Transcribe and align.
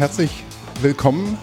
herzlich 0.00 0.44
willkommen. 0.80 1.36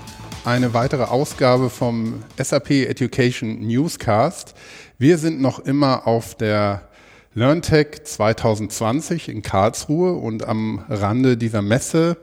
Eine 0.43 0.73
weitere 0.73 1.03
Ausgabe 1.03 1.69
vom 1.69 2.23
SAP 2.41 2.71
Education 2.71 3.59
Newscast. 3.59 4.55
Wir 4.97 5.19
sind 5.19 5.39
noch 5.39 5.59
immer 5.59 6.07
auf 6.07 6.33
der 6.33 6.89
LearnTech 7.35 8.03
2020 8.03 9.29
in 9.29 9.43
Karlsruhe 9.43 10.13
und 10.13 10.43
am 10.43 10.83
Rande 10.89 11.37
dieser 11.37 11.61
Messe 11.61 12.17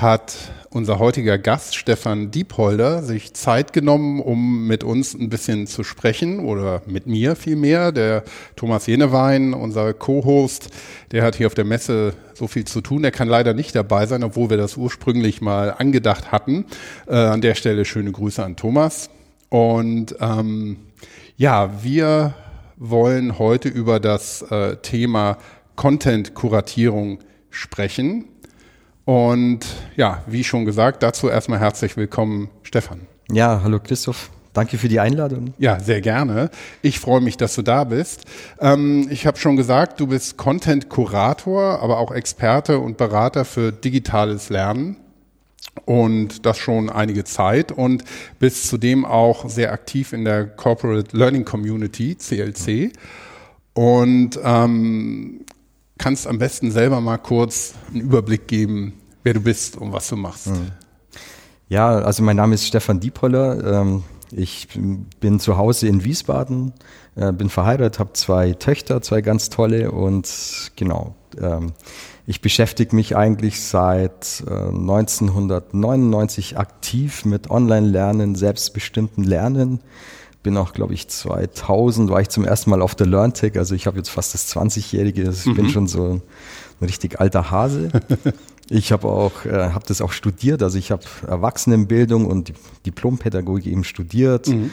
hat 0.00 0.52
unser 0.70 0.98
heutiger 0.98 1.38
Gast 1.38 1.76
Stefan 1.76 2.30
Diepholder 2.30 3.02
sich 3.02 3.34
Zeit 3.34 3.72
genommen, 3.72 4.20
um 4.20 4.66
mit 4.66 4.84
uns 4.84 5.14
ein 5.14 5.28
bisschen 5.28 5.66
zu 5.66 5.84
sprechen 5.84 6.40
oder 6.40 6.82
mit 6.86 7.06
mir 7.06 7.36
vielmehr. 7.36 7.92
Der 7.92 8.24
Thomas 8.56 8.86
Jenewein, 8.86 9.54
unser 9.54 9.92
Co-Host, 9.92 10.70
der 11.10 11.22
hat 11.22 11.36
hier 11.36 11.46
auf 11.46 11.54
der 11.54 11.64
Messe 11.64 12.14
so 12.34 12.48
viel 12.48 12.64
zu 12.64 12.80
tun. 12.80 13.02
Der 13.02 13.10
kann 13.10 13.28
leider 13.28 13.54
nicht 13.54 13.74
dabei 13.74 14.06
sein, 14.06 14.24
obwohl 14.24 14.50
wir 14.50 14.56
das 14.56 14.76
ursprünglich 14.76 15.40
mal 15.40 15.74
angedacht 15.76 16.32
hatten. 16.32 16.64
Äh, 17.06 17.14
an 17.14 17.40
der 17.40 17.54
Stelle 17.54 17.84
schöne 17.84 18.12
Grüße 18.12 18.42
an 18.42 18.56
Thomas. 18.56 19.10
Und 19.50 20.16
ähm, 20.20 20.78
ja, 21.36 21.82
wir 21.82 22.34
wollen 22.76 23.38
heute 23.38 23.68
über 23.68 24.00
das 24.00 24.42
äh, 24.42 24.76
Thema 24.76 25.36
Content-Kuratierung 25.76 27.18
sprechen. 27.50 28.31
Und 29.04 29.60
ja, 29.96 30.22
wie 30.26 30.44
schon 30.44 30.64
gesagt, 30.64 31.02
dazu 31.02 31.28
erstmal 31.28 31.58
herzlich 31.58 31.96
willkommen, 31.96 32.50
Stefan. 32.62 33.00
Ja, 33.30 33.60
hallo 33.62 33.80
Christoph. 33.80 34.30
Danke 34.52 34.76
für 34.76 34.88
die 34.88 35.00
Einladung. 35.00 35.54
Ja, 35.58 35.80
sehr 35.80 36.02
gerne. 36.02 36.50
Ich 36.82 37.00
freue 37.00 37.22
mich, 37.22 37.38
dass 37.38 37.54
du 37.54 37.62
da 37.62 37.84
bist. 37.84 38.26
Ähm, 38.60 39.08
ich 39.10 39.26
habe 39.26 39.38
schon 39.38 39.56
gesagt, 39.56 39.98
du 39.98 40.06
bist 40.06 40.36
Content-Kurator, 40.36 41.80
aber 41.80 41.98
auch 41.98 42.12
Experte 42.12 42.78
und 42.78 42.98
Berater 42.98 43.46
für 43.46 43.72
digitales 43.72 44.50
Lernen 44.50 44.98
und 45.86 46.44
das 46.44 46.58
schon 46.58 46.90
einige 46.90 47.24
Zeit 47.24 47.72
und 47.72 48.04
bist 48.38 48.68
zudem 48.68 49.06
auch 49.06 49.48
sehr 49.48 49.72
aktiv 49.72 50.12
in 50.12 50.24
der 50.26 50.46
Corporate 50.46 51.16
Learning 51.16 51.46
Community, 51.46 52.14
CLC. 52.14 52.92
Und 53.72 54.38
ähm, 54.44 55.46
kannst 56.02 56.26
am 56.26 56.38
besten 56.38 56.72
selber 56.72 57.00
mal 57.00 57.16
kurz 57.16 57.74
einen 57.92 58.00
Überblick 58.00 58.48
geben, 58.48 58.94
wer 59.22 59.34
du 59.34 59.40
bist 59.40 59.76
und 59.76 59.92
was 59.92 60.08
du 60.08 60.16
machst. 60.16 60.48
Mhm. 60.48 60.72
Ja, 61.68 62.00
also 62.00 62.24
mein 62.24 62.34
Name 62.36 62.56
ist 62.56 62.66
Stefan 62.66 62.98
Diepoller. 62.98 63.80
Ähm, 63.80 64.02
ich 64.32 64.66
bin 65.20 65.38
zu 65.38 65.56
Hause 65.56 65.86
in 65.86 66.02
Wiesbaden, 66.02 66.72
äh, 67.14 67.32
bin 67.32 67.48
verheiratet, 67.48 68.00
habe 68.00 68.14
zwei 68.14 68.52
Töchter, 68.54 69.00
zwei 69.00 69.20
ganz 69.20 69.48
tolle 69.48 69.92
und 69.92 70.72
genau. 70.74 71.14
Ähm, 71.40 71.72
ich 72.26 72.40
beschäftige 72.40 72.96
mich 72.96 73.16
eigentlich 73.16 73.60
seit 73.60 74.42
1999 74.46 76.52
äh, 76.52 76.56
aktiv 76.56 77.24
mit 77.24 77.48
Online-Lernen, 77.48 78.34
selbstbestimmten 78.34 79.22
Lernen. 79.22 79.78
Bin 80.42 80.56
auch, 80.56 80.72
glaube 80.72 80.94
ich, 80.94 81.08
2000 81.08 82.10
war 82.10 82.20
ich 82.20 82.28
zum 82.28 82.44
ersten 82.44 82.70
Mal 82.70 82.82
auf 82.82 82.94
der 82.94 83.06
LearnTech. 83.06 83.58
Also 83.58 83.74
ich 83.74 83.86
habe 83.86 83.98
jetzt 83.98 84.10
fast 84.10 84.34
das 84.34 84.52
20-Jährige. 84.54 85.26
Also 85.26 85.50
ich 85.50 85.56
mhm. 85.56 85.62
bin 85.62 85.70
schon 85.70 85.86
so 85.86 86.20
ein 86.80 86.84
richtig 86.84 87.20
alter 87.20 87.50
Hase. 87.50 87.88
Ich 88.68 88.90
habe 88.90 89.08
auch, 89.08 89.44
äh, 89.44 89.70
habe 89.70 89.84
das 89.86 90.00
auch 90.00 90.12
studiert. 90.12 90.62
Also 90.62 90.78
ich 90.78 90.92
habe 90.92 91.02
Erwachsenenbildung 91.26 92.24
und 92.24 92.54
Diplompädagogik 92.86 93.66
eben 93.66 93.84
studiert. 93.84 94.48
Mhm 94.48 94.70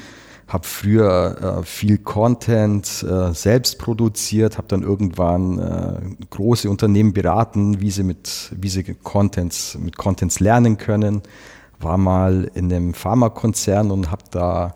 habe 0.50 0.66
früher 0.66 1.60
äh, 1.60 1.64
viel 1.64 2.00
Content 2.00 3.04
äh, 3.04 3.34
selbst 3.34 3.78
produziert, 3.78 4.58
habe 4.58 4.68
dann 4.68 4.82
irgendwann 4.82 5.60
äh, 5.60 6.26
große 6.32 6.70
Unternehmen 6.70 7.14
beraten, 7.14 7.82
wie 7.82 7.92
sie 7.92 8.04
mit 8.04 8.52
wie 8.56 8.70
sie 8.70 8.84
Contents 8.84 9.78
mit 9.78 9.98
Contents 9.98 10.40
lernen 10.40 10.78
können. 10.78 11.22
War 11.80 11.98
mal 11.98 12.50
in 12.56 12.74
einem 12.74 12.94
Pharmakonzern 12.96 13.92
und 13.92 14.12
habe 14.12 14.24
da 14.32 14.76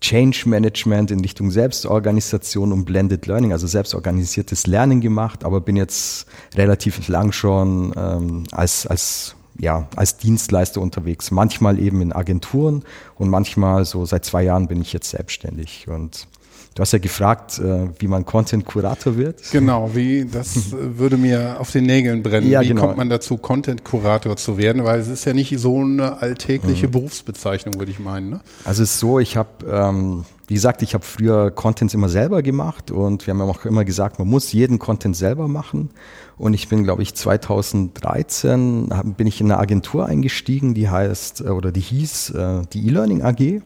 Change 0.00 0.42
Management 0.46 1.10
in 1.10 1.20
Richtung 1.20 1.50
Selbstorganisation 1.50 2.72
und 2.72 2.84
Blended 2.84 3.26
Learning, 3.26 3.52
also 3.52 3.66
selbstorganisiertes 3.66 4.66
Lernen 4.66 5.00
gemacht, 5.00 5.44
aber 5.44 5.62
bin 5.62 5.76
jetzt 5.76 6.26
relativ 6.54 7.08
lang 7.08 7.32
schon 7.32 7.94
ähm, 7.96 8.44
als 8.50 8.86
als 8.86 9.34
ja, 9.58 9.88
als 9.96 10.16
Dienstleister 10.16 10.80
unterwegs. 10.80 11.30
Manchmal 11.30 11.78
eben 11.78 12.00
in 12.02 12.12
Agenturen 12.12 12.82
und 13.16 13.28
manchmal 13.28 13.84
so 13.84 14.04
seit 14.04 14.24
zwei 14.24 14.42
Jahren 14.42 14.68
bin 14.68 14.80
ich 14.80 14.92
jetzt 14.92 15.10
selbstständig. 15.10 15.86
Und 15.88 16.26
du 16.74 16.80
hast 16.80 16.92
ja 16.92 16.98
gefragt, 16.98 17.58
äh, 17.58 17.88
wie 17.98 18.08
man 18.08 18.24
Content-Kurator 18.24 19.16
wird. 19.16 19.42
Genau, 19.52 19.94
wie, 19.94 20.24
das 20.24 20.72
würde 20.72 21.16
mir 21.16 21.60
auf 21.60 21.70
den 21.70 21.84
Nägeln 21.84 22.22
brennen. 22.22 22.48
Ja, 22.48 22.62
wie 22.62 22.68
genau. 22.68 22.82
kommt 22.82 22.96
man 22.96 23.08
dazu, 23.08 23.36
Content-Kurator 23.36 24.36
zu 24.36 24.58
werden? 24.58 24.84
Weil 24.84 25.00
es 25.00 25.08
ist 25.08 25.24
ja 25.24 25.32
nicht 25.32 25.56
so 25.58 25.80
eine 25.80 26.20
alltägliche 26.20 26.88
mhm. 26.88 26.92
Berufsbezeichnung, 26.92 27.78
würde 27.78 27.90
ich 27.90 28.00
meinen. 28.00 28.30
Ne? 28.30 28.40
Also 28.64 28.82
es 28.82 28.94
ist 28.94 29.00
so, 29.00 29.20
ich 29.20 29.36
habe, 29.36 29.48
ähm, 29.70 30.24
wie 30.48 30.54
gesagt, 30.54 30.82
ich 30.82 30.94
habe 30.94 31.04
früher 31.04 31.50
Contents 31.50 31.94
immer 31.94 32.08
selber 32.08 32.42
gemacht 32.42 32.90
und 32.90 33.26
wir 33.26 33.32
haben 33.32 33.40
ja 33.40 33.46
auch 33.46 33.64
immer 33.64 33.84
gesagt, 33.84 34.18
man 34.18 34.28
muss 34.28 34.52
jeden 34.52 34.78
Content 34.78 35.16
selber 35.16 35.48
machen. 35.48 35.90
Und 36.36 36.54
ich 36.54 36.68
bin, 36.68 36.82
glaube 36.82 37.02
ich, 37.02 37.14
2013 37.14 38.92
bin 39.16 39.28
ich 39.28 39.40
in 39.40 39.50
eine 39.50 39.60
Agentur 39.60 40.06
eingestiegen, 40.06 40.74
die 40.74 40.88
heißt 40.88 41.42
äh, 41.42 41.50
oder 41.50 41.70
die 41.70 41.80
hieß 41.80 42.30
äh, 42.30 42.62
die 42.72 42.88
E-Learning 42.88 43.22
AG. 43.22 43.62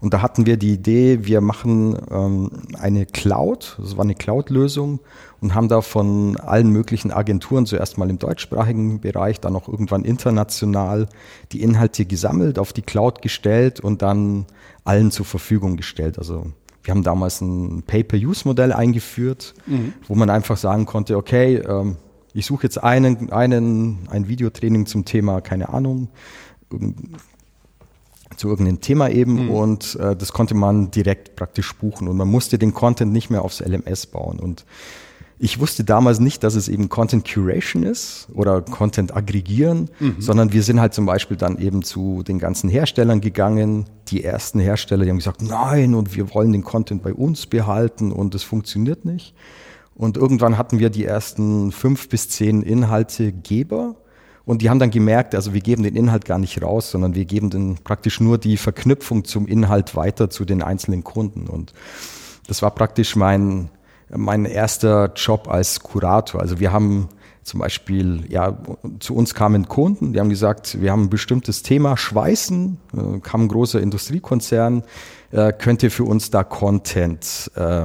Und 0.00 0.14
da 0.14 0.22
hatten 0.22 0.46
wir 0.46 0.56
die 0.56 0.72
Idee, 0.72 1.26
wir 1.26 1.42
machen 1.42 1.96
ähm, 2.10 2.50
eine 2.78 3.04
Cloud, 3.04 3.76
das 3.78 3.96
war 3.96 4.04
eine 4.04 4.14
Cloud-Lösung 4.14 5.00
und 5.40 5.54
haben 5.54 5.68
da 5.68 5.82
von 5.82 6.38
allen 6.38 6.70
möglichen 6.70 7.12
Agenturen 7.12 7.66
zuerst 7.66 7.98
mal 7.98 8.08
im 8.08 8.18
deutschsprachigen 8.18 9.00
Bereich, 9.00 9.40
dann 9.40 9.54
auch 9.56 9.68
irgendwann 9.68 10.04
international 10.04 11.06
die 11.52 11.62
Inhalte 11.62 12.06
gesammelt, 12.06 12.58
auf 12.58 12.72
die 12.72 12.82
Cloud 12.82 13.20
gestellt 13.20 13.80
und 13.80 14.00
dann 14.00 14.46
allen 14.84 15.10
zur 15.10 15.26
Verfügung 15.26 15.76
gestellt. 15.76 16.18
Also 16.18 16.46
wir 16.82 16.94
haben 16.94 17.02
damals 17.02 17.42
ein 17.42 17.82
Pay-per-Use-Modell 17.82 18.72
eingeführt, 18.72 19.54
mhm. 19.66 19.92
wo 20.08 20.14
man 20.14 20.30
einfach 20.30 20.56
sagen 20.56 20.86
konnte, 20.86 21.18
okay, 21.18 21.56
ähm, 21.56 21.96
ich 22.32 22.46
suche 22.46 22.62
jetzt 22.62 22.82
einen, 22.82 23.30
einen, 23.32 24.08
ein 24.08 24.28
Videotraining 24.28 24.86
zum 24.86 25.04
Thema, 25.04 25.40
keine 25.40 25.70
Ahnung, 25.70 26.08
zu 28.36 28.48
irgendeinem 28.48 28.80
Thema 28.80 29.10
eben 29.10 29.46
mhm. 29.46 29.50
und 29.50 29.96
äh, 29.96 30.16
das 30.16 30.32
konnte 30.32 30.54
man 30.54 30.90
direkt 30.90 31.36
praktisch 31.36 31.74
buchen 31.74 32.08
und 32.08 32.16
man 32.16 32.28
musste 32.28 32.58
den 32.58 32.72
Content 32.74 33.12
nicht 33.12 33.30
mehr 33.30 33.42
aufs 33.42 33.60
LMS 33.60 34.06
bauen 34.06 34.38
und 34.38 34.64
ich 35.42 35.58
wusste 35.58 35.84
damals 35.84 36.20
nicht, 36.20 36.44
dass 36.44 36.54
es 36.54 36.68
eben 36.68 36.90
Content 36.90 37.26
Curation 37.26 37.82
ist 37.82 38.28
oder 38.34 38.60
Content 38.60 39.16
aggregieren, 39.16 39.88
mhm. 39.98 40.16
sondern 40.18 40.52
wir 40.52 40.62
sind 40.62 40.80
halt 40.80 40.92
zum 40.92 41.06
Beispiel 41.06 41.38
dann 41.38 41.56
eben 41.56 41.82
zu 41.82 42.22
den 42.22 42.38
ganzen 42.38 42.68
Herstellern 42.68 43.22
gegangen. 43.22 43.86
Die 44.08 44.22
ersten 44.22 44.60
Hersteller, 44.60 45.04
die 45.04 45.10
haben 45.10 45.16
gesagt, 45.16 45.40
nein, 45.40 45.94
und 45.94 46.14
wir 46.14 46.34
wollen 46.34 46.52
den 46.52 46.62
Content 46.62 47.02
bei 47.02 47.14
uns 47.14 47.46
behalten 47.46 48.12
und 48.12 48.34
es 48.34 48.42
funktioniert 48.42 49.06
nicht. 49.06 49.34
Und 49.94 50.18
irgendwann 50.18 50.58
hatten 50.58 50.78
wir 50.78 50.90
die 50.90 51.06
ersten 51.06 51.72
fünf 51.72 52.10
bis 52.10 52.28
zehn 52.28 52.62
Inhaltegeber. 52.62 53.96
Und 54.44 54.62
die 54.62 54.70
haben 54.70 54.78
dann 54.78 54.90
gemerkt, 54.90 55.34
also 55.34 55.54
wir 55.54 55.60
geben 55.60 55.82
den 55.82 55.96
Inhalt 55.96 56.24
gar 56.24 56.38
nicht 56.38 56.60
raus, 56.62 56.90
sondern 56.90 57.14
wir 57.14 57.24
geben 57.24 57.50
dann 57.50 57.78
praktisch 57.84 58.20
nur 58.20 58.38
die 58.38 58.56
Verknüpfung 58.56 59.24
zum 59.24 59.46
Inhalt 59.46 59.94
weiter 59.94 60.30
zu 60.30 60.44
den 60.44 60.62
einzelnen 60.62 61.04
Kunden. 61.04 61.46
Und 61.46 61.72
das 62.46 62.62
war 62.62 62.70
praktisch 62.70 63.16
mein, 63.16 63.70
mein 64.08 64.44
erster 64.44 65.12
Job 65.14 65.48
als 65.48 65.80
Kurator. 65.80 66.40
Also 66.40 66.58
wir 66.58 66.72
haben 66.72 67.08
zum 67.42 67.60
Beispiel, 67.60 68.24
ja, 68.28 68.58
zu 68.98 69.14
uns 69.14 69.34
kamen 69.34 69.66
Kunden, 69.66 70.12
die 70.12 70.20
haben 70.20 70.28
gesagt, 70.28 70.80
wir 70.80 70.92
haben 70.92 71.04
ein 71.04 71.10
bestimmtes 71.10 71.62
Thema, 71.62 71.96
Schweißen, 71.96 72.78
äh, 72.92 73.18
kam 73.20 73.42
ein 73.42 73.48
großer 73.48 73.80
Industriekonzern, 73.80 74.84
äh, 75.32 75.52
könnte 75.52 75.90
für 75.90 76.04
uns 76.04 76.30
da 76.30 76.44
Content 76.44 77.50
äh, 77.54 77.84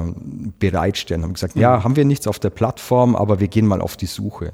bereitstellen. 0.60 1.24
Haben 1.24 1.34
gesagt, 1.34 1.56
mhm. 1.56 1.62
ja, 1.62 1.84
haben 1.84 1.96
wir 1.96 2.06
nichts 2.06 2.28
auf 2.28 2.40
der 2.40 2.50
Plattform, 2.50 3.16
aber 3.16 3.40
wir 3.40 3.48
gehen 3.48 3.66
mal 3.66 3.81
auf 3.81 3.98
die 3.98 4.07
Suche. 4.07 4.52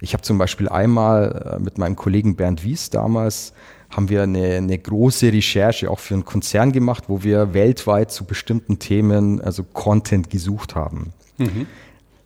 Ich 0.00 0.12
habe 0.12 0.22
zum 0.22 0.38
Beispiel 0.38 0.68
einmal 0.68 1.56
äh, 1.56 1.62
mit 1.62 1.78
meinem 1.78 1.96
Kollegen 1.96 2.36
Bernd 2.36 2.64
Wies 2.64 2.90
damals 2.90 3.52
haben 3.90 4.08
wir 4.08 4.22
eine, 4.22 4.56
eine 4.56 4.78
große 4.78 5.32
Recherche 5.32 5.90
auch 5.90 5.98
für 5.98 6.14
einen 6.14 6.24
Konzern 6.24 6.72
gemacht, 6.72 7.04
wo 7.08 7.22
wir 7.22 7.54
weltweit 7.54 8.10
zu 8.10 8.24
bestimmten 8.24 8.78
Themen 8.78 9.40
also 9.40 9.64
Content 9.64 10.30
gesucht 10.30 10.74
haben. 10.74 11.12
Mhm. 11.38 11.66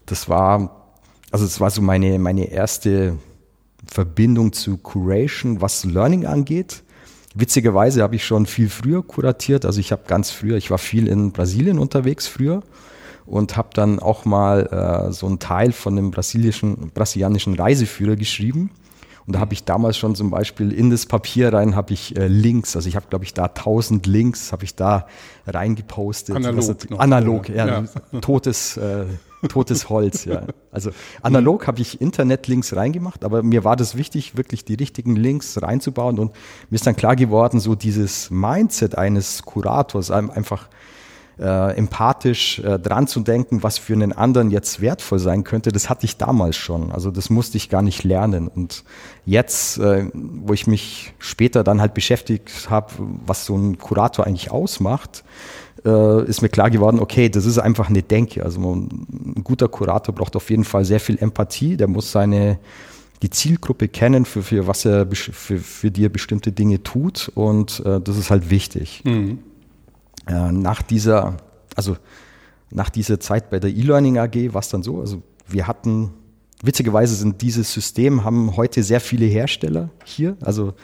Das 0.06 0.28
war, 0.28 0.92
also 1.30 1.44
es 1.44 1.60
war 1.60 1.70
so 1.70 1.80
meine, 1.80 2.18
meine 2.18 2.50
erste 2.50 3.16
Verbindung 3.86 4.52
zu 4.52 4.76
Curation, 4.76 5.60
was 5.60 5.84
Learning 5.84 6.26
angeht. 6.26 6.82
Witzigerweise 7.34 8.02
habe 8.02 8.16
ich 8.16 8.24
schon 8.24 8.46
viel 8.46 8.68
früher 8.68 9.02
kuratiert. 9.02 9.64
Also 9.64 9.80
ich 9.80 9.92
habe 9.92 10.02
ganz 10.06 10.30
früher, 10.30 10.56
ich 10.56 10.70
war 10.70 10.78
viel 10.78 11.06
in 11.06 11.32
Brasilien 11.32 11.78
unterwegs 11.78 12.26
früher 12.26 12.62
und 13.26 13.56
habe 13.56 13.68
dann 13.74 13.98
auch 13.98 14.24
mal 14.24 15.08
äh, 15.08 15.12
so 15.12 15.26
einen 15.26 15.38
Teil 15.38 15.72
von 15.72 15.96
einem 15.96 16.10
brasilischen, 16.10 16.90
brasilianischen 16.94 17.54
Reiseführer 17.54 18.16
geschrieben. 18.16 18.70
Und 19.26 19.36
da 19.36 19.40
habe 19.40 19.54
ich 19.54 19.64
damals 19.64 19.96
schon 19.96 20.14
zum 20.16 20.30
Beispiel 20.30 20.72
in 20.72 20.90
das 20.90 21.06
Papier 21.06 21.52
rein 21.52 21.76
habe 21.76 21.92
ich 21.92 22.16
äh, 22.16 22.26
Links, 22.26 22.74
also 22.74 22.88
ich 22.88 22.96
habe 22.96 23.06
glaube 23.08 23.24
ich 23.24 23.34
da 23.34 23.44
1000 23.44 24.06
Links 24.06 24.50
habe 24.50 24.64
ich 24.64 24.74
da 24.74 25.06
reingepostet. 25.46 26.34
Analog, 26.34 26.90
noch, 26.90 26.98
analog, 26.98 27.48
ja, 27.48 27.66
ja. 27.66 27.84
totes 28.20 28.76
äh, 28.76 29.04
totes 29.48 29.88
Holz, 29.88 30.24
ja. 30.24 30.42
Also 30.70 30.90
analog 31.22 31.66
habe 31.66 31.80
ich 31.80 32.00
Internetlinks 32.00 32.74
reingemacht, 32.74 33.24
aber 33.24 33.42
mir 33.42 33.64
war 33.64 33.76
das 33.76 33.96
wichtig, 33.96 34.36
wirklich 34.36 34.64
die 34.64 34.74
richtigen 34.74 35.16
Links 35.16 35.60
reinzubauen 35.62 36.18
und 36.18 36.32
mir 36.70 36.74
ist 36.74 36.86
dann 36.86 36.96
klar 36.96 37.16
geworden, 37.16 37.60
so 37.60 37.74
dieses 37.74 38.30
Mindset 38.30 38.96
eines 38.98 39.42
Kurators, 39.42 40.10
einfach 40.10 40.68
äh, 41.38 41.76
empathisch 41.76 42.58
äh, 42.60 42.78
dran 42.78 43.06
zu 43.06 43.20
denken, 43.20 43.62
was 43.62 43.78
für 43.78 43.94
einen 43.94 44.12
anderen 44.12 44.50
jetzt 44.50 44.80
wertvoll 44.80 45.18
sein 45.18 45.44
könnte, 45.44 45.72
das 45.72 45.88
hatte 45.88 46.04
ich 46.04 46.16
damals 46.16 46.56
schon. 46.56 46.92
Also 46.92 47.10
das 47.10 47.30
musste 47.30 47.56
ich 47.56 47.68
gar 47.68 47.82
nicht 47.82 48.04
lernen. 48.04 48.48
Und 48.48 48.84
jetzt, 49.24 49.78
äh, 49.78 50.06
wo 50.12 50.52
ich 50.52 50.66
mich 50.66 51.14
später 51.18 51.64
dann 51.64 51.80
halt 51.80 51.94
beschäftigt 51.94 52.68
habe, 52.70 52.92
was 53.26 53.46
so 53.46 53.56
ein 53.56 53.78
Kurator 53.78 54.26
eigentlich 54.26 54.50
ausmacht, 54.50 55.24
äh, 55.84 56.24
ist 56.24 56.42
mir 56.42 56.48
klar 56.48 56.70
geworden, 56.70 57.00
okay, 57.00 57.28
das 57.28 57.46
ist 57.46 57.58
einfach 57.58 57.88
eine 57.88 58.02
Denke. 58.02 58.44
Also 58.44 58.60
ein 58.60 59.42
guter 59.42 59.68
Kurator 59.68 60.14
braucht 60.14 60.36
auf 60.36 60.50
jeden 60.50 60.64
Fall 60.64 60.84
sehr 60.84 61.00
viel 61.00 61.18
Empathie, 61.18 61.76
der 61.76 61.88
muss 61.88 62.12
seine 62.12 62.58
die 63.22 63.30
Zielgruppe 63.30 63.86
kennen, 63.88 64.24
für, 64.24 64.42
für 64.42 64.66
was 64.66 64.84
er 64.84 65.06
für, 65.12 65.58
für 65.58 65.90
die 65.92 66.04
er 66.04 66.08
bestimmte 66.08 66.50
Dinge 66.50 66.82
tut 66.82 67.30
und 67.34 67.80
äh, 67.86 68.00
das 68.00 68.16
ist 68.16 68.30
halt 68.30 68.50
wichtig. 68.50 69.02
Mhm. 69.04 69.38
Äh, 70.26 70.52
nach 70.52 70.82
dieser, 70.82 71.36
also 71.74 71.96
nach 72.70 72.90
dieser 72.90 73.20
Zeit 73.20 73.50
bei 73.50 73.58
der 73.58 73.70
E-Learning 73.70 74.18
AG 74.18 74.54
war 74.54 74.60
es 74.60 74.68
dann 74.68 74.82
so, 74.82 75.00
also 75.00 75.22
wir 75.46 75.66
hatten, 75.66 76.10
witzigerweise 76.62 77.14
sind 77.14 77.42
dieses 77.42 77.72
System, 77.72 78.24
haben 78.24 78.56
heute 78.56 78.82
sehr 78.82 79.00
viele 79.00 79.26
Hersteller 79.26 79.90
hier, 80.04 80.36
also 80.40 80.74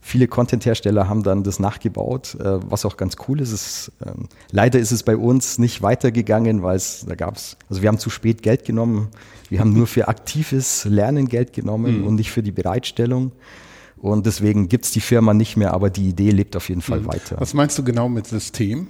viele 0.00 0.28
Content-Hersteller 0.28 1.08
haben 1.08 1.22
dann 1.22 1.44
das 1.44 1.58
nachgebaut, 1.58 2.36
äh, 2.38 2.58
was 2.70 2.84
auch 2.84 2.96
ganz 2.96 3.16
cool 3.26 3.40
ist. 3.40 3.52
ist 3.52 3.92
ähm, 4.04 4.28
leider 4.50 4.78
ist 4.78 4.92
es 4.92 5.02
bei 5.02 5.16
uns 5.16 5.58
nicht 5.58 5.80
weitergegangen, 5.80 6.62
weil 6.62 6.76
es, 6.76 7.06
da 7.08 7.14
gab 7.14 7.36
es, 7.36 7.56
also 7.70 7.80
wir 7.80 7.88
haben 7.88 7.98
zu 7.98 8.10
spät 8.10 8.42
Geld 8.42 8.64
genommen, 8.64 9.08
wir 9.48 9.60
haben 9.60 9.72
nur 9.72 9.86
für 9.86 10.08
aktives 10.08 10.84
Lernen 10.84 11.26
Geld 11.28 11.52
genommen 11.52 12.00
mhm. 12.00 12.06
und 12.06 12.14
nicht 12.16 12.30
für 12.30 12.42
die 12.42 12.52
Bereitstellung. 12.52 13.32
Und 14.04 14.26
deswegen 14.26 14.68
gibt 14.68 14.84
es 14.84 14.90
die 14.90 15.00
Firma 15.00 15.32
nicht 15.32 15.56
mehr, 15.56 15.72
aber 15.72 15.88
die 15.88 16.10
Idee 16.10 16.30
lebt 16.30 16.56
auf 16.56 16.68
jeden 16.68 16.82
Fall 16.82 17.00
mhm. 17.00 17.06
weiter. 17.06 17.36
Was 17.38 17.54
meinst 17.54 17.78
du 17.78 17.82
genau 17.82 18.10
mit 18.10 18.26
System? 18.26 18.88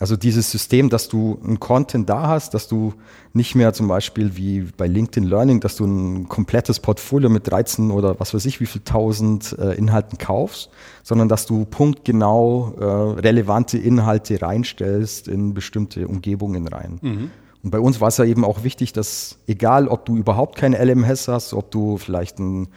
Also 0.00 0.16
dieses 0.16 0.50
System, 0.50 0.90
dass 0.90 1.08
du 1.08 1.38
ein 1.42 1.60
Content 1.60 2.10
da 2.10 2.26
hast, 2.26 2.52
dass 2.52 2.68
du 2.68 2.92
nicht 3.32 3.54
mehr 3.54 3.72
zum 3.72 3.88
Beispiel 3.88 4.36
wie 4.36 4.66
bei 4.76 4.86
LinkedIn 4.86 5.26
Learning, 5.26 5.60
dass 5.60 5.76
du 5.76 5.86
ein 5.86 6.28
komplettes 6.28 6.78
Portfolio 6.78 7.30
mit 7.30 7.50
13 7.50 7.90
oder 7.90 8.20
was 8.20 8.34
weiß 8.34 8.44
ich 8.44 8.60
wie 8.60 8.66
viel 8.66 8.82
tausend 8.84 9.56
äh, 9.58 9.78
Inhalten 9.78 10.18
kaufst, 10.18 10.68
sondern 11.02 11.30
dass 11.30 11.46
du 11.46 11.64
punktgenau 11.64 12.74
äh, 12.78 12.84
relevante 13.20 13.78
Inhalte 13.78 14.42
reinstellst 14.42 15.26
in 15.26 15.54
bestimmte 15.54 16.06
Umgebungen 16.06 16.68
rein. 16.68 16.98
Mhm. 17.00 17.30
Und 17.64 17.70
bei 17.70 17.80
uns 17.80 18.00
war 18.00 18.08
es 18.08 18.18
ja 18.18 18.26
eben 18.26 18.44
auch 18.44 18.62
wichtig, 18.62 18.92
dass 18.92 19.38
egal, 19.46 19.88
ob 19.88 20.04
du 20.04 20.16
überhaupt 20.16 20.56
keine 20.56 20.84
LMS 20.84 21.28
hast, 21.28 21.54
ob 21.54 21.70
du 21.70 21.96
vielleicht 21.96 22.38
ein 22.38 22.68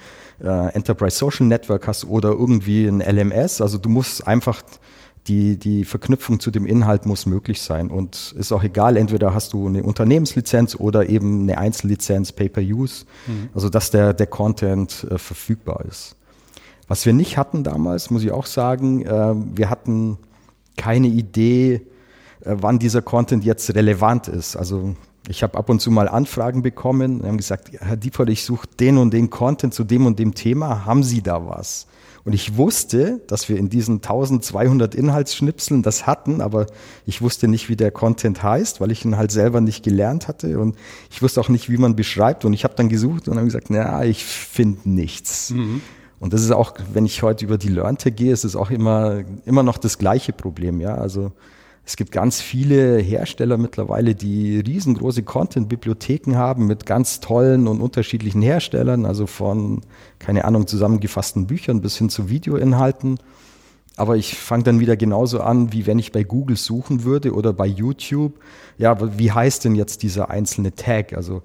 äh, 0.42 0.74
Enterprise 0.74 1.18
Social 1.18 1.46
Network 1.46 1.88
hast 1.88 2.06
oder 2.06 2.30
irgendwie 2.30 2.88
ein 2.88 3.02
LMS, 3.02 3.60
also 3.60 3.78
du 3.78 3.90
musst 3.90 4.26
einfach 4.26 4.64
die, 5.28 5.58
die 5.58 5.84
Verknüpfung 5.84 6.40
zu 6.40 6.52
dem 6.52 6.66
Inhalt 6.66 7.06
muss 7.06 7.26
möglich 7.26 7.62
sein. 7.62 7.92
Und 7.92 8.34
ist 8.38 8.54
auch 8.54 8.64
egal, 8.64 8.96
entweder 8.96 9.34
hast 9.34 9.52
du 9.52 9.68
eine 9.68 9.84
Unternehmenslizenz 9.84 10.76
oder 10.76 11.10
eben 11.10 11.42
eine 11.42 11.58
Einzellizenz 11.58 12.32
Pay-per-Use, 12.32 13.06
mhm. 13.28 13.50
also 13.54 13.70
dass 13.70 13.92
der, 13.92 14.14
der 14.14 14.28
Content 14.28 15.06
äh, 15.12 15.18
verfügbar 15.18 15.84
ist. 15.86 16.16
Was 16.88 17.06
wir 17.06 17.12
nicht 17.12 17.38
hatten 17.38 17.66
damals, 17.66 18.10
muss 18.10 18.24
ich 18.24 18.32
auch 18.32 18.46
sagen, 18.46 19.06
äh, 19.06 19.36
wir 19.36 19.70
hatten 19.70 20.18
keine 20.78 21.08
Idee, 21.08 21.82
wann 22.44 22.80
dieser 22.80 23.02
Content 23.02 23.44
jetzt 23.44 23.74
relevant 23.76 24.28
ist. 24.28 24.56
Also 24.56 24.96
ich 25.28 25.44
habe 25.44 25.58
ab 25.58 25.70
und 25.70 25.80
zu 25.80 25.92
mal 25.92 26.08
Anfragen 26.08 26.62
bekommen 26.62 27.22
und 27.22 27.28
haben 27.28 27.38
gesagt, 27.38 27.72
Herr 27.80 27.98
Diepold, 27.98 28.30
ich 28.30 28.44
suche 28.44 28.68
den 28.80 28.98
und 28.98 29.14
den 29.14 29.30
Content 29.30 29.74
zu 29.74 29.84
dem 29.84 30.06
und 30.06 30.20
dem 30.20 30.34
Thema, 30.34 30.86
haben 30.86 31.04
Sie 31.04 31.22
da 31.22 31.46
was? 31.46 31.88
Und 32.24 32.34
ich 32.34 32.58
wusste, 32.58 33.22
dass 33.28 33.48
wir 33.48 33.58
in 33.58 33.70
diesen 33.70 33.96
1200 33.96 34.94
Inhaltsschnipseln 34.96 35.82
das 35.82 36.06
hatten, 36.06 36.42
aber 36.42 36.68
ich 37.06 37.22
wusste 37.22 37.48
nicht, 37.48 37.70
wie 37.70 37.78
der 37.78 37.90
Content 37.90 38.44
heißt, 38.44 38.82
weil 38.82 38.92
ich 38.92 39.06
ihn 39.06 39.16
halt 39.16 39.32
selber 39.32 39.62
nicht 39.62 39.82
gelernt 39.82 40.28
hatte 40.28 40.60
und 40.60 40.76
ich 41.10 41.22
wusste 41.22 41.40
auch 41.40 41.48
nicht, 41.48 41.70
wie 41.70 41.78
man 41.78 41.96
beschreibt. 41.96 42.44
Und 42.44 42.52
ich 42.52 42.66
habe 42.66 42.76
dann 42.76 42.90
gesucht 42.90 43.30
und 43.30 43.36
habe 43.36 43.46
gesagt, 43.46 43.68
na, 43.70 44.04
ich 44.04 44.26
finde 44.26 44.90
nichts. 44.90 45.52
Mhm. 45.52 45.82
Und 46.20 46.34
das 46.34 46.42
ist 46.42 46.52
auch, 46.52 46.74
wenn 46.92 47.06
ich 47.06 47.24
heute 47.24 47.46
über 47.46 47.58
die 47.58 47.70
Lernte 47.70 48.12
gehe, 48.12 48.34
ist 48.34 48.44
es 48.44 48.58
auch 48.58 48.72
immer, 48.72 49.24
immer 49.46 49.64
noch 49.64 49.78
das 49.78 49.98
gleiche 49.98 50.34
Problem. 50.34 50.82
Ja, 50.82 50.96
also 50.96 51.32
es 51.88 51.96
gibt 51.96 52.12
ganz 52.12 52.42
viele 52.42 52.98
Hersteller 52.98 53.58
mittlerweile, 53.58 54.14
die 54.14 54.60
riesengroße 54.60 55.24
Content-Bibliotheken 55.24 56.36
haben 56.36 56.68
mit 56.68 56.86
ganz 56.86 57.22
tollen 57.22 57.66
und 57.66 57.80
unterschiedlichen 57.80 58.42
Herstellern, 58.42 59.06
also 59.06 59.26
von, 59.26 59.80
keine 60.20 60.44
Ahnung, 60.44 60.68
zusammengefassten 60.68 61.48
Büchern 61.48 61.80
bis 61.80 61.98
hin 61.98 62.10
zu 62.10 62.30
Videoinhalten. 62.30 63.20
Aber 63.96 64.18
ich 64.18 64.38
fange 64.38 64.64
dann 64.64 64.82
wieder 64.82 64.98
genauso 64.98 65.40
an, 65.40 65.72
wie 65.72 65.88
wenn 65.88 65.98
ich 65.98 66.12
bei 66.12 66.24
Google 66.24 66.58
suchen 66.58 67.06
würde 67.06 67.34
oder 67.34 67.54
bei 67.54 67.68
YouTube. 67.68 68.34
Ja, 68.78 69.18
wie 69.18 69.32
heißt 69.32 69.64
denn 69.64 69.76
jetzt 69.76 70.04
dieser 70.04 70.30
einzelne 70.30 70.76
Tag? 70.76 71.14
Also 71.14 71.42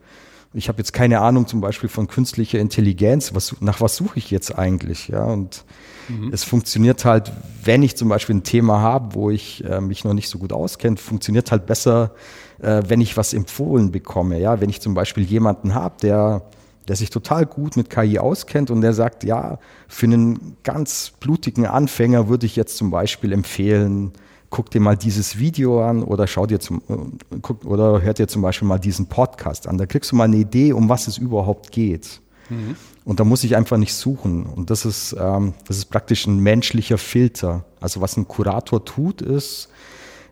ich 0.55 0.69
habe 0.69 0.79
jetzt 0.79 0.93
keine 0.93 1.21
Ahnung 1.21 1.47
zum 1.47 1.61
Beispiel 1.61 1.89
von 1.89 2.09
künstlicher 2.09 2.59
Intelligenz. 2.59 3.35
Was, 3.35 3.57
nach 3.61 3.81
was 3.81 3.97
suche 3.97 4.19
ich 4.19 4.31
jetzt 4.31 4.59
eigentlich? 4.59 5.09
Ja, 5.09 5.25
und 5.25 5.65
mhm. 6.09 6.31
es 6.33 6.45
funktioniert 6.45 7.05
halt, 7.05 7.33
wenn 7.65 7.83
ich 7.83 7.97
zum 7.97 8.09
Beispiel 8.09 8.37
ein 8.37 8.43
Thema 8.43 8.81
habe, 8.81 9.15
wo 9.15 9.31
ich 9.31 9.65
äh, 9.65 9.81
mich 9.81 10.05
noch 10.05 10.15
nicht 10.15 10.29
so 10.29 10.39
gut 10.39 10.53
auskenne, 10.53 10.97
funktioniert 10.97 11.51
halt 11.51 11.67
besser, 11.67 12.15
äh, 12.61 12.83
wenn 12.87 13.01
ich 13.01 13.17
was 13.17 13.33
empfohlen 13.33 13.93
bekomme. 13.93 14.39
Ja, 14.41 14.61
wenn 14.61 14.69
ich 14.69 14.81
zum 14.81 14.95
Beispiel 14.95 15.25
jemanden 15.25 15.75
habe, 15.75 15.95
der 16.03 16.43
der 16.89 16.97
sich 16.97 17.11
total 17.11 17.47
gut 17.47 17.77
mit 17.77 17.91
KI 17.91 18.19
auskennt 18.19 18.71
und 18.71 18.81
der 18.81 18.93
sagt, 18.93 19.23
ja, 19.25 19.59
für 19.87 20.07
einen 20.07 20.57
ganz 20.65 21.13
blutigen 21.21 21.67
Anfänger 21.67 22.29
würde 22.29 22.47
ich 22.47 22.57
jetzt 22.57 22.77
zum 22.77 22.91
Beispiel 22.91 23.33
empfehlen, 23.33 24.13
guck 24.53 24.71
dir 24.71 24.81
mal 24.81 24.97
dieses 24.97 25.39
Video 25.39 25.83
an 25.83 26.05
oder 26.05 26.27
schau 26.29 26.47
dir 26.47 26.61
zum, 26.61 26.83
äh, 26.89 27.39
guck, 27.41 27.65
oder 27.65 28.03
hört 28.03 28.19
dir 28.19 28.29
zum 28.29 28.43
Beispiel 28.43 28.69
mal 28.69 28.79
diesen 28.79 29.07
Podcast 29.07 29.67
an. 29.67 29.79
Da 29.79 29.87
kriegst 29.87 30.13
du 30.13 30.17
mal 30.17 30.25
eine 30.25 30.37
Idee, 30.37 30.75
um 30.75 30.89
was 30.89 31.09
es 31.09 31.19
überhaupt 31.19 31.73
geht. 31.73 32.21
Mhm. 32.51 32.77
Und 33.05 33.19
da 33.19 33.25
muss 33.25 33.45
ich 33.45 33.57
einfach 33.57 33.79
nicht 33.79 33.95
suchen. 33.95 34.44
Und 34.44 34.69
das 34.71 34.85
ist, 34.85 35.17
ähm, 35.19 35.55
das 35.67 35.79
ist 35.79 35.87
praktisch 35.87 36.27
ein 36.27 36.39
menschlicher 36.39 36.99
Filter. 36.99 37.65
Also 37.81 38.03
was 38.03 38.17
ein 38.19 38.29
Kurator 38.29 38.85
tut, 38.85 39.23
ist, 39.23 39.71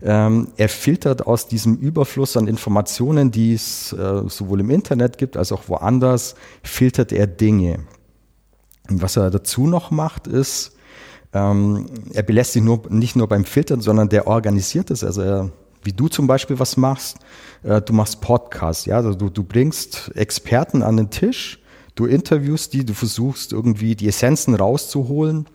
ähm, 0.02 0.48
er 0.58 0.68
filtert 0.68 1.26
aus 1.26 1.48
diesem 1.48 1.76
Überfluss 1.76 2.36
an 2.36 2.46
Informationen, 2.46 3.30
die 3.30 3.54
es 3.54 3.94
äh, 3.94 4.22
sowohl 4.28 4.60
im 4.60 4.70
Internet 4.70 5.16
gibt 5.16 5.38
als 5.38 5.50
auch 5.50 5.68
woanders, 5.68 6.34
filtert 6.62 7.12
er 7.12 7.26
Dinge. 7.26 7.80
Und 8.90 9.00
was 9.00 9.16
er 9.16 9.30
dazu 9.30 9.66
noch 9.66 9.90
macht, 9.90 10.26
ist, 10.26 10.76
ähm, 11.32 11.86
er 12.12 12.22
belässt 12.22 12.52
sich 12.52 12.62
nur, 12.62 12.82
nicht 12.88 13.16
nur 13.16 13.28
beim 13.28 13.44
Filtern, 13.44 13.80
sondern 13.80 14.08
der 14.08 14.26
organisiert 14.26 14.90
es. 14.90 15.04
Also 15.04 15.22
er, 15.22 15.50
wie 15.82 15.92
du 15.92 16.08
zum 16.08 16.26
Beispiel 16.26 16.58
was 16.58 16.76
machst, 16.76 17.18
äh, 17.62 17.80
du 17.80 17.92
machst 17.92 18.20
Podcasts, 18.20 18.86
ja, 18.86 18.96
also 18.96 19.14
du, 19.14 19.30
du 19.30 19.44
bringst 19.44 20.10
Experten 20.14 20.82
an 20.82 20.96
den 20.96 21.10
Tisch, 21.10 21.60
du 21.94 22.06
interviewst 22.06 22.72
die, 22.72 22.84
du 22.84 22.94
versuchst 22.94 23.52
irgendwie 23.52 23.94
die 23.94 24.08
Essenzen 24.08 24.54
rauszuholen. 24.54 25.46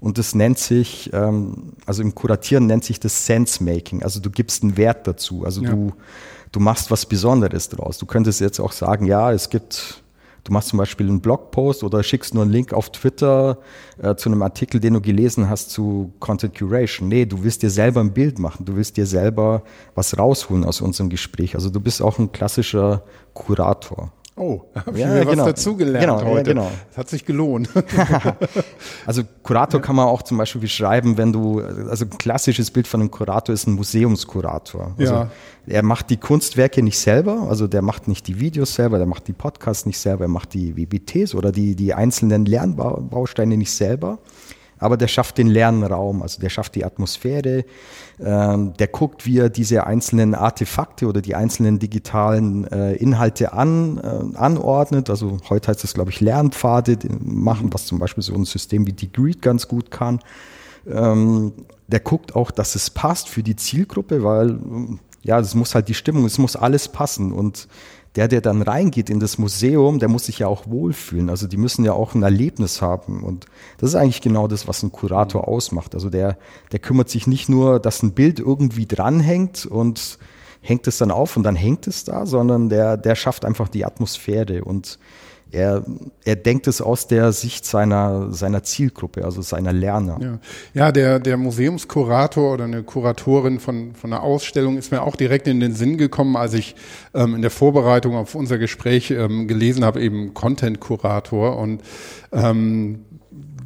Und 0.00 0.18
das 0.18 0.34
nennt 0.34 0.58
sich, 0.58 1.10
ähm, 1.12 1.74
also 1.86 2.02
im 2.02 2.12
Kuratieren 2.12 2.66
nennt 2.66 2.82
sich 2.82 2.98
das 2.98 3.24
Sense-Making. 3.24 4.02
Also 4.02 4.18
du 4.18 4.30
gibst 4.30 4.64
einen 4.64 4.76
Wert 4.76 5.06
dazu. 5.06 5.44
Also 5.44 5.62
ja. 5.62 5.70
du, 5.70 5.92
du 6.50 6.58
machst 6.58 6.90
was 6.90 7.06
Besonderes 7.06 7.68
draus. 7.68 7.98
Du 7.98 8.06
könntest 8.06 8.40
jetzt 8.40 8.58
auch 8.58 8.72
sagen, 8.72 9.06
ja, 9.06 9.30
es 9.30 9.48
gibt 9.48 10.01
Du 10.44 10.52
machst 10.52 10.68
zum 10.68 10.78
Beispiel 10.78 11.08
einen 11.08 11.20
Blogpost 11.20 11.84
oder 11.84 12.02
schickst 12.02 12.34
nur 12.34 12.42
einen 12.42 12.52
Link 12.52 12.72
auf 12.72 12.90
Twitter 12.90 13.58
äh, 14.02 14.16
zu 14.16 14.28
einem 14.28 14.42
Artikel, 14.42 14.80
den 14.80 14.94
du 14.94 15.00
gelesen 15.00 15.48
hast 15.48 15.70
zu 15.70 16.12
Content 16.18 16.56
Curation. 16.56 17.08
Nee, 17.08 17.26
du 17.26 17.44
willst 17.44 17.62
dir 17.62 17.70
selber 17.70 18.00
ein 18.00 18.12
Bild 18.12 18.40
machen. 18.40 18.64
Du 18.64 18.74
willst 18.74 18.96
dir 18.96 19.06
selber 19.06 19.62
was 19.94 20.18
rausholen 20.18 20.64
aus 20.64 20.80
unserem 20.80 21.10
Gespräch. 21.10 21.54
Also 21.54 21.70
du 21.70 21.78
bist 21.78 22.02
auch 22.02 22.18
ein 22.18 22.32
klassischer 22.32 23.04
Kurator. 23.34 24.12
Oh, 24.34 24.62
habe 24.74 24.92
ich 24.92 24.98
ja, 24.98 25.08
mir 25.08 25.26
genau. 25.26 25.44
was 25.44 25.46
dazugelernt 25.46 26.00
genau, 26.00 26.24
heute. 26.24 26.50
Ja, 26.50 26.54
genau. 26.54 26.70
Das 26.88 26.98
hat 26.98 27.08
sich 27.10 27.24
gelohnt. 27.24 27.68
also 29.06 29.22
Kurator 29.42 29.80
ja. 29.80 29.86
kann 29.86 29.96
man 29.96 30.06
auch 30.06 30.22
zum 30.22 30.38
Beispiel 30.38 30.62
beschreiben, 30.62 31.18
wenn 31.18 31.32
du, 31.32 31.60
also 31.60 32.06
ein 32.06 32.18
klassisches 32.18 32.70
Bild 32.70 32.86
von 32.86 33.00
einem 33.00 33.10
Kurator 33.10 33.52
ist 33.52 33.66
ein 33.66 33.74
Museumskurator. 33.74 34.94
Also 34.98 35.12
ja. 35.14 35.30
Er 35.66 35.82
macht 35.82 36.10
die 36.10 36.16
Kunstwerke 36.16 36.82
nicht 36.82 36.98
selber, 36.98 37.46
also 37.48 37.68
der 37.68 37.82
macht 37.82 38.08
nicht 38.08 38.26
die 38.26 38.40
Videos 38.40 38.74
selber, 38.74 38.98
der 38.98 39.06
macht 39.06 39.28
die 39.28 39.32
Podcasts 39.32 39.86
nicht 39.86 39.98
selber, 39.98 40.24
er 40.24 40.28
macht 40.28 40.54
die 40.54 40.76
WBTs 40.76 41.34
oder 41.34 41.52
die, 41.52 41.76
die 41.76 41.94
einzelnen 41.94 42.46
Lernbausteine 42.46 43.56
nicht 43.56 43.70
selber 43.70 44.18
aber 44.82 44.96
der 44.96 45.08
schafft 45.08 45.38
den 45.38 45.48
Lernraum, 45.48 46.22
also 46.22 46.40
der 46.40 46.48
schafft 46.48 46.74
die 46.74 46.84
Atmosphäre, 46.84 47.64
ähm, 48.20 48.74
der 48.78 48.88
guckt, 48.88 49.26
wie 49.26 49.38
er 49.38 49.48
diese 49.48 49.86
einzelnen 49.86 50.34
Artefakte 50.34 51.06
oder 51.06 51.22
die 51.22 51.34
einzelnen 51.34 51.78
digitalen 51.78 52.66
äh, 52.66 52.94
Inhalte 52.94 53.52
an, 53.52 53.98
äh, 53.98 54.36
anordnet. 54.36 55.08
Also 55.08 55.38
heute 55.48 55.68
heißt 55.68 55.84
das, 55.84 55.94
glaube 55.94 56.10
ich, 56.10 56.20
Lernpfade 56.20 56.98
machen, 57.20 57.72
was 57.72 57.86
zum 57.86 57.98
Beispiel 57.98 58.22
so 58.22 58.34
ein 58.34 58.44
System 58.44 58.86
wie 58.86 58.92
Degreed 58.92 59.40
ganz 59.40 59.68
gut 59.68 59.90
kann. 59.90 60.20
Ähm, 60.90 61.52
der 61.86 62.00
guckt 62.00 62.34
auch, 62.34 62.50
dass 62.50 62.74
es 62.74 62.90
passt 62.90 63.28
für 63.28 63.42
die 63.42 63.56
Zielgruppe, 63.56 64.24
weil 64.24 64.58
ja, 65.22 65.38
es 65.38 65.54
muss 65.54 65.74
halt 65.74 65.88
die 65.88 65.94
Stimmung, 65.94 66.24
es 66.24 66.38
muss 66.38 66.56
alles 66.56 66.88
passen 66.88 67.32
und 67.32 67.68
der, 68.16 68.28
der 68.28 68.40
dann 68.40 68.62
reingeht 68.62 69.08
in 69.08 69.20
das 69.20 69.38
Museum, 69.38 69.98
der 69.98 70.08
muss 70.08 70.26
sich 70.26 70.38
ja 70.40 70.46
auch 70.46 70.66
wohlfühlen. 70.66 71.30
Also 71.30 71.46
die 71.46 71.56
müssen 71.56 71.84
ja 71.84 71.92
auch 71.92 72.14
ein 72.14 72.22
Erlebnis 72.22 72.82
haben. 72.82 73.22
Und 73.22 73.46
das 73.78 73.90
ist 73.90 73.94
eigentlich 73.94 74.20
genau 74.20 74.48
das, 74.48 74.68
was 74.68 74.82
ein 74.82 74.92
Kurator 74.92 75.48
ausmacht. 75.48 75.94
Also 75.94 76.10
der, 76.10 76.36
der 76.72 76.78
kümmert 76.78 77.08
sich 77.08 77.26
nicht 77.26 77.48
nur, 77.48 77.80
dass 77.80 78.02
ein 78.02 78.12
Bild 78.12 78.38
irgendwie 78.38 78.86
dranhängt 78.86 79.64
und 79.64 80.18
hängt 80.60 80.86
es 80.86 80.98
dann 80.98 81.10
auf 81.10 81.36
und 81.36 81.42
dann 81.42 81.56
hängt 81.56 81.86
es 81.86 82.04
da, 82.04 82.26
sondern 82.26 82.68
der, 82.68 82.96
der 82.96 83.14
schafft 83.14 83.44
einfach 83.44 83.68
die 83.68 83.84
Atmosphäre 83.84 84.62
und 84.64 84.98
er, 85.52 85.84
er 86.24 86.36
denkt 86.36 86.66
es 86.66 86.80
aus 86.80 87.06
der 87.06 87.32
Sicht 87.32 87.64
seiner, 87.66 88.32
seiner 88.32 88.62
Zielgruppe, 88.62 89.24
also 89.24 89.42
seiner 89.42 89.72
Lerner. 89.72 90.18
Ja, 90.20 90.38
ja 90.72 90.92
der, 90.92 91.18
der 91.20 91.36
Museumskurator 91.36 92.54
oder 92.54 92.64
eine 92.64 92.82
Kuratorin 92.82 93.60
von, 93.60 93.94
von 93.94 94.12
einer 94.12 94.22
Ausstellung 94.22 94.78
ist 94.78 94.90
mir 94.90 95.02
auch 95.02 95.14
direkt 95.14 95.46
in 95.46 95.60
den 95.60 95.74
Sinn 95.74 95.98
gekommen, 95.98 96.36
als 96.36 96.54
ich 96.54 96.74
ähm, 97.14 97.34
in 97.34 97.42
der 97.42 97.50
Vorbereitung 97.50 98.16
auf 98.16 98.34
unser 98.34 98.58
Gespräch 98.58 99.10
ähm, 99.10 99.46
gelesen 99.46 99.84
habe, 99.84 100.00
eben 100.00 100.32
Content-Kurator. 100.32 101.58
Und 101.58 101.82
ähm, 102.32 103.04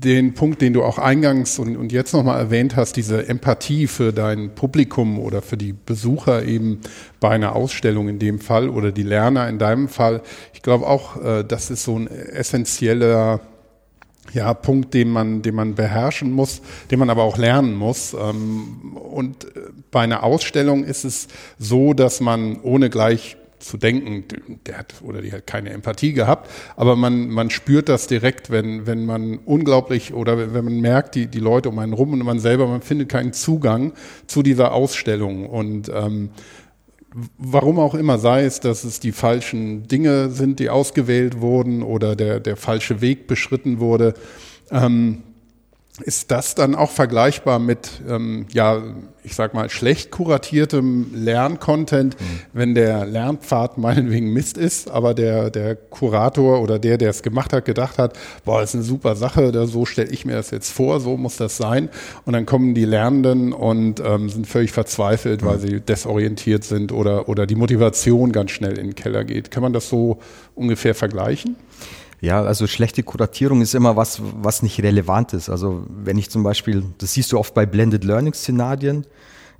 den 0.04 0.34
Punkt, 0.34 0.60
den 0.62 0.72
du 0.72 0.82
auch 0.82 0.98
eingangs 0.98 1.58
und, 1.58 1.76
und 1.76 1.92
jetzt 1.92 2.12
nochmal 2.12 2.38
erwähnt 2.38 2.76
hast, 2.76 2.96
diese 2.96 3.28
Empathie 3.28 3.86
für 3.86 4.12
dein 4.12 4.54
Publikum 4.54 5.18
oder 5.18 5.42
für 5.42 5.56
die 5.56 5.72
Besucher 5.72 6.44
eben 6.44 6.80
bei 7.20 7.30
einer 7.30 7.56
Ausstellung 7.56 8.08
in 8.08 8.18
dem 8.18 8.38
Fall 8.38 8.68
oder 8.68 8.92
die 8.92 9.02
Lerner 9.02 9.48
in 9.48 9.58
deinem 9.58 9.88
Fall. 9.88 10.22
Ich 10.54 10.62
glaube 10.62 10.86
auch, 10.86 11.22
äh, 11.22 11.44
das 11.44 11.70
ist 11.70 11.84
so 11.84 11.98
ein 11.98 12.06
essentieller 12.08 13.40
ja, 14.32 14.52
Punkt, 14.54 14.94
den 14.94 15.10
man, 15.10 15.42
den 15.42 15.54
man 15.54 15.74
beherrschen 15.74 16.32
muss, 16.32 16.60
den 16.90 16.98
man 16.98 17.10
aber 17.10 17.22
auch 17.22 17.38
lernen 17.38 17.74
muss. 17.74 18.14
Ähm, 18.14 18.96
und 18.96 19.44
äh, 19.44 19.60
bei 19.90 20.00
einer 20.00 20.22
Ausstellung 20.22 20.84
ist 20.84 21.04
es 21.04 21.28
so, 21.58 21.94
dass 21.94 22.20
man 22.20 22.60
ohne 22.62 22.90
gleich 22.90 23.36
zu 23.58 23.76
denken, 23.76 24.24
der 24.66 24.78
hat 24.78 24.94
oder 25.02 25.22
die 25.22 25.32
hat 25.32 25.46
keine 25.46 25.70
Empathie 25.70 26.12
gehabt, 26.12 26.50
aber 26.76 26.96
man, 26.96 27.28
man 27.28 27.50
spürt 27.50 27.88
das 27.88 28.06
direkt, 28.06 28.50
wenn, 28.50 28.86
wenn 28.86 29.06
man 29.06 29.38
unglaublich 29.38 30.12
oder 30.14 30.54
wenn 30.54 30.64
man 30.64 30.80
merkt, 30.80 31.14
die, 31.14 31.26
die 31.26 31.40
Leute 31.40 31.68
um 31.68 31.78
einen 31.78 31.92
rum 31.92 32.12
und 32.12 32.24
man 32.24 32.38
selber, 32.38 32.66
man 32.66 32.82
findet 32.82 33.08
keinen 33.08 33.32
Zugang 33.32 33.92
zu 34.26 34.42
dieser 34.42 34.72
Ausstellung. 34.72 35.46
Und 35.46 35.90
ähm, 35.94 36.30
warum 37.38 37.78
auch 37.78 37.94
immer, 37.94 38.18
sei 38.18 38.44
es, 38.44 38.60
dass 38.60 38.84
es 38.84 39.00
die 39.00 39.12
falschen 39.12 39.88
Dinge 39.88 40.30
sind, 40.30 40.58
die 40.58 40.70
ausgewählt 40.70 41.40
wurden 41.40 41.82
oder 41.82 42.16
der, 42.16 42.40
der 42.40 42.56
falsche 42.56 43.00
Weg 43.00 43.26
beschritten 43.26 43.80
wurde, 43.80 44.14
ähm, 44.70 45.22
ist 46.02 46.30
das 46.30 46.54
dann 46.54 46.74
auch 46.74 46.90
vergleichbar 46.90 47.58
mit, 47.58 48.02
ähm, 48.08 48.46
ja, 48.52 48.82
ich 49.22 49.34
sag 49.34 49.54
mal, 49.54 49.70
schlecht 49.70 50.10
kuratiertem 50.10 51.06
Lerncontent, 51.14 52.20
mhm. 52.20 52.24
wenn 52.52 52.74
der 52.74 53.06
Lernpfad 53.06 53.78
meinetwegen 53.78 54.32
Mist 54.32 54.58
ist, 54.58 54.90
aber 54.90 55.14
der, 55.14 55.50
der 55.50 55.74
Kurator 55.74 56.60
oder 56.60 56.78
der, 56.78 56.98
der 56.98 57.10
es 57.10 57.22
gemacht 57.22 57.52
hat, 57.52 57.64
gedacht 57.64 57.98
hat, 57.98 58.18
boah, 58.44 58.62
ist 58.62 58.74
eine 58.74 58.84
super 58.84 59.16
Sache, 59.16 59.52
da, 59.52 59.66
so 59.66 59.86
stelle 59.86 60.10
ich 60.10 60.26
mir 60.26 60.34
das 60.34 60.50
jetzt 60.50 60.70
vor, 60.70 61.00
so 61.00 61.16
muss 61.16 61.36
das 61.36 61.56
sein. 61.56 61.88
Und 62.24 62.34
dann 62.34 62.44
kommen 62.44 62.74
die 62.74 62.84
Lernenden 62.84 63.52
und 63.52 64.00
ähm, 64.00 64.28
sind 64.28 64.46
völlig 64.46 64.72
verzweifelt, 64.72 65.42
mhm. 65.42 65.46
weil 65.46 65.58
sie 65.58 65.80
desorientiert 65.80 66.64
sind 66.64 66.92
oder, 66.92 67.28
oder 67.28 67.46
die 67.46 67.56
Motivation 67.56 68.32
ganz 68.32 68.50
schnell 68.50 68.78
in 68.78 68.88
den 68.88 68.94
Keller 68.94 69.24
geht. 69.24 69.50
Kann 69.50 69.62
man 69.62 69.72
das 69.72 69.88
so 69.88 70.18
ungefähr 70.54 70.94
vergleichen? 70.94 71.56
Ja, 72.20 72.42
also 72.42 72.66
schlechte 72.66 73.02
Kuratierung 73.02 73.60
ist 73.60 73.74
immer 73.74 73.96
was, 73.96 74.20
was 74.40 74.62
nicht 74.62 74.82
relevant 74.82 75.32
ist. 75.34 75.50
Also 75.50 75.84
wenn 75.88 76.18
ich 76.18 76.30
zum 76.30 76.42
Beispiel, 76.42 76.84
das 76.98 77.12
siehst 77.12 77.32
du 77.32 77.38
oft 77.38 77.54
bei 77.54 77.66
Blended 77.66 78.04
Learning 78.04 78.32
Szenarien, 78.32 79.06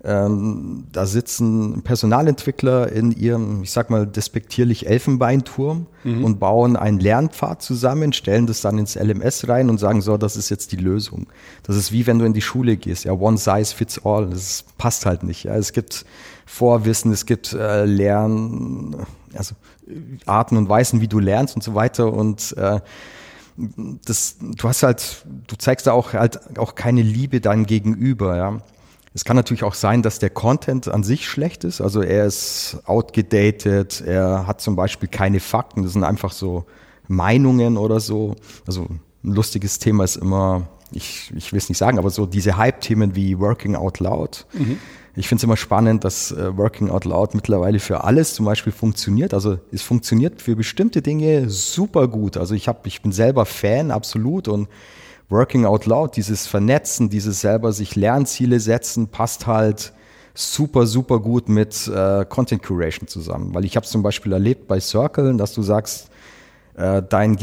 ähm, 0.05 0.85
da 0.93 1.05
sitzen 1.05 1.83
Personalentwickler 1.83 2.93
in 2.93 3.11
ihrem, 3.11 3.63
ich 3.63 3.73
sag 3.73 3.91
mal, 3.91 4.07
despektierlich 4.07 4.87
Elfenbeinturm 4.87 5.87
mhm. 6.05 6.25
und 6.25 6.39
bauen 6.39 6.77
einen 6.77 7.01
Lernpfad 7.01 7.61
zusammen, 7.61 8.13
stellen 8.13 8.47
das 8.47 8.61
dann 8.61 8.79
ins 8.79 8.95
LMS 8.95 9.49
rein 9.49 9.69
und 9.69 9.79
sagen, 9.79 10.03
so, 10.03 10.17
das 10.17 10.37
ist 10.37 10.49
jetzt 10.49 10.71
die 10.73 10.77
Lösung. 10.77 11.27
Das 11.65 11.77
ist 11.77 11.93
wie 11.93 12.07
wenn 12.07 12.19
du 12.19 12.25
in 12.25 12.35
die 12.35 12.43
Schule 12.43 12.77
gehst, 12.77 13.05
ja, 13.05 13.13
one 13.13 13.37
size 13.37 13.75
fits 13.75 14.05
all. 14.05 14.29
Das 14.29 14.65
passt 14.79 15.07
halt 15.07 15.25
nicht. 15.25 15.45
Ja. 15.45 15.57
Es 15.57 15.73
gibt 15.73 16.05
Vorwissen, 16.45 17.11
es 17.11 17.27
gibt 17.27 17.53
äh, 17.55 17.85
Lern, 17.85 19.07
also 19.35 19.57
Arten 20.25 20.57
und 20.57 20.69
Weisen, 20.69 21.01
wie 21.01 21.09
du 21.09 21.19
lernst 21.19 21.55
und 21.57 21.63
so 21.63 21.75
weiter. 21.75 22.13
Und 22.13 22.57
äh, 22.57 22.81
das, 24.05 24.37
du 24.41 24.69
hast 24.69 24.83
halt, 24.83 25.25
du 25.47 25.57
zeigst 25.57 25.87
da 25.87 25.93
auch 25.93 26.13
halt 26.13 26.59
auch 26.59 26.75
keine 26.75 27.03
Liebe 27.03 27.41
deinem 27.41 27.67
Gegenüber, 27.67 28.37
ja. 28.37 28.59
Es 29.15 29.25
kann 29.25 29.37
natürlich 29.37 29.65
auch 29.65 29.73
sein, 29.73 30.03
dass 30.03 30.19
der 30.19 30.29
Content 30.29 30.89
an 30.89 31.03
sich 31.03 31.27
schlecht 31.27 31.65
ist. 31.65 31.81
Also 31.81 32.03
er 32.03 32.27
ist 32.27 32.83
outgedatet, 32.85 34.03
er 34.07 34.47
hat 34.47 34.61
zum 34.61 34.77
Beispiel 34.77 35.09
keine 35.09 35.41
Fakten, 35.41 35.83
das 35.83 35.95
sind 35.95 36.05
einfach 36.05 36.33
so 36.33 36.67
Meinungen 37.09 37.79
oder 37.79 37.99
so. 37.99 38.37
Also 38.67 38.83
ein 38.83 39.01
lustiges 39.33 39.79
Thema 39.79 40.05
ist 40.05 40.17
immer, 40.17 40.69
ich, 40.93 41.33
ich 41.35 41.51
will 41.53 41.59
es 41.59 41.71
nicht 41.71 41.79
sagen, 41.79 41.99
aber 41.99 42.11
so 42.11 42.27
diese 42.27 42.59
Hype-Themen 42.59 43.17
wie 43.17 43.39
Working 43.39 43.75
Out 43.75 44.01
Loud. 44.01 44.45
Mhm. 44.53 44.79
Ich 45.19 45.29
finde 45.29 45.41
es 45.41 45.45
immer 45.45 45.57
spannend, 45.57 46.05
dass 46.05 46.31
äh, 46.31 46.57
Working 46.57 46.91
Out 46.91 47.07
Loud 47.07 47.35
mittlerweile 47.35 47.79
für 47.79 48.05
alles 48.05 48.35
zum 48.35 48.45
Beispiel 48.45 48.73
funktioniert. 48.73 49.33
Also 49.33 49.59
es 49.73 49.81
funktioniert 49.81 50.43
für 50.43 50.55
bestimmte 50.57 51.01
Dinge 51.01 51.49
super 51.49 52.07
gut. 52.07 52.37
Also 52.37 52.55
ich 52.55 52.69
habe, 52.69 52.81
ich 52.85 53.01
bin 53.01 53.13
selber 53.13 53.47
Fan, 53.47 53.91
absolut. 53.91 54.47
Und 54.47 54.69
Working 55.31 55.65
Out 55.65 55.87
Loud, 55.87 56.17
dieses 56.17 56.47
Vernetzen, 56.47 57.09
dieses 57.09 57.41
selber 57.41 57.73
sich 57.73 57.97
Lernziele 57.97 58.61
setzen, 58.61 59.09
passt 59.09 59.47
halt 59.47 59.95
super, 60.35 60.87
super 60.87 61.19
gut 61.19 61.49
mit 61.49 61.89
äh, 61.89 62.27
Content 62.27 62.63
Curation 62.63 63.09
zusammen. 63.09 63.55
Weil 63.55 63.65
ich 63.65 63.77
habe 63.77 63.87
zum 63.87 64.03
Beispiel 64.03 64.33
erlebt 64.33 64.69
bei 64.69 64.81
Circle, 64.81 65.35
dass 65.39 65.55
du 65.55 65.63
sagst, 65.63 66.11
äh, 66.77 67.03
dein, 67.09 67.39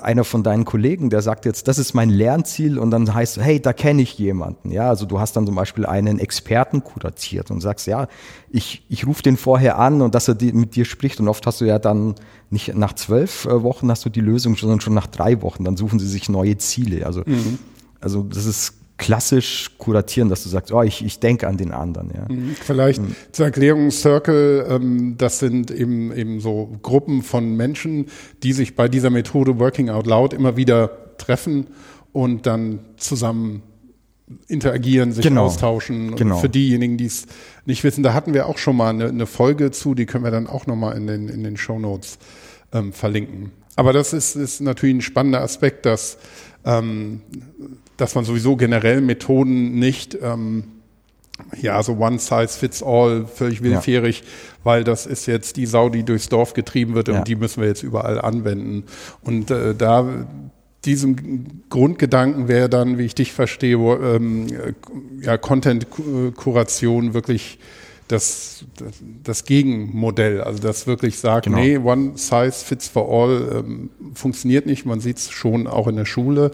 einer 0.00 0.22
von 0.22 0.44
deinen 0.44 0.64
Kollegen, 0.64 1.10
der 1.10 1.20
sagt 1.20 1.44
jetzt, 1.44 1.66
das 1.66 1.78
ist 1.78 1.94
mein 1.94 2.08
Lernziel 2.08 2.78
und 2.78 2.92
dann 2.92 3.12
heißt, 3.12 3.38
hey, 3.40 3.60
da 3.60 3.72
kenne 3.72 4.02
ich 4.02 4.16
jemanden. 4.16 4.70
Ja, 4.70 4.88
also 4.88 5.06
du 5.06 5.18
hast 5.18 5.36
dann 5.36 5.44
zum 5.44 5.56
Beispiel 5.56 5.86
einen 5.86 6.20
Experten 6.20 6.84
kuratiert 6.84 7.50
und 7.50 7.60
sagst, 7.60 7.88
ja, 7.88 8.06
ich, 8.48 8.84
ich 8.88 9.04
rufe 9.06 9.22
den 9.22 9.36
vorher 9.36 9.78
an 9.78 10.02
und 10.02 10.14
dass 10.14 10.28
er 10.28 10.36
die, 10.36 10.52
mit 10.52 10.76
dir 10.76 10.84
spricht 10.84 11.18
und 11.18 11.26
oft 11.26 11.44
hast 11.46 11.60
du 11.60 11.64
ja 11.64 11.80
dann 11.80 12.14
nicht 12.50 12.76
nach 12.76 12.92
zwölf 12.92 13.46
äh, 13.46 13.62
Wochen 13.64 13.90
hast 13.90 14.04
du 14.04 14.08
die 14.08 14.20
Lösung, 14.20 14.56
sondern 14.56 14.80
schon 14.80 14.94
nach 14.94 15.08
drei 15.08 15.42
Wochen. 15.42 15.64
Dann 15.64 15.76
suchen 15.76 15.98
sie 15.98 16.08
sich 16.08 16.28
neue 16.28 16.56
Ziele. 16.58 17.06
Also, 17.06 17.22
mhm. 17.26 17.58
also 18.00 18.22
das 18.22 18.46
ist 18.46 18.74
klassisch 18.98 19.72
kuratieren, 19.78 20.28
dass 20.28 20.42
du 20.42 20.48
sagst, 20.48 20.72
oh, 20.72 20.82
ich, 20.82 21.04
ich 21.04 21.20
denke 21.20 21.46
an 21.46 21.56
den 21.56 21.72
anderen. 21.72 22.10
Ja. 22.14 22.34
Mhm. 22.34 22.56
Vielleicht 22.60 23.02
mhm. 23.02 23.14
zur 23.32 23.46
Erklärung, 23.46 23.90
Circle, 23.90 24.66
ähm, 24.68 25.16
das 25.18 25.38
sind 25.38 25.70
eben, 25.70 26.12
eben 26.12 26.40
so 26.40 26.76
Gruppen 26.82 27.22
von 27.22 27.56
Menschen, 27.56 28.06
die 28.42 28.52
sich 28.52 28.74
bei 28.74 28.88
dieser 28.88 29.10
Methode 29.10 29.58
Working 29.58 29.90
Out 29.90 30.06
Loud 30.06 30.32
immer 30.32 30.56
wieder 30.56 31.16
treffen 31.18 31.66
und 32.12 32.46
dann 32.46 32.80
zusammen 32.96 33.62
interagieren, 34.48 35.12
sich 35.12 35.24
genau. 35.24 35.44
austauschen. 35.44 36.16
Genau. 36.16 36.38
Für 36.38 36.48
diejenigen, 36.48 36.96
die 36.96 37.06
es 37.06 37.26
nicht 37.64 37.84
wissen, 37.84 38.02
da 38.02 38.12
hatten 38.14 38.34
wir 38.34 38.46
auch 38.46 38.58
schon 38.58 38.76
mal 38.76 38.90
eine, 38.90 39.08
eine 39.08 39.26
Folge 39.26 39.70
zu, 39.70 39.94
die 39.94 40.06
können 40.06 40.24
wir 40.24 40.30
dann 40.30 40.46
auch 40.46 40.66
nochmal 40.66 40.96
in 40.96 41.06
den, 41.06 41.28
in 41.28 41.44
den 41.44 41.56
Show 41.56 41.78
Notes 41.78 42.18
ähm, 42.72 42.92
verlinken. 42.92 43.52
Aber 43.76 43.92
das 43.92 44.12
ist, 44.12 44.34
ist 44.34 44.60
natürlich 44.60 44.96
ein 44.96 45.02
spannender 45.02 45.42
Aspekt, 45.42 45.86
dass 45.86 46.18
ähm, 46.64 47.20
dass 47.96 48.14
man 48.14 48.24
sowieso 48.24 48.56
generell 48.56 49.00
Methoden 49.00 49.78
nicht 49.78 50.16
ähm, 50.20 50.64
ja, 51.60 51.82
so 51.82 51.98
one 51.98 52.18
size 52.18 52.48
fits 52.48 52.82
all, 52.82 53.26
völlig 53.26 53.62
willfährig, 53.62 54.20
ja. 54.20 54.26
weil 54.64 54.84
das 54.84 55.06
ist 55.06 55.26
jetzt 55.26 55.56
die 55.56 55.66
Sau, 55.66 55.88
die 55.88 56.02
durchs 56.02 56.28
Dorf 56.28 56.54
getrieben 56.54 56.94
wird 56.94 57.08
ja. 57.08 57.18
und 57.18 57.28
die 57.28 57.36
müssen 57.36 57.60
wir 57.60 57.68
jetzt 57.68 57.82
überall 57.82 58.20
anwenden. 58.20 58.84
Und 59.22 59.50
äh, 59.50 59.74
da 59.74 60.26
diesem 60.84 61.62
Grundgedanken 61.68 62.48
wäre 62.48 62.68
dann, 62.68 62.96
wie 62.96 63.04
ich 63.04 63.14
dich 63.14 63.32
verstehe, 63.32 63.78
wo, 63.78 63.94
ähm, 63.96 64.46
ja, 65.20 65.36
Content-Kuration 65.36 67.12
wirklich 67.12 67.58
das, 68.08 68.64
das, 68.78 68.94
das, 69.24 69.44
Gegenmodell, 69.44 70.40
also 70.40 70.62
das 70.62 70.86
wirklich 70.86 71.18
sagt, 71.18 71.46
genau. 71.46 71.58
nee, 71.58 71.76
one 71.76 72.12
size 72.14 72.64
fits 72.64 72.86
for 72.86 73.08
all 73.10 73.64
ähm, 73.64 73.90
funktioniert 74.14 74.66
nicht. 74.66 74.86
Man 74.86 75.00
sieht 75.00 75.18
es 75.18 75.30
schon 75.30 75.66
auch 75.66 75.88
in 75.88 75.96
der 75.96 76.04
Schule 76.04 76.52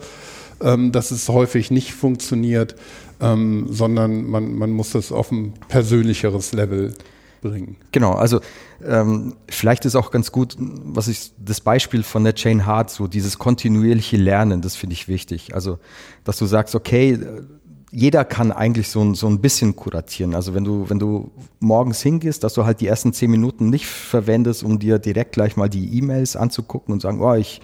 ähm, 0.62 0.92
dass 0.92 1.11
es 1.11 1.28
häufig 1.28 1.71
nicht 1.71 1.92
funktioniert, 1.92 2.76
ähm, 3.21 3.66
sondern 3.71 4.28
man, 4.28 4.54
man 4.54 4.71
muss 4.71 4.90
das 4.90 5.12
auf 5.12 5.31
ein 5.31 5.54
persönlicheres 5.69 6.52
Level 6.52 6.95
bringen. 7.40 7.76
Genau, 7.90 8.12
also 8.12 8.40
ähm, 8.85 9.35
vielleicht 9.49 9.85
ist 9.85 9.97
auch 9.97 10.11
ganz 10.11 10.33
gut, 10.33 10.57
was 10.59 11.09
ich 11.09 11.33
das 11.38 11.61
Beispiel 11.61 12.02
von 12.02 12.25
der 12.25 12.35
Jane 12.37 12.64
Hart, 12.66 12.90
so 12.90 13.07
dieses 13.07 13.38
kontinuierliche 13.38 14.16
Lernen, 14.16 14.62
das 14.62 14.76
finde 14.76 14.95
ich 14.95 15.09
wichtig. 15.09 15.54
Also, 15.54 15.78
dass 16.25 16.38
du 16.38 16.47
sagst, 16.47 16.75
okay, 16.75 17.19
jeder 17.90 18.25
kann 18.25 18.52
eigentlich 18.52 18.88
so, 18.88 19.02
ein 19.02 19.14
so 19.14 19.26
ein 19.26 19.40
bisschen 19.40 19.76
kuratieren. 19.76 20.35
Also 20.35 20.54
wenn 20.54 20.64
du, 20.64 20.88
wenn 20.88 20.99
du 20.99 21.31
morgens 21.61 22.00
hingehst, 22.00 22.42
dass 22.42 22.54
du 22.54 22.64
halt 22.64 22.81
die 22.81 22.87
ersten 22.87 23.12
zehn 23.12 23.31
Minuten 23.31 23.69
nicht 23.69 23.87
verwendest, 23.87 24.62
um 24.64 24.78
dir 24.78 24.99
direkt 24.99 25.33
gleich 25.33 25.57
mal 25.57 25.69
die 25.69 25.99
E-Mails 25.99 26.35
anzugucken 26.35 26.95
und 26.95 27.02
sagen, 27.02 27.21
oh, 27.21 27.35
ich 27.35 27.61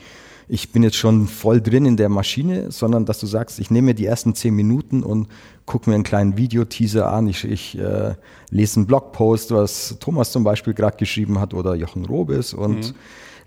ich 0.48 0.72
bin 0.72 0.82
jetzt 0.82 0.96
schon 0.96 1.26
voll 1.26 1.60
drin 1.60 1.84
in 1.84 1.96
der 1.96 2.08
Maschine, 2.08 2.70
sondern 2.70 3.04
dass 3.04 3.20
du 3.20 3.26
sagst, 3.26 3.58
ich 3.58 3.70
nehme 3.70 3.86
mir 3.86 3.94
die 3.94 4.06
ersten 4.06 4.34
zehn 4.34 4.54
Minuten 4.54 5.02
und 5.02 5.28
gucke 5.66 5.90
mir 5.90 5.94
einen 5.94 6.04
kleinen 6.04 6.36
Videoteaser 6.36 7.12
an. 7.12 7.28
Ich, 7.28 7.44
ich 7.44 7.78
äh, 7.78 8.14
lese 8.50 8.76
einen 8.76 8.86
Blogpost, 8.86 9.50
was 9.50 9.96
Thomas 10.00 10.32
zum 10.32 10.44
Beispiel 10.44 10.72
gerade 10.72 10.96
geschrieben 10.96 11.38
hat 11.38 11.52
oder 11.52 11.74
Jochen 11.74 12.06
Robes 12.06 12.54
und 12.54 12.78
mhm. 12.78 12.94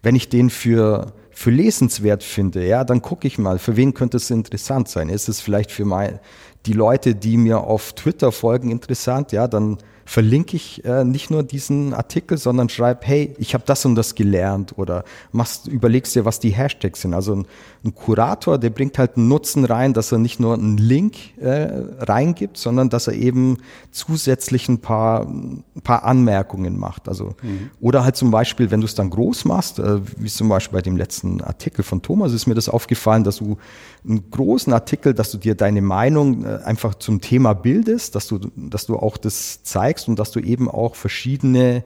wenn 0.04 0.16
ich 0.16 0.30
den 0.30 0.50
für 0.50 1.14
für 1.34 1.50
lesenswert 1.50 2.24
finde, 2.24 2.68
ja, 2.68 2.84
dann 2.84 3.02
gucke 3.02 3.26
ich 3.26 3.38
mal, 3.40 3.58
für 3.58 3.76
wen 3.76 3.94
könnte 3.94 4.18
es 4.18 4.30
interessant 4.30 4.90
sein? 4.90 5.10
Ist 5.10 5.30
es 5.30 5.40
vielleicht 5.40 5.72
für 5.72 5.86
mein, 5.86 6.20
die 6.66 6.74
Leute, 6.74 7.16
die 7.16 7.38
mir 7.38 7.62
auf 7.62 7.94
Twitter 7.94 8.32
folgen, 8.32 8.70
interessant? 8.70 9.32
Ja, 9.32 9.48
dann 9.48 9.78
verlinke 10.12 10.58
ich 10.58 10.84
äh, 10.84 11.06
nicht 11.06 11.32
nur 11.32 11.42
diesen 11.42 11.94
Artikel, 11.94 12.38
sondern 12.38 12.68
schreibe, 12.68 13.00
hey, 13.04 13.34
ich 13.38 13.54
habe 13.54 13.64
das 13.66 13.86
und 13.86 13.96
das 13.96 14.14
gelernt 14.14 14.78
oder 14.78 15.06
machst, 15.32 15.70
überlegst 15.70 16.14
dir, 16.16 16.26
was 16.26 16.42
die 16.42 16.50
Hashtags 16.50 17.00
sind. 17.00 17.14
Also 17.14 17.34
ein, 17.34 17.48
ein, 17.86 17.96
Kurator, 17.96 18.58
der 18.58 18.72
bringt 18.72 18.98
halt 18.98 19.16
einen 19.16 19.30
Nutzen 19.30 19.64
rein, 19.64 19.94
dass 19.94 20.12
er 20.12 20.18
nicht 20.18 20.42
nur 20.42 20.54
einen 20.54 20.78
Link 20.78 21.16
äh, 21.40 21.86
reingibt, 22.00 22.58
sondern 22.58 22.90
dass 22.90 23.08
er 23.08 23.14
eben 23.14 23.60
zusätzlich 23.92 24.68
ein 24.68 24.80
paar, 24.80 25.22
ein 25.22 25.64
paar 25.82 26.04
Anmerkungen 26.04 26.78
macht. 26.78 27.08
Also 27.08 27.36
mhm. 27.42 27.70
oder 27.80 28.04
halt 28.04 28.18
zum 28.18 28.32
Beispiel, 28.32 28.70
wenn 28.70 28.82
du 28.82 28.88
es 28.88 28.96
dann 28.96 29.12
groß 29.12 29.46
machst, 29.46 29.80
äh, 29.80 30.02
wie 30.18 30.28
zum 30.28 30.50
Beispiel 30.50 30.76
bei 30.76 30.82
dem 30.82 30.98
letzten 30.98 31.40
Artikel 31.40 31.84
von 31.84 32.02
Thomas, 32.02 32.34
ist 32.34 32.48
mir 32.48 32.56
das 32.56 32.68
aufgefallen, 32.68 33.24
dass 33.24 33.38
du 33.38 33.56
einen 34.04 34.32
großen 34.32 34.74
Artikel, 34.74 35.14
dass 35.14 35.32
du 35.32 35.38
dir 35.38 35.56
deine 35.56 35.82
Meinung 35.82 36.44
äh, 36.44 36.60
einfach 36.64 36.96
zum 36.96 37.22
Thema 37.22 37.54
bildest, 37.54 38.16
dass 38.16 38.28
du, 38.28 38.40
dass 38.56 38.86
du 38.86 38.98
auch 38.98 39.18
das 39.18 39.64
zeigst 39.64 40.08
und 40.08 40.18
dass 40.18 40.32
du 40.32 40.40
eben 40.40 40.70
auch 40.70 40.96
verschiedene 40.96 41.84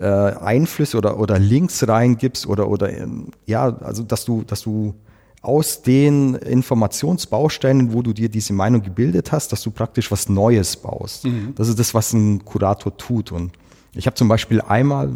äh, 0.00 0.04
Einflüsse 0.04 0.98
oder, 0.98 1.18
oder 1.18 1.38
Links 1.38 1.86
reingibst 1.86 2.46
oder, 2.46 2.68
oder 2.68 2.92
ähm, 2.92 3.28
ja, 3.46 3.76
also 3.78 4.02
dass 4.02 4.24
du, 4.24 4.42
dass 4.42 4.62
du 4.62 4.94
aus 5.42 5.82
den 5.82 6.34
Informationsbausteinen, 6.34 7.92
wo 7.92 8.02
du 8.02 8.12
dir 8.12 8.28
diese 8.28 8.54
Meinung 8.54 8.82
gebildet 8.82 9.30
hast, 9.30 9.52
dass 9.52 9.62
du 9.62 9.70
praktisch 9.70 10.10
was 10.10 10.28
Neues 10.28 10.76
baust. 10.76 11.26
Mhm. 11.26 11.52
Das 11.54 11.68
ist 11.68 11.78
das, 11.78 11.92
was 11.92 12.12
ein 12.14 12.44
Kurator 12.44 12.96
tut. 12.96 13.30
Und 13.30 13.52
ich 13.94 14.06
habe 14.06 14.14
zum 14.14 14.26
Beispiel 14.26 14.62
einmal, 14.62 15.10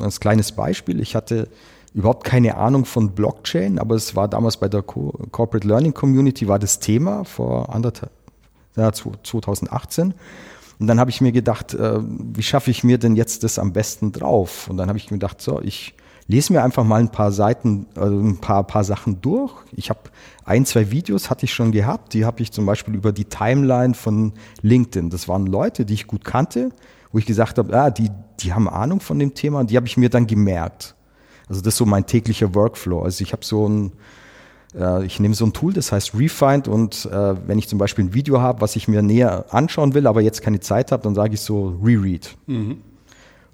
als 0.00 0.20
kleines 0.20 0.52
Beispiel, 0.52 1.00
ich 1.00 1.16
hatte 1.16 1.48
überhaupt 1.94 2.24
keine 2.24 2.56
Ahnung 2.56 2.84
von 2.84 3.12
Blockchain, 3.12 3.78
aber 3.78 3.94
es 3.94 4.14
war 4.16 4.28
damals 4.28 4.56
bei 4.56 4.68
der 4.68 4.82
Co 4.82 5.12
Corporate 5.30 5.66
Learning 5.66 5.94
Community 5.94 6.46
war 6.46 6.58
das 6.58 6.78
Thema 6.78 7.24
vor 7.24 7.74
anderthalb, 7.74 8.12
ja, 8.76 8.92
2018. 8.92 10.14
Und 10.78 10.86
dann 10.86 10.98
habe 10.98 11.10
ich 11.10 11.20
mir 11.20 11.32
gedacht, 11.32 11.74
äh, 11.74 11.98
wie 12.00 12.42
schaffe 12.42 12.70
ich 12.70 12.84
mir 12.84 12.96
denn 12.96 13.14
jetzt 13.14 13.44
das 13.44 13.58
am 13.58 13.72
besten 13.72 14.12
drauf? 14.12 14.68
Und 14.70 14.78
dann 14.78 14.88
habe 14.88 14.98
ich 14.98 15.10
mir 15.10 15.18
gedacht, 15.18 15.42
so, 15.42 15.60
ich 15.60 15.94
lese 16.26 16.52
mir 16.52 16.62
einfach 16.62 16.84
mal 16.84 17.00
ein 17.00 17.10
paar 17.10 17.32
Seiten, 17.32 17.86
also 17.96 18.18
ein 18.18 18.38
paar, 18.38 18.64
paar 18.64 18.84
Sachen 18.84 19.20
durch. 19.20 19.52
Ich 19.72 19.90
habe 19.90 20.00
ein, 20.44 20.64
zwei 20.64 20.90
Videos 20.90 21.28
hatte 21.28 21.44
ich 21.44 21.52
schon 21.52 21.72
gehabt. 21.72 22.14
Die 22.14 22.24
habe 22.24 22.40
ich 22.40 22.52
zum 22.52 22.64
Beispiel 22.64 22.94
über 22.94 23.12
die 23.12 23.26
Timeline 23.26 23.92
von 23.92 24.32
LinkedIn. 24.62 25.10
Das 25.10 25.28
waren 25.28 25.46
Leute, 25.46 25.84
die 25.84 25.94
ich 25.94 26.06
gut 26.06 26.24
kannte, 26.24 26.70
wo 27.12 27.18
ich 27.18 27.26
gesagt 27.26 27.58
habe, 27.58 27.76
ah, 27.76 27.90
die, 27.90 28.10
die 28.38 28.54
haben 28.54 28.68
Ahnung 28.68 29.00
von 29.00 29.18
dem 29.18 29.34
Thema. 29.34 29.60
Und 29.60 29.70
die 29.70 29.76
habe 29.76 29.86
ich 29.86 29.98
mir 29.98 30.08
dann 30.08 30.26
gemerkt. 30.26 30.94
Also 31.50 31.62
das 31.62 31.74
ist 31.74 31.78
so 31.78 31.84
mein 31.84 32.06
täglicher 32.06 32.54
Workflow. 32.54 33.02
Also 33.02 33.22
ich 33.22 33.32
habe 33.32 33.44
so 33.44 33.68
ein, 33.68 33.92
äh, 34.78 35.04
ich 35.04 35.18
nehme 35.18 35.34
so 35.34 35.44
ein 35.44 35.52
Tool, 35.52 35.72
das 35.72 35.90
heißt 35.90 36.14
Refind 36.14 36.68
und 36.68 37.06
äh, 37.06 37.34
wenn 37.46 37.58
ich 37.58 37.68
zum 37.68 37.78
Beispiel 37.78 38.04
ein 38.04 38.14
Video 38.14 38.40
habe, 38.40 38.60
was 38.60 38.76
ich 38.76 38.86
mir 38.86 39.02
näher 39.02 39.46
anschauen 39.50 39.92
will, 39.92 40.06
aber 40.06 40.20
jetzt 40.20 40.42
keine 40.42 40.60
Zeit 40.60 40.92
habe, 40.92 41.02
dann 41.02 41.16
sage 41.16 41.34
ich 41.34 41.40
so 41.40 41.76
Reread. 41.82 42.36
Mhm. 42.46 42.82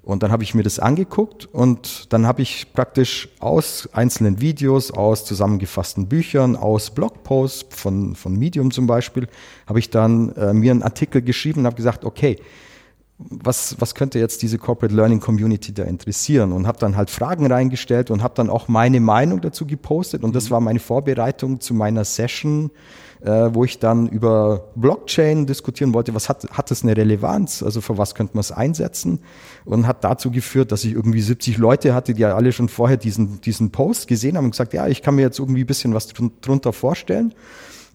Und 0.03 0.21
dann 0.23 0.31
habe 0.31 0.43
ich 0.43 0.53
mir 0.53 0.61
das 0.61 0.79
angeguckt 0.79 1.49
und 1.51 2.13
dann 2.13 2.27
habe 2.27 2.43
ich 2.43 2.71
praktisch 2.71 3.29
aus 3.39 3.89
einzelnen 3.91 4.39
Videos, 4.39 4.91
aus 4.91 5.25
zusammengefassten 5.25 6.07
Büchern, 6.07 6.55
aus 6.55 6.91
Blogposts 6.91 7.75
von, 7.75 8.15
von 8.15 8.37
Medium 8.37 8.69
zum 8.69 8.85
Beispiel, 8.85 9.27
habe 9.65 9.79
ich 9.79 9.89
dann 9.89 10.33
äh, 10.35 10.53
mir 10.53 10.71
einen 10.71 10.83
Artikel 10.83 11.23
geschrieben 11.23 11.61
und 11.61 11.65
habe 11.65 11.75
gesagt, 11.75 12.05
okay, 12.05 12.37
was, 13.19 13.75
was 13.79 13.95
könnte 13.95 14.19
jetzt 14.19 14.43
diese 14.43 14.59
Corporate 14.59 14.93
Learning 14.93 15.19
Community 15.19 15.73
da 15.73 15.83
interessieren? 15.83 16.51
Und 16.51 16.67
habe 16.67 16.77
dann 16.77 16.95
halt 16.95 17.09
Fragen 17.09 17.51
reingestellt 17.51 18.11
und 18.11 18.21
habe 18.21 18.35
dann 18.35 18.49
auch 18.49 18.67
meine 18.67 18.99
Meinung 18.99 19.41
dazu 19.41 19.65
gepostet. 19.65 20.23
Und 20.23 20.35
das 20.35 20.45
mhm. 20.45 20.51
war 20.51 20.61
meine 20.61 20.79
Vorbereitung 20.79 21.59
zu 21.59 21.73
meiner 21.73 22.05
Session, 22.05 22.69
äh, 23.21 23.49
wo 23.51 23.63
ich 23.63 23.79
dann 23.79 24.07
über 24.07 24.71
Blockchain 24.75 25.47
diskutieren 25.47 25.95
wollte. 25.95 26.13
Was 26.13 26.29
hat, 26.29 26.47
hat 26.51 26.69
das 26.69 26.83
eine 26.83 26.95
Relevanz? 26.95 27.63
Also 27.63 27.81
für 27.81 27.97
was 27.97 28.13
könnte 28.13 28.35
man 28.35 28.41
es 28.41 28.51
einsetzen? 28.51 29.19
Und 29.65 29.87
hat 29.87 30.03
dazu 30.03 30.29
geführt, 30.29 30.71
dass 30.71 30.83
ich 30.83 30.93
irgendwie 30.93 31.21
70 31.21 31.57
Leute 31.57 31.95
hatte, 31.95 32.13
die 32.13 32.21
ja 32.21 32.35
alle 32.35 32.51
schon 32.51 32.69
vorher 32.69 32.97
diesen, 32.97 33.41
diesen 33.41 33.71
Post 33.71 34.07
gesehen 34.07 34.37
haben 34.37 34.45
und 34.45 34.51
gesagt, 34.51 34.73
ja, 34.73 34.87
ich 34.87 35.01
kann 35.01 35.15
mir 35.15 35.23
jetzt 35.23 35.39
irgendwie 35.39 35.63
ein 35.63 35.67
bisschen 35.67 35.95
was 35.95 36.13
drunter 36.41 36.71
vorstellen 36.71 37.33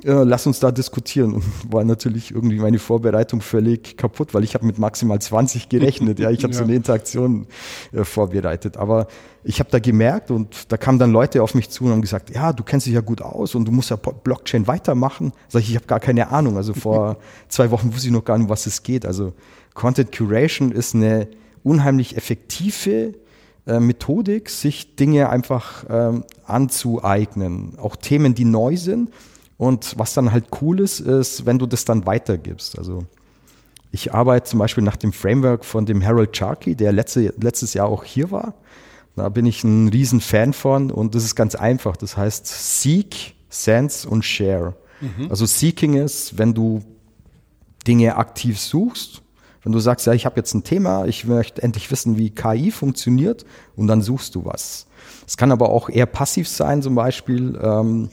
äh, 0.05 0.25
lass 0.25 0.47
uns 0.47 0.61
da 0.61 0.73
diskutieren. 0.73 1.35
Und 1.35 1.45
war 1.73 1.85
natürlich 1.85 2.31
irgendwie 2.31 2.59
meine 2.59 2.79
Vorbereitung 2.79 3.41
völlig 3.41 3.97
kaputt, 3.97 4.35
weil 4.35 4.45
ich 4.45 4.55
habe 4.55 4.67
mit 4.67 4.79
maximal 4.79 5.21
20 5.21 5.69
gerechnet. 5.69 6.19
ja, 6.19 6.31
ich 6.31 6.43
habe 6.43 6.53
ja. 6.53 6.59
so 6.59 6.65
eine 6.65 6.75
Interaktion 6.75 7.47
äh, 7.93 8.05
vorbereitet. 8.05 8.77
Aber 8.77 9.07
ich 9.45 9.61
habe 9.61 9.71
da 9.71 9.79
gemerkt 9.79 10.31
und 10.31 10.73
da 10.73 10.77
kamen 10.77 10.99
dann 10.99 11.13
Leute 11.13 11.43
auf 11.43 11.55
mich 11.55 11.71
zu 11.71 11.85
und 11.85 11.91
haben 11.93 12.03
gesagt, 12.03 12.35
ja, 12.35 12.53
du 12.53 12.63
kennst 12.63 12.87
dich 12.87 12.95
ja 12.95 13.01
gut 13.01 13.23
aus 13.23 13.55
und 13.55 13.67
du 13.67 13.73
musst 13.73 13.91
ja 13.91 13.97
Blockchain 13.97 14.67
weitermachen. 14.67 15.33
Sag 15.49 15.63
ich, 15.63 15.71
ich 15.71 15.77
habe 15.77 15.87
gar 15.87 16.01
keine 16.01 16.29
Ahnung. 16.31 16.57
Also 16.57 16.75
vor 16.75 17.19
zwei 17.49 17.71
Wochen 17.71 17.93
wusste 17.93 18.09
ich 18.09 18.13
noch 18.13 18.25
gar 18.25 18.39
nicht, 18.39 18.49
was 18.49 18.67
es 18.67 18.83
geht. 18.83 19.07
Also 19.07 19.33
Content 19.75 20.13
Curation 20.13 20.73
ist 20.73 20.95
eine 20.95 21.29
unheimlich 21.63 22.17
effektive 22.17 23.15
äh, 23.67 23.79
Methodik, 23.79 24.51
sich 24.51 24.97
Dinge 24.97 25.31
einfach 25.31 25.85
ähm, 25.89 26.25
anzueignen. 26.45 27.79
Auch 27.79 27.95
Themen, 27.97 28.35
die 28.35 28.45
neu 28.45 28.77
sind 28.77 29.11
und 29.63 29.97
was 29.97 30.13
dann 30.13 30.33
halt 30.33 30.47
cool 30.61 30.81
ist, 30.81 30.99
ist, 30.99 31.47
wenn 31.47 31.61
du 31.61 31.67
das 31.67 31.85
dann 31.85 32.05
weitergibst. 32.05 32.77
Also 32.77 33.05
ich 33.93 34.13
arbeite 34.13 34.51
zum 34.51 34.59
Beispiel 34.59 34.83
nach 34.83 34.97
dem 34.97 35.13
Framework 35.13 35.65
von 35.65 35.87
dem 35.87 36.05
Harold 36.05 36.37
Sharkey, 36.37 36.75
der 36.75 36.91
letzte, 36.91 37.33
letztes 37.41 37.73
Jahr 37.73 37.87
auch 37.87 38.03
hier 38.03 38.33
war. 38.33 38.55
Da 39.15 39.29
bin 39.29 39.47
ich 39.47 39.63
ein 39.63 39.87
riesen 39.87 40.21
Fan 40.21 40.53
von 40.53 40.91
und 40.91 41.15
das 41.15 41.23
ist 41.23 41.37
ganz 41.37 41.55
einfach. 41.55 41.97
Das 41.97 42.17
heißt 42.17 42.45
Seek, 42.83 43.37
Sense 43.51 44.09
und 44.09 44.25
Share. 44.25 44.75
Mhm. 45.01 45.31
Also 45.31 45.47
Seeking 45.47 45.95
ist, 45.95 46.37
wenn 46.39 46.55
du 46.55 46.83
Dinge 47.87 48.17
aktiv 48.17 48.59
suchst, 48.59 49.23
wenn 49.63 49.71
du 49.71 49.79
sagst, 49.79 50.09
ja, 50.09 50.13
ich 50.13 50.27
habe 50.27 50.39
jetzt 50.39 50.55
ein 50.55 50.65
Thema, 50.65 51.05
ich 51.05 51.25
möchte 51.25 51.63
endlich 51.63 51.89
wissen, 51.93 52.19
wie 52.19 52.31
KI 52.31 52.73
funktioniert 52.73 53.45
und 53.77 53.87
dann 53.87 54.03
suchst 54.03 54.35
du 54.35 54.45
was. 54.45 54.89
Es 55.25 55.37
kann 55.37 55.53
aber 55.53 55.71
auch 55.71 55.89
eher 55.89 56.07
passiv 56.07 56.49
sein, 56.49 56.83
zum 56.83 56.97
Beispiel. 56.97 57.57
Ähm, 57.63 58.11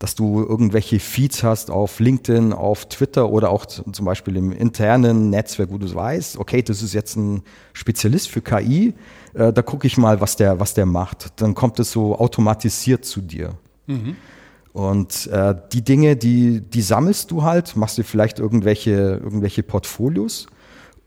dass 0.00 0.14
du 0.14 0.40
irgendwelche 0.40 0.98
Feeds 0.98 1.42
hast 1.42 1.70
auf 1.70 2.00
LinkedIn, 2.00 2.54
auf 2.54 2.88
Twitter 2.88 3.28
oder 3.28 3.50
auch 3.50 3.66
zum 3.66 4.04
Beispiel 4.06 4.34
im 4.36 4.50
internen 4.50 5.28
Netzwerk, 5.28 5.70
wo 5.70 5.76
du 5.76 5.94
weißt, 5.94 6.38
okay, 6.38 6.62
das 6.62 6.82
ist 6.82 6.94
jetzt 6.94 7.16
ein 7.16 7.42
Spezialist 7.74 8.30
für 8.30 8.40
KI, 8.40 8.94
äh, 9.34 9.52
da 9.52 9.60
gucke 9.60 9.86
ich 9.86 9.98
mal, 9.98 10.22
was 10.22 10.36
der, 10.36 10.58
was 10.58 10.72
der 10.72 10.86
macht. 10.86 11.40
Dann 11.42 11.54
kommt 11.54 11.78
es 11.80 11.92
so 11.92 12.18
automatisiert 12.18 13.04
zu 13.04 13.20
dir. 13.20 13.52
Mhm. 13.86 14.16
Und 14.72 15.26
äh, 15.26 15.54
die 15.70 15.82
Dinge, 15.82 16.16
die, 16.16 16.62
die 16.62 16.80
sammelst 16.80 17.30
du 17.30 17.42
halt, 17.42 17.76
machst 17.76 17.98
dir 17.98 18.04
vielleicht 18.04 18.38
irgendwelche, 18.38 19.20
irgendwelche 19.22 19.62
Portfolios 19.62 20.46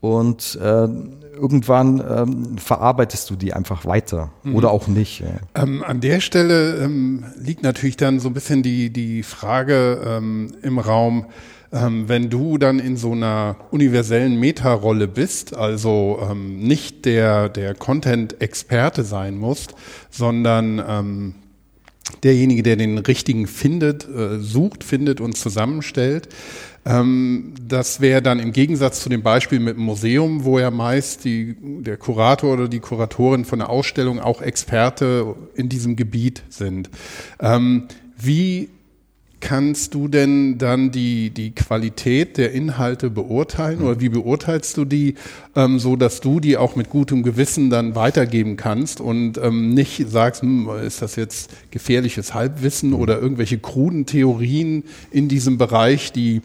und 0.00 0.56
äh, 0.62 0.86
irgendwann 1.34 2.00
ähm, 2.00 2.58
verarbeitest 2.58 3.30
du 3.30 3.36
die 3.36 3.52
einfach 3.52 3.84
weiter 3.84 4.30
mhm. 4.42 4.56
oder 4.56 4.70
auch 4.70 4.86
nicht. 4.88 5.20
Ja. 5.20 5.62
Ähm, 5.62 5.82
an 5.82 6.00
der 6.00 6.20
Stelle 6.20 6.76
ähm, 6.76 7.24
liegt 7.38 7.62
natürlich 7.62 7.96
dann 7.96 8.20
so 8.20 8.28
ein 8.28 8.34
bisschen 8.34 8.62
die, 8.62 8.90
die 8.90 9.22
Frage 9.22 10.00
ähm, 10.06 10.52
im 10.62 10.78
Raum, 10.78 11.26
ähm, 11.72 12.08
wenn 12.08 12.30
du 12.30 12.58
dann 12.58 12.78
in 12.78 12.96
so 12.96 13.12
einer 13.12 13.56
universellen 13.70 14.38
Meta-Rolle 14.38 15.08
bist, 15.08 15.56
also 15.56 16.20
ähm, 16.30 16.58
nicht 16.58 17.04
der, 17.04 17.48
der 17.48 17.74
Content-Experte 17.74 19.02
sein 19.02 19.36
musst, 19.36 19.74
sondern 20.10 21.34
derjenige, 22.22 22.62
der 22.62 22.76
den 22.76 22.98
richtigen 22.98 23.46
findet, 23.46 24.08
äh, 24.08 24.38
sucht, 24.38 24.84
findet 24.84 25.20
und 25.20 25.36
zusammenstellt, 25.36 26.28
ähm, 26.86 27.54
das 27.66 28.00
wäre 28.00 28.22
dann 28.22 28.38
im 28.38 28.52
Gegensatz 28.52 29.00
zu 29.00 29.08
dem 29.08 29.22
Beispiel 29.22 29.60
mit 29.60 29.76
dem 29.76 29.84
Museum, 29.84 30.44
wo 30.44 30.58
ja 30.58 30.70
meist 30.70 31.24
die, 31.24 31.56
der 31.60 31.96
Kurator 31.96 32.52
oder 32.52 32.68
die 32.68 32.80
Kuratorin 32.80 33.44
von 33.44 33.58
der 33.58 33.70
Ausstellung 33.70 34.20
auch 34.20 34.42
Experte 34.42 35.34
in 35.54 35.68
diesem 35.68 35.96
Gebiet 35.96 36.42
sind. 36.48 36.90
Ähm, 37.40 37.88
wie 38.16 38.68
kannst 39.44 39.92
du 39.92 40.08
denn 40.08 40.56
dann 40.56 40.90
die, 40.90 41.28
die 41.28 41.54
Qualität 41.54 42.38
der 42.38 42.52
Inhalte 42.52 43.10
beurteilen 43.10 43.82
oder 43.82 44.00
wie 44.00 44.08
beurteilst 44.08 44.78
du 44.78 44.86
die, 44.86 45.16
ähm, 45.54 45.78
so 45.78 45.96
dass 45.96 46.22
du 46.22 46.40
die 46.40 46.56
auch 46.56 46.76
mit 46.76 46.88
gutem 46.88 47.22
Gewissen 47.22 47.68
dann 47.68 47.94
weitergeben 47.94 48.56
kannst 48.56 49.02
und 49.02 49.36
ähm, 49.36 49.74
nicht 49.74 50.08
sagst, 50.08 50.40
hm, 50.40 50.70
ist 50.86 51.02
das 51.02 51.16
jetzt 51.16 51.50
gefährliches 51.70 52.32
Halbwissen 52.32 52.94
oder 52.94 53.20
irgendwelche 53.20 53.58
kruden 53.58 54.06
Theorien 54.06 54.84
in 55.10 55.28
diesem 55.28 55.58
Bereich, 55.58 56.10
die 56.10 56.40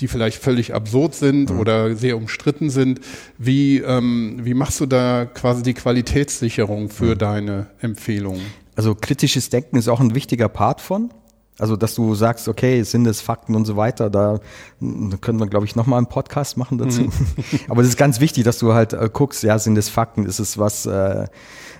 die 0.00 0.08
vielleicht 0.08 0.40
völlig 0.42 0.74
absurd 0.74 1.14
sind 1.14 1.50
mhm. 1.50 1.58
oder 1.58 1.96
sehr 1.96 2.18
umstritten 2.18 2.68
sind. 2.68 3.00
Wie, 3.38 3.78
ähm, 3.78 4.40
wie 4.42 4.52
machst 4.52 4.78
du 4.78 4.84
da 4.84 5.24
quasi 5.24 5.62
die 5.62 5.72
Qualitätssicherung 5.72 6.90
für 6.90 7.14
mhm. 7.14 7.18
deine 7.18 7.66
Empfehlungen? 7.80 8.42
Also 8.76 8.94
kritisches 8.94 9.48
Denken 9.48 9.76
ist 9.76 9.88
auch 9.88 10.00
ein 10.00 10.14
wichtiger 10.14 10.50
Part 10.50 10.82
von. 10.82 11.08
Also, 11.58 11.76
dass 11.76 11.94
du 11.94 12.14
sagst, 12.14 12.48
okay, 12.48 12.82
sind 12.82 13.06
es 13.06 13.22
Fakten 13.22 13.54
und 13.54 13.64
so 13.64 13.76
weiter, 13.76 14.10
da, 14.10 14.40
können 14.78 15.40
wir, 15.40 15.46
glaube 15.46 15.64
ich, 15.64 15.74
nochmal 15.74 15.98
einen 15.98 16.08
Podcast 16.08 16.58
machen 16.58 16.76
dazu. 16.76 17.02
Mhm. 17.02 17.12
Aber 17.68 17.80
es 17.80 17.88
ist 17.88 17.96
ganz 17.96 18.20
wichtig, 18.20 18.44
dass 18.44 18.58
du 18.58 18.74
halt 18.74 18.92
äh, 18.92 19.08
guckst, 19.10 19.42
ja, 19.42 19.58
sind 19.58 19.78
es 19.78 19.88
Fakten, 19.88 20.26
ist 20.26 20.38
es 20.38 20.58
was 20.58 20.84
äh, 20.84 21.26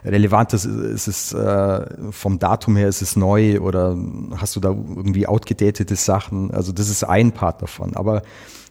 Relevantes, 0.03 0.65
ist 0.65 1.09
es 1.09 1.33
äh, 1.35 1.87
vom 2.11 2.39
Datum 2.39 2.77
her, 2.77 2.89
ist 2.89 3.03
es 3.03 3.17
neu 3.17 3.61
oder 3.61 3.97
hast 4.37 4.57
du 4.57 4.61
da 4.61 4.71
irgendwie 4.71 5.27
outgedatete 5.27 5.95
Sachen? 5.95 6.53
Also, 6.53 6.73
das 6.73 6.89
ist 6.89 7.05
ein 7.05 7.33
Part 7.33 7.61
davon. 7.61 7.97
Aber 7.97 8.23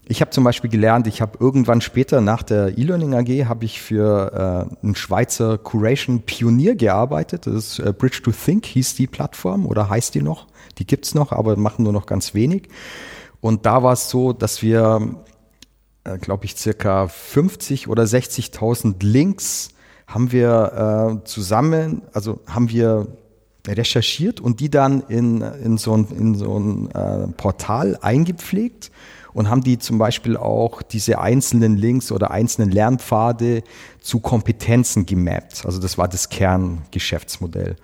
ich 0.07 0.21
habe 0.21 0.31
zum 0.31 0.43
Beispiel 0.43 0.69
gelernt, 0.69 1.07
ich 1.07 1.21
habe 1.21 1.37
irgendwann 1.39 1.81
später 1.81 2.21
nach 2.21 2.43
der 2.43 2.77
E-Learning 2.77 3.15
AG 3.15 3.47
habe 3.47 3.65
ich 3.65 3.81
für 3.81 4.67
äh, 4.81 4.85
einen 4.85 4.95
Schweizer 4.95 5.57
Curation 5.57 6.21
Pionier 6.21 6.75
gearbeitet. 6.75 7.47
Das 7.47 7.53
ist 7.53 7.79
äh, 7.79 7.91
Bridge 7.91 8.21
to 8.23 8.31
Think 8.31 8.65
hieß 8.65 8.95
die 8.95 9.07
Plattform 9.07 9.65
oder 9.65 9.89
heißt 9.89 10.13
die 10.13 10.21
noch. 10.21 10.47
Die 10.77 10.87
gibt's 10.87 11.15
noch, 11.15 11.31
aber 11.31 11.55
machen 11.55 11.83
nur 11.83 11.93
noch 11.93 12.05
ganz 12.05 12.33
wenig. 12.33 12.69
Und 13.41 13.65
da 13.65 13.83
war 13.83 13.93
es 13.93 14.09
so, 14.09 14.33
dass 14.33 14.61
wir, 14.61 15.23
äh, 16.03 16.17
glaube 16.17 16.45
ich, 16.45 16.55
circa 16.55 17.07
50 17.07 17.87
oder 17.87 18.03
60.000 18.03 18.95
Links 19.01 19.69
haben 20.07 20.31
wir 20.31 21.21
äh, 21.21 21.25
zusammen, 21.25 22.03
also 22.13 22.39
haben 22.47 22.69
wir 22.69 23.07
recherchiert 23.67 24.39
und 24.39 24.59
die 24.59 24.69
dann 24.69 25.01
in, 25.07 25.41
in 25.41 25.77
so 25.77 25.95
ein, 25.95 26.07
in 26.15 26.35
so 26.35 26.59
ein 26.59 26.91
äh, 26.91 27.27
Portal 27.29 27.97
eingepflegt 28.01 28.91
und 29.33 29.49
haben 29.49 29.61
die 29.61 29.79
zum 29.79 29.97
Beispiel 29.97 30.37
auch 30.37 30.81
diese 30.81 31.19
einzelnen 31.19 31.75
Links 31.75 32.11
oder 32.11 32.31
einzelnen 32.31 32.71
Lernpfade 32.71 33.63
zu 33.99 34.19
Kompetenzen 34.19 35.05
gemappt. 35.05 35.65
Also 35.65 35.79
das 35.79 35.97
war 35.97 36.07
das 36.07 36.29
Kerngeschäftsmodell. 36.29 37.75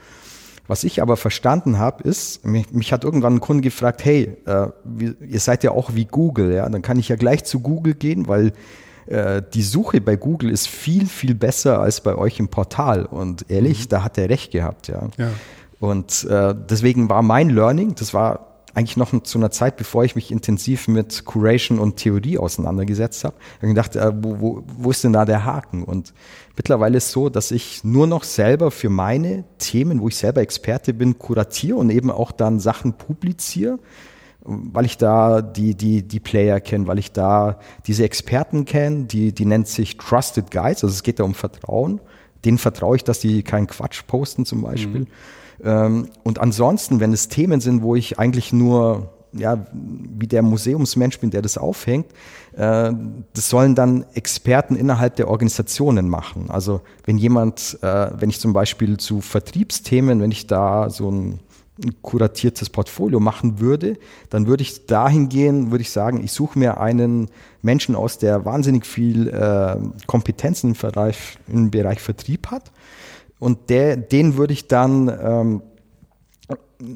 Was 0.67 0.83
ich 0.83 1.01
aber 1.01 1.17
verstanden 1.17 1.79
habe, 1.79 2.03
ist, 2.03 2.45
mich, 2.45 2.71
mich, 2.71 2.93
hat 2.93 3.03
irgendwann 3.03 3.35
ein 3.35 3.39
Kunde 3.41 3.61
gefragt, 3.61 4.05
hey, 4.05 4.37
äh, 4.45 4.67
wie, 4.83 5.13
ihr 5.27 5.39
seid 5.39 5.63
ja 5.63 5.71
auch 5.71 5.95
wie 5.95 6.05
Google, 6.05 6.53
ja, 6.53 6.69
dann 6.69 6.81
kann 6.81 6.99
ich 6.99 7.09
ja 7.09 7.15
gleich 7.15 7.43
zu 7.43 7.59
Google 7.59 7.93
gehen, 7.93 8.27
weil 8.27 8.53
äh, 9.07 9.41
die 9.53 9.63
Suche 9.63 9.99
bei 10.01 10.15
Google 10.15 10.49
ist 10.49 10.67
viel, 10.67 11.07
viel 11.07 11.35
besser 11.35 11.79
als 11.79 12.01
bei 12.01 12.15
euch 12.15 12.39
im 12.39 12.47
Portal. 12.47 13.05
Und 13.05 13.49
ehrlich, 13.49 13.85
mhm. 13.85 13.89
da 13.89 14.03
hat 14.03 14.17
er 14.17 14.29
recht 14.29 14.51
gehabt, 14.51 14.87
ja. 14.87 15.09
ja. 15.17 15.29
Und 15.79 16.25
äh, 16.25 16.53
deswegen 16.69 17.09
war 17.09 17.23
mein 17.23 17.49
Learning, 17.49 17.95
das 17.95 18.13
war 18.13 18.50
eigentlich 18.73 18.97
noch 18.97 19.23
zu 19.23 19.37
einer 19.37 19.51
Zeit, 19.51 19.77
bevor 19.77 20.03
ich 20.03 20.15
mich 20.15 20.31
intensiv 20.31 20.87
mit 20.87 21.25
Curation 21.25 21.79
und 21.79 21.97
Theorie 21.97 22.37
auseinandergesetzt 22.37 23.23
habe, 23.23 23.35
habe 23.57 23.67
ich 23.67 23.69
gedacht, 23.69 23.95
äh, 23.95 24.11
wo, 24.15 24.39
wo, 24.39 24.63
wo 24.77 24.91
ist 24.91 25.03
denn 25.03 25.13
da 25.13 25.25
der 25.25 25.45
Haken? 25.45 25.83
Und 25.83 26.13
mittlerweile 26.55 26.97
ist 26.97 27.07
es 27.07 27.11
so, 27.11 27.29
dass 27.29 27.51
ich 27.51 27.83
nur 27.83 28.07
noch 28.07 28.23
selber 28.23 28.71
für 28.71 28.89
meine 28.89 29.43
Themen, 29.57 29.99
wo 29.99 30.07
ich 30.07 30.15
selber 30.15 30.41
Experte 30.41 30.93
bin, 30.93 31.19
kuratiere 31.19 31.77
und 31.77 31.89
eben 31.89 32.09
auch 32.11 32.31
dann 32.31 32.59
Sachen 32.59 32.93
publiziere, 32.93 33.79
weil 34.43 34.85
ich 34.85 34.97
da 34.97 35.41
die, 35.41 35.75
die, 35.75 36.01
die 36.01 36.19
Player 36.19 36.59
kenne, 36.59 36.87
weil 36.87 36.97
ich 36.97 37.11
da 37.11 37.59
diese 37.85 38.03
Experten 38.03 38.65
kenne, 38.65 39.05
die, 39.05 39.33
die 39.33 39.45
nennt 39.45 39.67
sich 39.67 39.97
Trusted 39.97 40.49
Guides, 40.49 40.83
also 40.83 40.87
es 40.87 41.03
geht 41.03 41.19
da 41.19 41.23
um 41.23 41.35
Vertrauen. 41.35 41.99
Denen 42.43 42.57
vertraue 42.57 42.95
ich, 42.95 43.03
dass 43.03 43.19
die 43.19 43.43
keinen 43.43 43.67
Quatsch 43.67 44.01
posten 44.07 44.45
zum 44.45 44.63
Beispiel. 44.63 45.01
Mhm. 45.01 45.07
Ähm, 45.63 46.09
und 46.23 46.39
ansonsten, 46.39 46.99
wenn 46.99 47.13
es 47.13 47.27
Themen 47.27 47.61
sind, 47.61 47.81
wo 47.81 47.95
ich 47.95 48.19
eigentlich 48.19 48.53
nur 48.53 49.09
ja, 49.33 49.65
wie 49.73 50.27
der 50.27 50.41
Museumsmensch 50.41 51.19
bin, 51.19 51.31
der 51.31 51.41
das 51.41 51.57
aufhängt, 51.57 52.07
äh, 52.53 52.91
das 53.33 53.49
sollen 53.49 53.75
dann 53.75 54.05
Experten 54.13 54.75
innerhalb 54.75 55.15
der 55.15 55.29
Organisationen 55.29 56.09
machen. 56.09 56.49
Also 56.49 56.81
wenn 57.05 57.17
jemand, 57.17 57.77
äh, 57.81 58.09
wenn 58.19 58.29
ich 58.29 58.39
zum 58.39 58.53
Beispiel 58.53 58.97
zu 58.97 59.21
Vertriebsthemen, 59.21 60.21
wenn 60.21 60.31
ich 60.31 60.47
da 60.47 60.89
so 60.89 61.09
ein, 61.09 61.39
kuratiertes 62.03 62.69
Portfolio 62.69 63.19
machen 63.19 63.59
würde, 63.59 63.97
dann 64.29 64.45
würde 64.45 64.61
ich 64.61 64.85
dahin 64.85 65.29
gehen, 65.29 65.71
würde 65.71 65.81
ich 65.81 65.89
sagen, 65.89 66.23
ich 66.23 66.31
suche 66.31 66.59
mir 66.59 66.79
einen 66.79 67.29
Menschen 67.63 67.95
aus, 67.95 68.19
der 68.19 68.45
wahnsinnig 68.45 68.85
viel 68.85 69.29
äh, 69.29 69.77
Kompetenzen 70.05 70.71
im 70.71 70.77
Bereich, 70.77 71.39
im 71.47 71.71
Bereich 71.71 71.99
Vertrieb 71.99 72.47
hat 72.51 72.71
und 73.41 73.71
der, 73.71 73.97
den 73.97 74.37
würde 74.37 74.53
ich 74.53 74.67
dann, 74.67 75.07
ähm, 75.09 75.61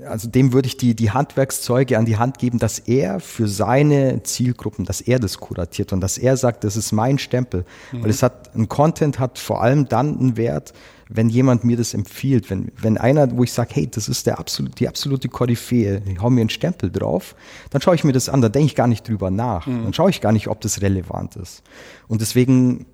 also 0.08 0.30
dem 0.30 0.54
würde 0.54 0.68
ich 0.68 0.78
die, 0.78 0.96
die 0.96 1.10
Handwerkszeuge 1.10 1.98
an 1.98 2.06
die 2.06 2.18
Hand 2.18 2.38
geben, 2.38 2.60
dass 2.60 2.78
er 2.78 3.20
für 3.20 3.48
seine 3.48 4.22
Zielgruppen, 4.22 4.86
dass 4.86 5.02
er 5.02 5.18
das 5.18 5.40
kuratiert 5.40 5.92
und 5.92 6.02
dass 6.02 6.20
er 6.20 6.38
sagt, 6.38 6.64
das 6.64 6.78
ist 6.78 6.92
mein 6.92 7.18
Stempel. 7.18 7.66
Mhm. 7.92 8.04
Weil 8.04 8.12
es 8.12 8.22
hat, 8.22 8.56
ein 8.56 8.70
Content 8.70 9.18
hat 9.18 9.40
vor 9.40 9.64
allem 9.64 9.88
dann 9.88 10.20
einen 10.20 10.38
Wert, 10.38 10.74
wenn 11.10 11.30
jemand 11.30 11.64
mir 11.64 11.78
das 11.78 11.96
empfiehlt, 11.96 12.52
wenn, 12.52 12.72
wenn 12.80 13.00
einer, 13.00 13.36
wo 13.36 13.44
ich 13.44 13.52
sage, 13.52 13.72
hey, 13.74 13.88
das 13.88 14.08
ist 14.08 14.28
der 14.28 14.38
absolut, 14.38 14.80
die 14.80 14.88
absolute 14.88 15.30
Koryphäe, 15.30 16.04
ich 16.06 16.22
hau 16.22 16.30
mir 16.30 16.42
einen 16.42 16.52
Stempel 16.52 16.92
drauf, 16.92 17.36
dann 17.72 17.82
schaue 17.82 17.96
ich 17.96 18.04
mir 18.04 18.14
das 18.14 18.30
an, 18.30 18.44
da 18.44 18.50
denke 18.50 18.68
ich 18.68 18.76
gar 18.76 18.88
nicht 18.88 19.08
drüber 19.08 19.32
nach. 19.32 19.66
Mhm. 19.66 19.86
Dann 19.86 19.94
schaue 19.96 20.12
ich 20.12 20.22
gar 20.22 20.32
nicht, 20.32 20.48
ob 20.48 20.62
das 20.62 20.84
relevant 20.84 21.38
ist. 21.38 21.64
Und 22.08 22.22
deswegen 22.22 22.86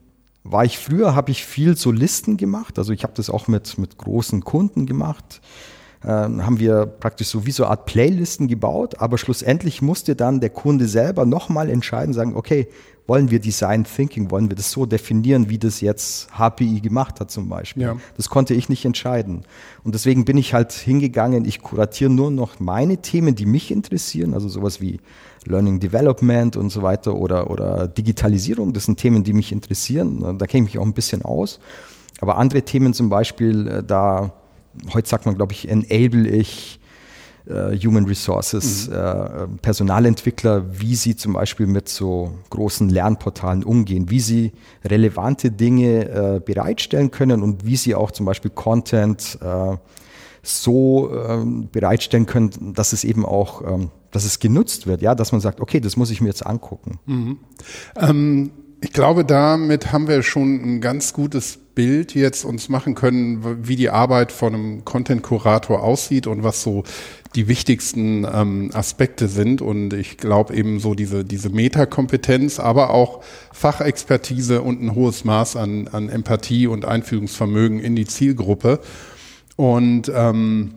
war 0.43 0.65
ich 0.65 0.77
früher, 0.77 1.15
habe 1.15 1.31
ich 1.31 1.45
viel 1.45 1.77
so 1.77 1.91
Listen 1.91 2.37
gemacht. 2.37 2.77
Also 2.79 2.93
ich 2.93 3.03
habe 3.03 3.13
das 3.15 3.29
auch 3.29 3.47
mit, 3.47 3.77
mit 3.77 3.97
großen 3.97 4.43
Kunden 4.43 4.85
gemacht. 4.85 5.41
Ähm, 6.03 6.43
haben 6.43 6.59
wir 6.59 6.87
praktisch 6.87 7.27
so 7.27 7.45
wie 7.45 7.51
so 7.51 7.63
eine 7.63 7.71
Art 7.71 7.85
Playlisten 7.85 8.47
gebaut, 8.47 8.99
aber 8.99 9.19
schlussendlich 9.19 9.83
musste 9.83 10.15
dann 10.15 10.39
der 10.39 10.49
Kunde 10.49 10.87
selber 10.87 11.25
nochmal 11.25 11.69
entscheiden, 11.69 12.13
sagen, 12.13 12.35
okay, 12.35 12.67
wollen 13.05 13.29
wir 13.29 13.39
Design 13.39 13.83
Thinking, 13.83 14.31
wollen 14.31 14.49
wir 14.49 14.55
das 14.55 14.71
so 14.71 14.87
definieren, 14.87 15.49
wie 15.49 15.59
das 15.59 15.81
jetzt 15.81 16.29
HPI 16.37 16.81
gemacht 16.81 17.19
hat 17.19 17.29
zum 17.29 17.49
Beispiel. 17.49 17.83
Ja. 17.83 17.97
Das 18.17 18.29
konnte 18.29 18.55
ich 18.55 18.67
nicht 18.67 18.85
entscheiden. 18.85 19.43
Und 19.83 19.93
deswegen 19.93 20.25
bin 20.25 20.37
ich 20.37 20.55
halt 20.55 20.71
hingegangen, 20.71 21.45
ich 21.45 21.61
kuratiere 21.61 22.09
nur 22.09 22.31
noch 22.31 22.59
meine 22.59 22.97
Themen, 22.97 23.35
die 23.35 23.45
mich 23.45 23.69
interessieren, 23.69 24.33
also 24.33 24.49
sowas 24.49 24.81
wie 24.81 25.01
Learning 25.45 25.79
Development 25.79 26.55
und 26.55 26.69
so 26.69 26.81
weiter 26.81 27.15
oder, 27.15 27.49
oder 27.49 27.87
Digitalisierung. 27.87 28.73
Das 28.73 28.85
sind 28.85 28.97
Themen, 28.99 29.23
die 29.23 29.33
mich 29.33 29.51
interessieren. 29.51 30.37
Da 30.37 30.45
kenne 30.47 30.65
ich 30.65 30.73
mich 30.73 30.81
auch 30.81 30.85
ein 30.85 30.93
bisschen 30.93 31.23
aus. 31.23 31.59
Aber 32.19 32.37
andere 32.37 32.61
Themen 32.61 32.93
zum 32.93 33.09
Beispiel, 33.09 33.67
äh, 33.67 33.83
da, 33.83 34.31
heute 34.93 35.09
sagt 35.09 35.25
man, 35.25 35.35
glaube 35.35 35.53
ich, 35.53 35.67
enable 35.67 36.27
ich 36.29 36.79
äh, 37.47 37.75
Human 37.77 38.05
Resources, 38.05 38.87
mhm. 38.87 38.93
äh, 38.93 39.47
Personalentwickler, 39.61 40.79
wie 40.79 40.95
sie 40.95 41.15
zum 41.15 41.33
Beispiel 41.33 41.65
mit 41.65 41.89
so 41.89 42.31
großen 42.51 42.89
Lernportalen 42.89 43.63
umgehen, 43.63 44.09
wie 44.09 44.19
sie 44.19 44.51
relevante 44.85 45.51
Dinge 45.51 46.09
äh, 46.09 46.39
bereitstellen 46.39 47.09
können 47.09 47.41
und 47.41 47.65
wie 47.65 47.75
sie 47.75 47.95
auch 47.95 48.11
zum 48.11 48.27
Beispiel 48.27 48.51
Content 48.51 49.39
äh, 49.41 49.77
so 50.43 51.11
ähm, 51.13 51.69
bereitstellen 51.71 52.25
können, 52.25 52.73
dass 52.73 52.93
es 52.93 53.03
eben 53.03 53.25
auch 53.25 53.61
ähm, 53.61 53.91
dass 54.11 54.25
es 54.25 54.39
genutzt 54.39 54.87
wird, 54.87 55.01
ja, 55.01 55.15
dass 55.15 55.31
man 55.31 55.41
sagt, 55.41 55.61
okay, 55.61 55.79
das 55.79 55.97
muss 55.97 56.11
ich 56.11 56.21
mir 56.21 56.27
jetzt 56.27 56.45
angucken. 56.45 56.99
Mhm. 57.05 57.39
Ähm, 57.95 58.51
ich 58.81 58.93
glaube, 58.93 59.23
damit 59.23 59.91
haben 59.91 60.07
wir 60.07 60.23
schon 60.23 60.55
ein 60.55 60.81
ganz 60.81 61.13
gutes 61.13 61.59
Bild 61.75 62.15
jetzt 62.15 62.43
uns 62.43 62.67
machen 62.67 62.95
können, 62.95 63.67
wie 63.67 63.75
die 63.75 63.89
Arbeit 63.89 64.31
von 64.31 64.53
einem 64.53 64.85
Content-Kurator 64.85 65.81
aussieht 65.81 66.27
und 66.27 66.43
was 66.43 66.63
so 66.63 66.83
die 67.35 67.47
wichtigsten 67.47 68.25
ähm, 68.25 68.71
Aspekte 68.73 69.27
sind. 69.27 69.61
Und 69.61 69.93
ich 69.93 70.17
glaube 70.17 70.55
eben 70.55 70.79
so 70.79 70.95
diese, 70.95 71.23
diese 71.23 71.49
Metakompetenz, 71.49 72.59
aber 72.59 72.89
auch 72.89 73.23
Fachexpertise 73.53 74.63
und 74.63 74.81
ein 74.81 74.95
hohes 74.95 75.23
Maß 75.23 75.55
an, 75.55 75.87
an 75.87 76.09
Empathie 76.09 76.67
und 76.67 76.83
Einfügungsvermögen 76.83 77.79
in 77.79 77.95
die 77.95 78.05
Zielgruppe. 78.05 78.79
Und 79.61 80.11
ähm, 80.15 80.73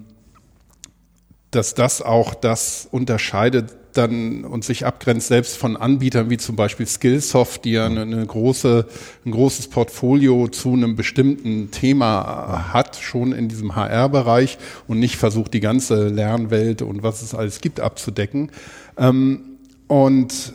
dass 1.50 1.72
das 1.72 2.02
auch 2.02 2.34
das 2.34 2.86
unterscheidet 2.90 3.74
dann 3.94 4.44
und 4.44 4.62
sich 4.62 4.84
abgrenzt 4.84 5.28
selbst 5.28 5.56
von 5.56 5.78
Anbietern 5.78 6.28
wie 6.28 6.36
zum 6.36 6.54
Beispiel 6.54 6.86
Skillsoft, 6.86 7.64
die 7.64 7.70
ja 7.70 7.86
eine, 7.86 8.02
eine 8.02 8.26
große, 8.26 8.86
ein 9.24 9.30
großes 9.30 9.68
Portfolio 9.68 10.48
zu 10.48 10.74
einem 10.74 10.96
bestimmten 10.96 11.70
Thema 11.70 12.74
hat, 12.74 12.96
schon 12.96 13.32
in 13.32 13.48
diesem 13.48 13.74
HR-Bereich 13.74 14.58
und 14.86 14.98
nicht 14.98 15.16
versucht, 15.16 15.54
die 15.54 15.60
ganze 15.60 16.08
Lernwelt 16.08 16.82
und 16.82 17.02
was 17.02 17.22
es 17.22 17.34
alles 17.34 17.62
gibt 17.62 17.80
abzudecken. 17.80 18.50
Ähm, 18.98 19.56
und 19.86 20.52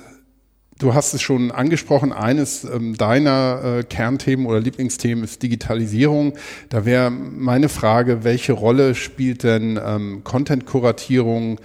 Du 0.80 0.94
hast 0.94 1.14
es 1.14 1.22
schon 1.22 1.52
angesprochen, 1.52 2.14
eines 2.14 2.64
ähm, 2.64 2.96
deiner 2.96 3.80
äh, 3.80 3.84
Kernthemen 3.84 4.46
oder 4.46 4.62
Lieblingsthemen 4.62 5.26
ist 5.26 5.44
Digitalisierung. 5.44 6.36
Da 6.70 6.86
wäre 6.86 7.12
meine 7.12 7.68
Frage, 7.68 8.24
welche 8.24 8.54
Rolle 8.54 8.96
spielt 8.96 9.44
denn 9.44 9.78
ähm, 9.86 10.24
Content-Kuratierung 10.24 11.60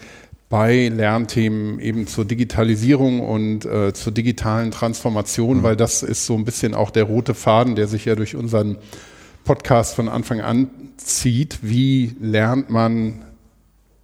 bei 0.49 0.89
Lernthemen 0.89 1.79
eben 1.79 2.09
zur 2.09 2.25
Digitalisierung 2.25 3.21
und 3.21 3.65
äh, 3.65 3.93
zur 3.93 4.13
digitalen 4.13 4.73
Transformation, 4.73 5.59
mhm. 5.59 5.63
weil 5.63 5.77
das 5.77 6.03
ist 6.03 6.27
so 6.27 6.35
ein 6.35 6.45
bisschen 6.45 6.75
auch 6.75 6.91
der 6.91 7.05
rote 7.05 7.35
Faden, 7.35 7.77
der 7.77 7.87
sich 7.87 8.07
ja 8.07 8.17
durch 8.17 8.35
unseren 8.35 8.79
Podcast 9.45 9.95
von 9.95 10.09
Anfang 10.09 10.41
an 10.41 10.71
zieht. 10.97 11.61
Wie 11.63 12.17
lernt 12.21 12.69
man 12.69 13.25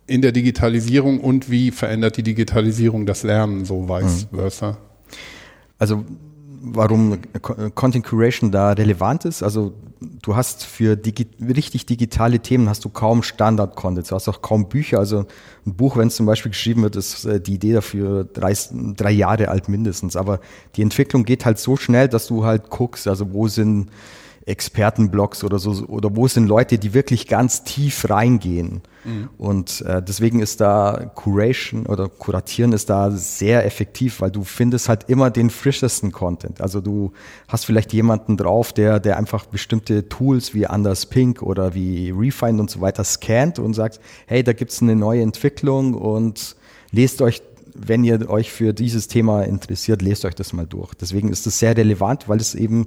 in 0.07 0.23
der 0.23 0.31
Digitalisierung 0.31 1.19
und 1.19 1.51
wie 1.51 1.73
verändert 1.73 2.17
die 2.17 2.23
Digitalisierung 2.23 3.07
das 3.07 3.25
Lernen 3.25 3.65
so 3.65 3.89
vice 3.89 4.29
mhm. 4.31 4.90
Also 5.81 6.05
warum 6.63 7.19
Content 7.75 8.05
Curation 8.05 8.53
da 8.53 8.73
relevant 8.73 9.25
ist. 9.25 9.43
Also 9.43 9.73
du 10.23 10.37
hast 10.37 10.65
für 10.65 10.95
digi 10.95 11.27
richtig 11.41 11.87
digitale 11.87 12.41
Themen 12.41 12.69
hast 12.69 12.85
du 12.85 12.91
kaum 12.91 13.23
Standard-Content. 13.23 14.11
Du 14.11 14.15
hast 14.15 14.29
auch 14.29 14.43
kaum 14.43 14.69
Bücher. 14.69 14.99
Also 14.99 15.25
ein 15.67 15.75
Buch, 15.75 15.97
wenn 15.97 16.09
es 16.09 16.17
zum 16.17 16.27
Beispiel 16.27 16.51
geschrieben 16.51 16.83
wird, 16.83 16.97
ist 16.97 17.25
äh, 17.25 17.41
die 17.41 17.55
Idee 17.55 17.73
dafür 17.73 18.25
drei, 18.25 18.55
drei 18.97 19.11
Jahre 19.11 19.49
alt 19.49 19.69
mindestens. 19.69 20.17
Aber 20.17 20.41
die 20.77 20.83
Entwicklung 20.83 21.25
geht 21.25 21.47
halt 21.47 21.59
so 21.59 21.77
schnell, 21.77 22.09
dass 22.09 22.27
du 22.27 22.45
halt 22.45 22.69
guckst, 22.69 23.09
also 23.09 23.33
wo 23.33 23.49
sind 23.49 23.89
Expertenblogs 24.47 25.45
oder 25.45 25.59
so, 25.59 25.87
oder 25.87 26.17
wo 26.17 26.27
sind 26.27 26.47
Leute, 26.47 26.79
die 26.79 26.95
wirklich 26.95 27.29
ganz 27.29 27.63
tief 27.63 28.09
reingehen. 28.09 28.81
Mhm. 29.05 29.29
Und 29.37 29.83
äh, 29.83 30.03
deswegen 30.03 30.41
ist 30.41 30.61
da 30.61 31.11
Curation 31.15 31.87
oder 31.87 32.09
Kuratieren 32.09 32.73
ist 32.73 32.89
da 32.89 33.11
sehr 33.11 33.67
effektiv, 33.67 34.21
weil 34.21 34.31
du 34.31 34.45
findest 34.45 34.89
halt 34.89 35.09
immer 35.09 35.31
den 35.31 35.51
frischesten 35.51 36.11
Content. 36.11 36.61
Also 36.61 36.81
du 36.81 37.13
hast 37.49 37.67
vielleicht 37.67 37.93
jemanden 37.93 38.37
drauf, 38.37 38.73
der, 38.73 38.99
der 38.99 39.19
einfach 39.19 39.47
bestimmte 39.47 40.09
Tools 40.09 40.55
wie 40.55 40.67
Anders 40.67 41.07
Pink 41.07 41.43
oder 41.43 41.75
wie 41.75 42.11
Refine 42.11 42.61
und 42.61 42.71
so 42.71 42.81
weiter 42.81 43.05
scannt 43.05 43.59
und 43.59 43.75
sagt, 43.75 44.01
hey, 44.27 44.43
da 44.43 44.53
gibt's 44.55 44.81
eine 44.81 44.97
neue 44.97 45.23
Entwicklung 45.23 45.95
und 45.95 46.57
lest 46.93 47.23
euch 47.23 47.43
wenn 47.87 48.05
ihr 48.05 48.29
euch 48.29 48.53
für 48.53 48.73
dieses 48.73 49.09
Thema 49.09 49.43
interessiert, 49.43 50.03
lest 50.03 50.25
euch 50.25 50.35
das 50.35 50.53
mal 50.53 50.67
durch. 50.67 50.95
Deswegen 50.95 51.31
ist 51.31 51.47
es 51.47 51.59
sehr 51.59 51.77
relevant, 51.77 52.29
weil 52.29 52.39
es 52.39 52.55
eben, 52.55 52.87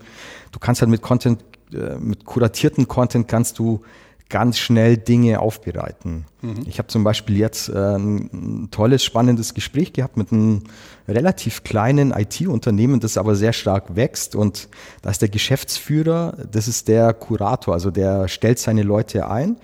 du 0.51 0.59
kannst 0.59 0.81
halt 0.81 0.91
mit 0.91 1.01
Content, 1.01 1.43
äh, 1.73 1.95
mit 1.97 2.25
kuratierten 2.25 2.87
Content 2.87 3.27
kannst 3.27 3.59
du 3.59 3.81
ganz 4.29 4.57
schnell 4.57 4.97
Dinge 4.97 5.39
aufbereiten. 5.39 6.25
Mhm. 6.41 6.63
Ich 6.65 6.79
habe 6.79 6.87
zum 6.87 7.03
Beispiel 7.03 7.37
jetzt 7.37 7.69
äh, 7.69 7.95
ein 7.95 8.69
tolles, 8.71 9.03
spannendes 9.03 9.53
Gespräch 9.53 9.93
gehabt 9.93 10.17
mit 10.17 10.31
einem 10.31 10.63
relativ 11.07 11.63
kleinen 11.63 12.11
IT-Unternehmen, 12.11 12.99
das 12.99 13.17
aber 13.17 13.35
sehr 13.35 13.53
stark 13.53 13.95
wächst. 13.95 14.35
Und 14.35 14.69
da 15.01 15.11
ist 15.11 15.21
der 15.21 15.29
Geschäftsführer, 15.29 16.37
das 16.51 16.67
ist 16.67 16.87
der 16.87 17.13
Kurator, 17.13 17.73
also 17.73 17.91
der 17.91 18.27
stellt 18.27 18.59
seine 18.59 18.83
Leute 18.83 19.29
ein. 19.29 19.57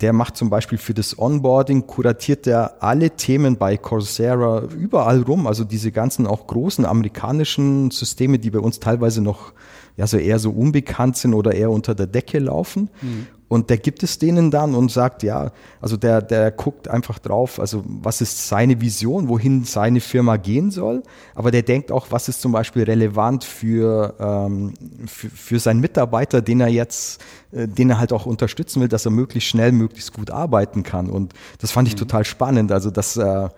Der 0.00 0.12
macht 0.12 0.36
zum 0.36 0.50
Beispiel 0.50 0.78
für 0.78 0.94
das 0.94 1.18
Onboarding, 1.18 1.86
kuratiert 1.86 2.46
er 2.46 2.82
alle 2.82 3.10
Themen 3.10 3.56
bei 3.56 3.76
Coursera 3.76 4.62
überall 4.64 5.22
rum, 5.22 5.46
also 5.46 5.64
diese 5.64 5.90
ganzen 5.92 6.26
auch 6.26 6.46
großen 6.46 6.84
amerikanischen 6.84 7.90
Systeme, 7.90 8.38
die 8.38 8.50
bei 8.50 8.60
uns 8.60 8.80
teilweise 8.80 9.22
noch 9.22 9.52
ja 9.96 10.06
so 10.06 10.16
eher 10.16 10.38
so 10.38 10.50
unbekannt 10.50 11.16
sind 11.16 11.34
oder 11.34 11.52
eher 11.52 11.70
unter 11.70 11.94
der 11.94 12.06
Decke 12.06 12.38
laufen. 12.38 12.90
Mhm. 13.02 13.26
Und 13.50 13.68
der 13.68 13.78
gibt 13.78 14.04
es 14.04 14.20
denen 14.20 14.52
dann 14.52 14.76
und 14.76 14.92
sagt, 14.92 15.24
ja, 15.24 15.50
also 15.80 15.96
der, 15.96 16.22
der 16.22 16.52
guckt 16.52 16.86
einfach 16.86 17.18
drauf, 17.18 17.58
also 17.58 17.82
was 17.84 18.20
ist 18.20 18.46
seine 18.46 18.80
Vision, 18.80 19.26
wohin 19.26 19.64
seine 19.64 19.98
Firma 19.98 20.36
gehen 20.36 20.70
soll. 20.70 21.02
Aber 21.34 21.50
der 21.50 21.62
denkt 21.62 21.90
auch, 21.90 22.06
was 22.10 22.28
ist 22.28 22.40
zum 22.40 22.52
Beispiel 22.52 22.84
relevant 22.84 23.42
für, 23.42 24.14
ähm, 24.20 24.74
für, 25.04 25.30
für 25.30 25.58
seinen 25.58 25.80
Mitarbeiter, 25.80 26.42
den 26.42 26.60
er 26.60 26.68
jetzt, 26.68 27.20
äh, 27.50 27.66
den 27.66 27.90
er 27.90 27.98
halt 27.98 28.12
auch 28.12 28.24
unterstützen 28.24 28.82
will, 28.82 28.88
dass 28.88 29.04
er 29.04 29.10
möglichst 29.10 29.48
schnell, 29.48 29.72
möglichst 29.72 30.12
gut 30.12 30.30
arbeiten 30.30 30.84
kann. 30.84 31.10
Und 31.10 31.32
das 31.58 31.72
fand 31.72 31.88
ich 31.88 31.94
mhm. 31.94 31.98
total 31.98 32.24
spannend. 32.24 32.70
Also 32.70 32.92
dass 32.92 33.16
äh, 33.16 33.48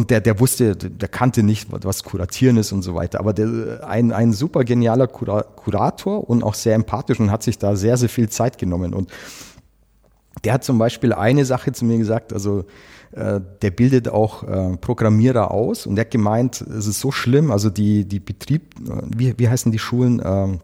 und 0.00 0.08
der, 0.08 0.22
der 0.22 0.40
wusste, 0.40 0.76
der 0.76 1.08
kannte 1.08 1.42
nicht, 1.42 1.68
was 1.70 2.04
Kuratieren 2.04 2.56
ist 2.56 2.72
und 2.72 2.80
so 2.80 2.94
weiter. 2.94 3.20
Aber 3.20 3.34
der, 3.34 3.86
ein, 3.86 4.12
ein 4.12 4.32
super 4.32 4.64
genialer 4.64 5.06
Kura 5.06 5.42
Kurator 5.42 6.26
und 6.26 6.42
auch 6.42 6.54
sehr 6.54 6.74
empathisch 6.74 7.20
und 7.20 7.30
hat 7.30 7.42
sich 7.42 7.58
da 7.58 7.76
sehr, 7.76 7.98
sehr 7.98 8.08
viel 8.08 8.30
Zeit 8.30 8.56
genommen. 8.56 8.94
Und 8.94 9.10
der 10.42 10.54
hat 10.54 10.64
zum 10.64 10.78
Beispiel 10.78 11.12
eine 11.12 11.44
Sache 11.44 11.72
zu 11.72 11.84
mir 11.84 11.98
gesagt, 11.98 12.32
also 12.32 12.64
äh, 13.12 13.42
der 13.60 13.70
bildet 13.72 14.08
auch 14.08 14.42
äh, 14.42 14.78
Programmierer 14.78 15.50
aus 15.50 15.84
und 15.84 15.96
der 15.96 16.06
hat 16.06 16.10
gemeint, 16.10 16.62
es 16.62 16.86
ist 16.86 17.00
so 17.00 17.12
schlimm, 17.12 17.50
also 17.50 17.68
die, 17.68 18.06
die 18.06 18.20
Betrieb, 18.20 18.76
äh, 18.88 19.02
wie, 19.14 19.34
wie 19.38 19.50
heißen 19.50 19.70
die 19.70 19.78
Schulen? 19.78 20.22
Ähm, 20.24 20.60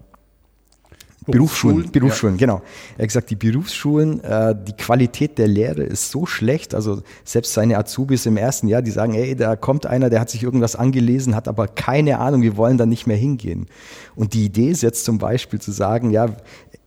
Berufsschulen, 1.26 1.90
Berufsschulen, 1.90 2.36
ja. 2.36 2.38
genau. 2.38 2.62
Er 2.96 3.02
hat 3.02 3.08
gesagt, 3.08 3.30
die 3.30 3.36
Berufsschulen, 3.36 4.22
äh, 4.22 4.54
die 4.56 4.72
Qualität 4.72 5.38
der 5.38 5.48
Lehre 5.48 5.82
ist 5.82 6.10
so 6.10 6.24
schlecht. 6.26 6.74
Also 6.74 7.02
selbst 7.24 7.52
seine 7.52 7.78
Azubis 7.78 8.26
im 8.26 8.36
ersten 8.36 8.68
Jahr, 8.68 8.82
die 8.82 8.90
sagen, 8.90 9.14
ey, 9.14 9.34
da 9.34 9.56
kommt 9.56 9.86
einer, 9.86 10.08
der 10.08 10.20
hat 10.20 10.30
sich 10.30 10.42
irgendwas 10.42 10.76
angelesen, 10.76 11.34
hat 11.34 11.48
aber 11.48 11.68
keine 11.68 12.18
Ahnung, 12.18 12.42
wir 12.42 12.56
wollen 12.56 12.78
da 12.78 12.86
nicht 12.86 13.06
mehr 13.06 13.16
hingehen. 13.16 13.66
Und 14.14 14.34
die 14.34 14.44
Idee 14.44 14.70
ist 14.70 14.82
jetzt 14.82 15.04
zum 15.04 15.18
Beispiel 15.18 15.60
zu 15.60 15.72
sagen, 15.72 16.10
ja, 16.10 16.28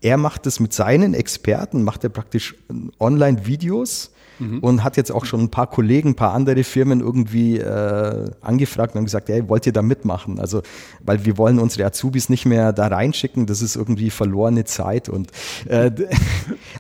er 0.01 0.17
macht 0.17 0.47
es 0.47 0.59
mit 0.59 0.73
seinen 0.73 1.13
Experten, 1.13 1.83
macht 1.83 2.03
er 2.03 2.09
praktisch 2.09 2.55
Online-Videos, 2.99 4.11
mhm. 4.39 4.59
und 4.59 4.83
hat 4.83 4.97
jetzt 4.97 5.11
auch 5.11 5.25
schon 5.25 5.41
ein 5.41 5.49
paar 5.49 5.67
Kollegen, 5.67 6.09
ein 6.09 6.15
paar 6.15 6.33
andere 6.33 6.63
Firmen 6.63 7.01
irgendwie 7.01 7.57
äh, 7.57 8.31
angefragt 8.41 8.95
und 8.95 9.03
gesagt, 9.03 9.29
hey, 9.29 9.47
wollt 9.47 9.65
ihr 9.65 9.73
da 9.73 9.81
mitmachen? 9.81 10.39
Also, 10.39 10.61
weil 11.01 11.25
wir 11.25 11.37
wollen 11.37 11.59
unsere 11.59 11.85
Azubis 11.85 12.29
nicht 12.29 12.45
mehr 12.45 12.73
da 12.73 12.87
reinschicken, 12.87 13.45
das 13.45 13.61
ist 13.61 13.75
irgendwie 13.75 14.09
verlorene 14.09 14.65
Zeit 14.65 15.09
und 15.09 15.31
äh, 15.67 15.91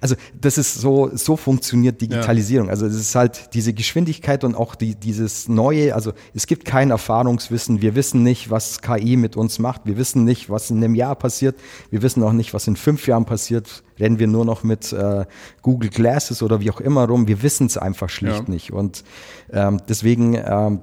also 0.01 0.15
das 0.39 0.57
ist 0.57 0.75
so, 0.75 1.09
so 1.13 1.37
funktioniert 1.37 2.01
Digitalisierung. 2.01 2.67
Ja. 2.67 2.71
Also 2.71 2.85
es 2.85 2.95
ist 2.95 3.15
halt 3.15 3.53
diese 3.53 3.73
Geschwindigkeit 3.73 4.43
und 4.43 4.55
auch 4.55 4.75
die, 4.75 4.95
dieses 4.95 5.47
neue, 5.47 5.95
also 5.95 6.13
es 6.33 6.47
gibt 6.47 6.65
kein 6.65 6.91
Erfahrungswissen, 6.91 7.81
wir 7.81 7.95
wissen 7.95 8.23
nicht, 8.23 8.49
was 8.49 8.81
KI 8.81 9.17
mit 9.17 9.37
uns 9.37 9.59
macht, 9.59 9.81
wir 9.85 9.97
wissen 9.97 10.23
nicht, 10.23 10.49
was 10.49 10.69
in 10.69 10.77
einem 10.77 10.95
Jahr 10.95 11.15
passiert, 11.15 11.55
wir 11.89 12.01
wissen 12.01 12.23
auch 12.23 12.33
nicht, 12.33 12.53
was 12.53 12.67
in 12.67 12.75
fünf 12.75 13.07
Jahren 13.07 13.25
passiert, 13.25 13.83
rennen 13.99 14.19
wir 14.19 14.27
nur 14.27 14.45
noch 14.45 14.63
mit 14.63 14.93
äh, 14.93 15.25
Google 15.61 15.89
Glasses 15.89 16.41
oder 16.43 16.59
wie 16.59 16.71
auch 16.71 16.81
immer 16.81 17.07
rum. 17.07 17.27
Wir 17.27 17.43
wissen 17.43 17.67
es 17.67 17.77
einfach 17.77 18.09
schlicht 18.09 18.47
ja. 18.47 18.49
nicht. 18.49 18.71
Und 18.71 19.03
ähm, 19.51 19.81
deswegen 19.87 20.35
ähm, 20.35 20.81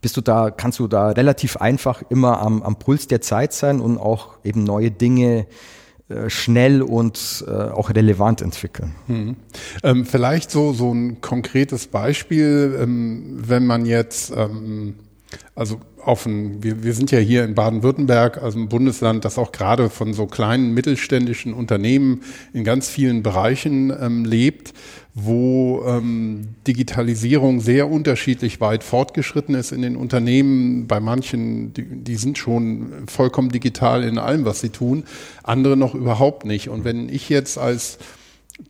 bist 0.00 0.16
du 0.16 0.20
da, 0.20 0.50
kannst 0.50 0.78
du 0.78 0.88
da 0.88 1.10
relativ 1.10 1.56
einfach 1.56 2.02
immer 2.10 2.40
am, 2.40 2.62
am 2.62 2.78
Puls 2.78 3.06
der 3.06 3.20
Zeit 3.20 3.52
sein 3.52 3.80
und 3.80 3.98
auch 3.98 4.38
eben 4.44 4.64
neue 4.64 4.90
Dinge 4.90 5.46
äh, 6.08 6.30
schnell 6.30 6.82
und 6.82 7.44
äh, 7.48 7.50
auch 7.50 7.90
relevant 7.90 8.40
entwickeln. 8.40 8.94
Hm. 9.06 9.36
Ähm, 9.82 10.06
vielleicht 10.06 10.52
so, 10.52 10.72
so 10.72 10.92
ein 10.92 11.20
konkretes 11.20 11.88
Beispiel, 11.88 12.78
ähm, 12.80 13.40
wenn 13.44 13.66
man 13.66 13.86
jetzt, 13.86 14.32
ähm, 14.36 14.94
also 15.56 15.80
auf 16.06 16.24
ein, 16.24 16.62
wir, 16.62 16.84
wir 16.84 16.94
sind 16.94 17.10
ja 17.10 17.18
hier 17.18 17.44
in 17.44 17.54
Baden-Württemberg, 17.54 18.40
also 18.42 18.58
ein 18.58 18.68
Bundesland, 18.68 19.24
das 19.24 19.38
auch 19.38 19.50
gerade 19.50 19.90
von 19.90 20.14
so 20.14 20.26
kleinen 20.26 20.72
mittelständischen 20.72 21.52
Unternehmen 21.52 22.22
in 22.52 22.62
ganz 22.62 22.88
vielen 22.88 23.22
Bereichen 23.24 23.92
ähm, 24.00 24.24
lebt, 24.24 24.72
wo 25.14 25.82
ähm, 25.86 26.48
Digitalisierung 26.66 27.60
sehr 27.60 27.90
unterschiedlich 27.90 28.60
weit 28.60 28.84
fortgeschritten 28.84 29.54
ist 29.56 29.72
in 29.72 29.82
den 29.82 29.96
Unternehmen. 29.96 30.86
Bei 30.86 31.00
manchen, 31.00 31.72
die, 31.72 31.82
die 31.84 32.16
sind 32.16 32.38
schon 32.38 32.92
vollkommen 33.08 33.48
digital 33.48 34.04
in 34.04 34.18
allem, 34.18 34.44
was 34.44 34.60
sie 34.60 34.70
tun, 34.70 35.04
andere 35.42 35.76
noch 35.76 35.94
überhaupt 35.94 36.44
nicht. 36.44 36.68
Und 36.68 36.84
wenn 36.84 37.08
ich 37.08 37.28
jetzt 37.28 37.58
als 37.58 37.98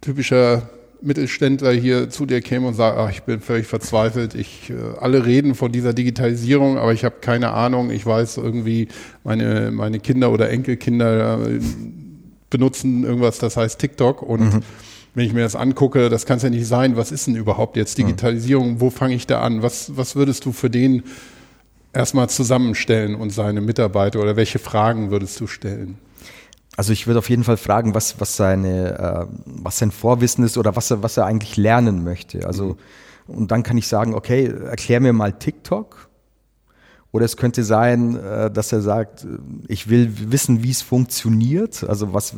typischer 0.01 0.71
Mittelständler 1.03 1.73
hier 1.73 2.11
zu 2.11 2.27
dir 2.27 2.41
käme 2.41 2.69
und 2.69 2.75
sagt, 2.75 2.99
ach, 2.99 3.11
ich 3.11 3.23
bin 3.23 3.41
völlig 3.41 3.67
verzweifelt, 3.67 4.35
ich, 4.35 4.71
äh, 4.71 4.99
alle 4.99 5.27
reden 5.27 5.55
von 5.55 5.73
dieser 5.73 5.93
Digitalisierung, 5.93 6.79
aber 6.79 6.93
ich 6.93 7.05
habe 7.05 7.17
keine 7.21 7.53
Ahnung, 7.53 7.91
ich 7.91 8.05
weiß 8.05 8.39
irgendwie, 8.39 8.89
meine, 9.25 9.71
meine 9.71 10.01
Kinder 10.01 10.31
oder 10.31 10.51
Enkelkinder 10.51 11.41
äh, 11.49 11.61
benutzen 12.51 13.05
irgendwas, 13.05 13.39
das 13.39 13.57
heißt 13.57 13.79
TikTok 13.79 14.23
und 14.23 14.55
mhm. 14.55 14.61
wenn 15.15 15.27
ich 15.27 15.33
mir 15.33 15.43
das 15.43 15.57
angucke, 15.57 16.09
das 16.09 16.27
kann 16.27 16.39
es 16.39 16.43
ja 16.43 16.51
nicht 16.51 16.67
sein, 16.67 16.97
was 16.97 17.13
ist 17.13 17.27
denn 17.27 17.37
überhaupt 17.37 17.77
jetzt 17.77 17.99
mhm. 17.99 18.05
Digitalisierung, 18.07 18.81
wo 18.81 18.91
fange 18.91 19.15
ich 19.15 19.27
da 19.27 19.41
an, 19.41 19.63
was, 19.63 19.97
was 19.97 20.17
würdest 20.17 20.45
du 20.45 20.53
für 20.53 20.71
den 20.71 21.03
erstmal 21.93 22.29
zusammenstellen 22.29 23.15
und 23.15 23.31
seine 23.31 23.61
Mitarbeiter 23.61 24.21
oder 24.21 24.37
welche 24.37 24.59
Fragen 24.59 25.11
würdest 25.11 25.41
du 25.41 25.47
stellen? 25.47 25.99
Also 26.77 26.93
ich 26.93 27.07
würde 27.07 27.19
auf 27.19 27.31
jeden 27.31 27.45
Fall 27.45 27.57
fragen, 27.57 27.95
was, 27.95 28.21
was, 28.21 28.37
seine, 28.37 28.99
äh, 28.99 29.27
was 29.47 29.79
sein 29.79 29.91
Vorwissen 29.91 30.45
ist 30.45 30.59
oder 30.59 30.77
was 30.77 30.91
er, 30.91 31.03
was 31.03 31.17
er 31.17 31.25
eigentlich 31.25 31.57
lernen 31.57 32.05
möchte. 32.05 32.47
Also, 32.47 32.77
mhm. 33.29 33.35
und 33.35 33.51
dann 33.51 33.63
kann 33.63 33.79
ich 33.79 33.89
sagen, 33.89 34.15
okay, 34.15 34.47
erklär 34.47 35.01
mir 35.01 35.13
mal 35.13 35.33
TikTok. 35.33 36.11
Oder 37.13 37.25
es 37.25 37.39
könnte 37.39 37.65
sein, 37.65 38.17
äh, 38.17 38.51
dass 38.51 38.73
er 38.73 38.83
sagt, 38.83 39.27
ich 39.69 39.89
will 39.89 40.31
wissen, 40.31 40.63
wie 40.63 40.71
es 40.71 40.83
funktioniert. 40.83 41.83
Also 41.89 42.13
was, 42.13 42.35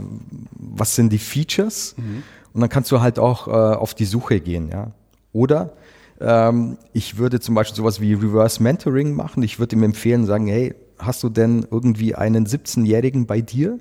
was 0.53 0.95
sind 0.95 1.13
die 1.13 1.19
Features? 1.19 1.97
Mhm. 1.97 2.23
Und 2.53 2.61
dann 2.61 2.71
kannst 2.71 2.93
du 2.93 3.01
halt 3.01 3.19
auch 3.19 3.49
äh, 3.49 3.51
auf 3.51 3.95
die 3.95 4.05
Suche 4.05 4.41
gehen, 4.41 4.69
ja. 4.69 4.93
Oder 5.33 5.73
ähm, 6.21 6.79
ich 6.93 7.19
würde 7.19 7.41
zum 7.41 7.55
Beispiel 7.55 7.77
sowas 7.77 8.01
wie 8.01 8.15
Reverse 8.15 8.63
Mentoring 8.63 9.15
machen. 9.15 9.43
Ich 9.43 9.59
würde 9.59 9.77
ihm 9.77 9.83
empfehlen, 9.83 10.27
sagen, 10.27 10.47
hey, 10.47 10.75
hast 10.99 11.23
du 11.23 11.29
denn 11.29 11.67
irgendwie 11.71 12.15
einen 12.15 12.47
17-Jährigen 12.47 13.27
bei 13.27 13.41
dir? 13.41 13.79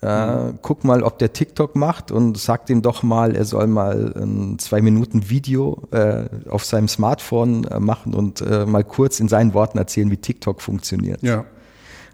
Äh, 0.00 0.52
guck 0.62 0.84
mal, 0.84 1.02
ob 1.02 1.18
der 1.18 1.32
TikTok 1.32 1.74
macht 1.74 2.12
und 2.12 2.38
sag 2.38 2.70
ihm 2.70 2.82
doch 2.82 3.02
mal, 3.02 3.34
er 3.34 3.44
soll 3.44 3.66
mal 3.66 4.14
ein 4.16 4.56
zwei 4.60 4.80
Minuten 4.80 5.28
Video 5.28 5.82
äh, 5.90 6.26
auf 6.48 6.64
seinem 6.64 6.86
Smartphone 6.86 7.64
äh, 7.64 7.80
machen 7.80 8.14
und 8.14 8.40
äh, 8.40 8.64
mal 8.64 8.84
kurz 8.84 9.18
in 9.18 9.26
seinen 9.26 9.54
Worten 9.54 9.76
erzählen, 9.76 10.08
wie 10.12 10.16
TikTok 10.16 10.62
funktioniert. 10.62 11.20
Ja. 11.22 11.46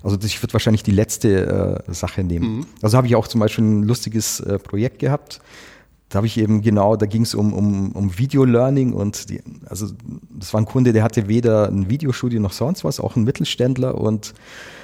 Also 0.03 0.17
ich 0.23 0.43
würde 0.43 0.55
wahrscheinlich 0.55 0.83
die 0.83 0.93
letzte 0.93 1.83
äh, 1.87 1.93
Sache 1.93 2.25
nehmen. 2.25 2.59
Mhm. 2.59 2.67
Also 2.81 2.97
habe 2.97 3.07
ich 3.07 3.17
auch 3.17 3.29
zum 3.29 3.41
Beispiel 3.41 3.65
ein 3.65 3.83
lustiges 3.83 4.41
äh, 4.41 4.59
Projekt 4.59 4.99
gehabt. 4.99 5.41
Da 6.09 6.19
habe 6.19 6.27
ich 6.27 6.39
eben 6.39 6.63
genau, 6.63 6.97
da 6.97 7.05
ging 7.05 7.23
es 7.23 7.35
um, 7.35 7.53
um, 7.53 7.93
um 7.93 8.19
Video 8.19 8.47
Learning 8.47 8.95
und 8.95 9.29
die, 9.29 9.43
also 9.67 9.89
das 10.31 10.55
war 10.55 10.61
ein 10.63 10.67
Kunde, 10.67 10.95
der 10.95 11.03
hatte 11.03 11.29
weder 11.29 11.69
ein 11.69 11.91
Videostudio 11.91 12.41
noch 12.41 12.53
sonst 12.53 12.83
was, 12.83 12.99
auch 12.99 13.17
ein 13.17 13.25
Mittelständler. 13.25 13.97
Und 13.97 14.33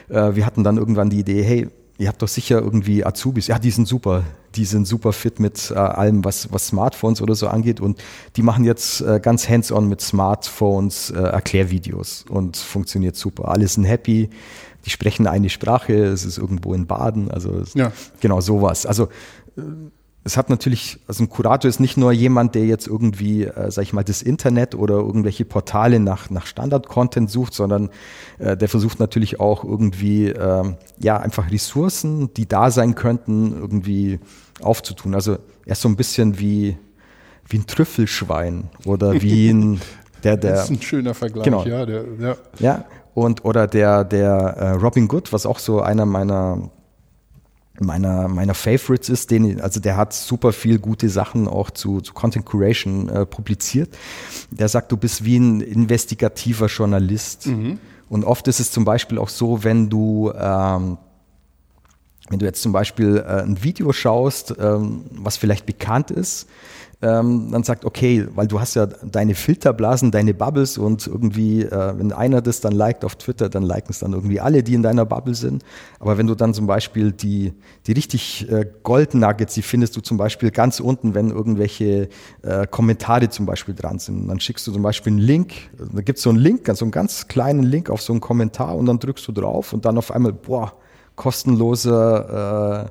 wir 0.09 0.45
hatten 0.45 0.65
dann 0.65 0.77
irgendwann 0.77 1.09
die 1.09 1.21
Idee, 1.21 1.45
hey, 1.45 1.69
ihr 2.01 2.09
habt 2.09 2.23
doch 2.23 2.29
sicher 2.29 2.61
irgendwie 2.61 3.05
Azubis. 3.05 3.47
Ja, 3.47 3.59
die 3.59 3.71
sind 3.71 3.87
super. 3.87 4.25
Die 4.57 4.65
sind 4.65 4.87
super 4.87 5.13
fit 5.13 5.39
mit 5.39 5.71
äh, 5.71 5.75
allem, 5.75 6.25
was, 6.25 6.51
was 6.51 6.69
Smartphones 6.69 7.21
oder 7.21 7.35
so 7.35 7.47
angeht. 7.47 7.79
Und 7.79 8.03
die 8.37 8.43
machen 8.43 8.65
jetzt 8.65 9.03
äh, 9.03 9.21
ganz 9.23 9.49
hands-on 9.49 9.87
mit 9.87 10.01
Smartphones 10.01 11.11
äh, 11.11 11.19
Erklärvideos 11.19 12.25
und 12.29 12.57
funktioniert 12.57 13.17
super. 13.17 13.49
Alle 13.49 13.69
sind 13.69 13.85
happy. 13.85 14.31
Die 14.87 14.91
sprechen 14.91 15.27
eine 15.27 15.51
Sprache. 15.51 15.93
Es 15.93 16.25
ist 16.25 16.39
irgendwo 16.39 16.73
in 16.75 16.87
Baden. 16.87 17.31
Also 17.31 17.63
ja. 17.75 17.93
genau 18.21 18.41
sowas. 18.41 18.87
Also 18.87 19.05
äh, 19.57 19.61
es 20.23 20.37
hat 20.37 20.51
natürlich, 20.51 20.99
also 21.07 21.25
ein 21.25 21.31
Kurator 21.31 21.69
ist 21.69 21.81
nicht 21.81 21.97
nur 21.97 22.13
jemand, 22.13 22.55
der 22.55 22.67
jetzt 22.67 22.87
irgendwie, 22.87 23.45
äh, 23.45 23.71
sag 23.71 23.83
ich 23.83 23.93
mal, 23.95 24.05
das 24.05 24.21
Internet 24.21 24.75
oder 24.75 24.97
irgendwelche 24.97 25.47
Portale 25.47 25.99
nach, 25.99 26.29
nach 26.29 26.45
Standard-Content 26.45 27.31
sucht, 27.31 27.55
sondern 27.55 27.89
äh, 28.39 28.57
der 28.57 28.69
versucht 28.69 29.01
natürlich 29.01 29.41
auch 29.41 29.65
irgendwie, 29.65 30.27
äh, 30.29 30.75
ja, 30.99 31.17
einfach 31.17 31.51
Ressourcen, 31.51 32.35
die 32.35 32.47
da 32.47 32.71
sein 32.71 32.95
könnten, 32.95 33.53
irgendwie 33.53 34.21
aufzutun. 34.61 35.15
Also 35.15 35.39
er 35.65 35.73
ist 35.73 35.81
so 35.81 35.89
ein 35.89 35.97
bisschen 35.97 36.39
wie, 36.39 36.77
wie 37.49 37.59
ein 37.59 37.67
Trüffelschwein 37.67 38.69
oder 38.85 39.23
wie 39.23 39.49
ein, 39.49 39.81
der, 40.23 40.37
der. 40.37 40.53
Das 40.53 40.65
ist 40.65 40.71
ein 40.71 40.83
schöner 40.83 41.15
Vergleich, 41.15 41.45
genau. 41.45 41.65
ja, 41.65 41.87
der, 41.87 42.05
ja. 42.19 42.37
Ja, 42.59 42.85
und, 43.15 43.47
oder 43.47 43.67
der, 43.67 44.05
der 44.05 44.31
äh, 44.31 44.71
Robin 44.73 45.09
Good, 45.09 45.33
was 45.33 45.47
auch 45.47 45.59
so 45.59 45.81
einer 45.81 46.05
meiner 46.05 46.71
meiner, 47.79 48.29
meiner 48.29 48.55
Favorites 48.55 49.09
ist, 49.09 49.31
den, 49.31 49.61
also 49.61 49.81
der 49.81 49.97
hat 49.97 50.13
super 50.13 50.53
viel 50.53 50.79
gute 50.79 51.09
Sachen 51.09 51.49
auch 51.49 51.71
zu, 51.71 52.01
zu 52.01 52.13
Content 52.13 52.45
Curation 52.45 53.09
äh, 53.09 53.27
publiziert. 53.27 53.97
Der 54.51 54.69
sagt, 54.69 54.93
du 54.93 54.97
bist 54.97 55.25
wie 55.25 55.39
ein 55.39 55.61
investigativer 55.61 56.67
Journalist. 56.67 57.47
Mhm. 57.47 57.79
Und 58.09 58.25
oft 58.25 58.49
ist 58.49 58.61
es 58.61 58.71
zum 58.73 58.85
Beispiel 58.85 59.19
auch 59.19 59.29
so, 59.29 59.63
wenn 59.63 59.89
du 59.89 60.33
ähm, 60.37 60.99
wenn 62.31 62.39
du 62.39 62.47
jetzt 62.47 62.63
zum 62.63 62.73
Beispiel 62.73 63.17
äh, 63.17 63.43
ein 63.43 63.63
Video 63.63 63.93
schaust, 63.93 64.55
ähm, 64.59 65.05
was 65.11 65.37
vielleicht 65.37 65.67
bekannt 65.67 66.13
ist, 66.13 66.49
ähm, 67.03 67.49
dann 67.51 67.63
sagt, 67.63 67.87
okay, 67.87 68.27
weil 68.35 68.47
du 68.47 68.61
hast 68.61 68.75
ja 68.75 68.87
deine 68.87 69.35
Filterblasen, 69.35 70.11
deine 70.11 70.35
Bubbles 70.35 70.77
und 70.77 71.07
irgendwie, 71.07 71.63
äh, 71.63 71.99
wenn 71.99 72.13
einer 72.13 72.43
das 72.43 72.61
dann 72.61 72.73
liked 72.73 73.05
auf 73.05 73.17
Twitter, 73.17 73.49
dann 73.49 73.63
liken 73.63 73.91
es 73.91 74.01
dann 74.01 74.13
irgendwie 74.13 74.41
alle, 74.41 74.63
die 74.63 74.75
in 74.75 74.83
deiner 74.83 75.07
Bubble 75.07 75.35
sind. 75.35 75.65
Aber 75.99 76.19
wenn 76.19 76.27
du 76.27 76.35
dann 76.35 76.53
zum 76.53 76.67
Beispiel 76.67 77.13
die, 77.13 77.55
die 77.87 77.93
richtig 77.93 78.51
äh, 78.51 78.67
Gold 78.83 79.15
Nuggets, 79.15 79.55
die 79.55 79.63
findest 79.63 79.97
du 79.97 80.03
zum 80.03 80.19
Beispiel 80.19 80.51
ganz 80.51 80.79
unten, 80.79 81.15
wenn 81.15 81.31
irgendwelche 81.31 82.11
äh, 82.43 82.67
Kommentare 82.67 83.31
zum 83.31 83.47
Beispiel 83.47 83.75
dran 83.75 83.99
sind. 83.99 84.29
Dann 84.29 84.39
schickst 84.39 84.67
du 84.67 84.73
zum 84.73 84.83
Beispiel 84.83 85.13
einen 85.13 85.23
Link, 85.23 85.55
da 85.79 86.03
gibt 86.03 86.19
es 86.19 86.23
so 86.23 86.31
einen 86.31 86.39
Link, 86.39 86.69
so 86.75 86.85
einen 86.85 86.93
ganz 86.93 87.29
kleinen 87.29 87.63
Link 87.63 87.89
auf 87.89 88.03
so 88.03 88.13
einen 88.13 88.21
Kommentar 88.21 88.77
und 88.77 88.85
dann 88.87 88.99
drückst 88.99 89.27
du 89.27 89.33
drauf 89.33 89.73
und 89.73 89.87
dann 89.87 89.97
auf 89.97 90.11
einmal, 90.11 90.35
boah, 90.35 90.75
kostenloser 91.17 92.87
äh, 92.87 92.91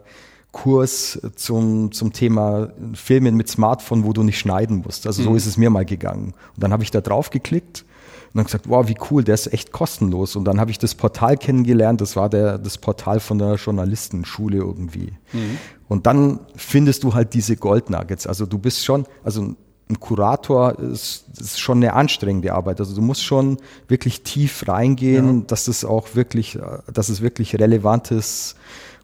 Kurs 0.51 1.19
zum, 1.35 1.91
zum 1.91 2.11
Thema 2.11 2.69
Filmen 2.93 3.35
mit 3.35 3.49
Smartphone, 3.49 4.03
wo 4.03 4.13
du 4.13 4.23
nicht 4.23 4.39
schneiden 4.39 4.77
musst. 4.77 5.05
Also 5.05 5.23
so 5.23 5.31
mhm. 5.31 5.37
ist 5.37 5.45
es 5.45 5.57
mir 5.57 5.69
mal 5.69 5.85
gegangen. 5.85 6.33
Und 6.55 6.63
dann 6.63 6.73
habe 6.73 6.83
ich 6.83 6.91
da 6.91 7.01
drauf 7.01 7.29
geklickt 7.29 7.85
und 8.29 8.37
dann 8.37 8.45
gesagt, 8.45 8.67
wow, 8.67 8.87
wie 8.87 8.95
cool, 9.11 9.23
der 9.23 9.35
ist 9.35 9.53
echt 9.53 9.71
kostenlos. 9.71 10.35
Und 10.35 10.45
dann 10.45 10.59
habe 10.59 10.71
ich 10.71 10.79
das 10.79 10.95
Portal 10.95 11.37
kennengelernt, 11.37 12.01
das 12.01 12.15
war 12.15 12.29
der, 12.29 12.57
das 12.57 12.77
Portal 12.77 13.19
von 13.19 13.37
der 13.37 13.55
Journalistenschule 13.55 14.57
irgendwie. 14.57 15.13
Mhm. 15.33 15.57
Und 15.87 16.07
dann 16.07 16.39
findest 16.55 17.03
du 17.03 17.13
halt 17.13 17.33
diese 17.33 17.55
Goldnuggets. 17.55 18.25
Also 18.25 18.45
du 18.45 18.57
bist 18.57 18.83
schon, 18.83 19.05
also 19.23 19.55
ein 19.89 19.99
Kurator 19.99 20.77
ist, 20.77 21.25
ist 21.39 21.59
schon 21.59 21.77
eine 21.77 21.93
anstrengende 21.93 22.53
Arbeit. 22.53 22.79
Also 22.79 22.95
du 22.95 23.01
musst 23.01 23.23
schon 23.23 23.57
wirklich 23.87 24.21
tief 24.21 24.67
reingehen, 24.67 25.39
ja. 25.39 25.43
dass 25.47 25.67
es 25.67 25.83
auch 25.83 26.13
wirklich, 26.13 26.59
dass 26.93 27.09
es 27.09 27.21
wirklich 27.21 27.55
relevantes 27.59 28.55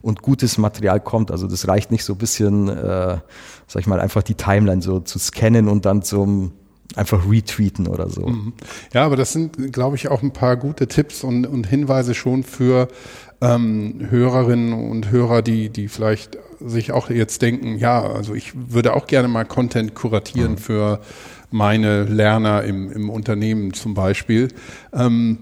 und 0.05 0.21
gutes 0.21 0.59
Material 0.59 0.99
kommt. 0.99 1.31
Also 1.31 1.47
das 1.47 1.67
reicht 1.67 1.89
nicht 1.89 2.03
so 2.03 2.13
ein 2.13 2.19
bisschen, 2.19 2.69
äh, 2.69 3.17
sag 3.67 3.79
ich 3.79 3.87
mal, 3.87 3.99
einfach 3.99 4.21
die 4.21 4.35
Timeline 4.35 4.83
so 4.83 4.99
zu 4.99 5.17
scannen 5.17 5.67
und 5.67 5.85
dann 5.85 6.03
zum 6.03 6.51
einfach 6.95 7.27
retweeten 7.27 7.87
oder 7.87 8.07
so. 8.09 8.27
Mhm. 8.27 8.53
Ja, 8.93 9.03
aber 9.03 9.15
das 9.15 9.33
sind, 9.33 9.73
glaube 9.73 9.95
ich, 9.95 10.07
auch 10.09 10.21
ein 10.21 10.31
paar 10.31 10.57
gute 10.57 10.87
Tipps 10.87 11.23
und, 11.23 11.47
und 11.47 11.65
Hinweise 11.65 12.13
schon 12.13 12.43
für 12.43 12.87
ähm, 13.41 14.05
Hörerinnen 14.07 14.73
und 14.73 15.09
Hörer, 15.09 15.41
die, 15.41 15.69
die 15.69 15.87
vielleicht 15.87 16.37
sich 16.63 16.91
auch 16.91 17.09
jetzt 17.09 17.41
denken, 17.41 17.75
ja, 17.77 18.03
also 18.03 18.35
ich 18.35 18.53
würde 18.71 18.93
auch 18.93 19.07
gerne 19.07 19.27
mal 19.27 19.43
Content 19.43 19.95
kuratieren 19.95 20.53
mhm. 20.53 20.57
für 20.59 20.99
meine 21.49 22.03
Lerner 22.03 22.63
im, 22.63 22.91
im 22.91 23.09
Unternehmen 23.09 23.73
zum 23.73 23.95
Beispiel. 23.95 24.49
Ähm, 24.93 25.39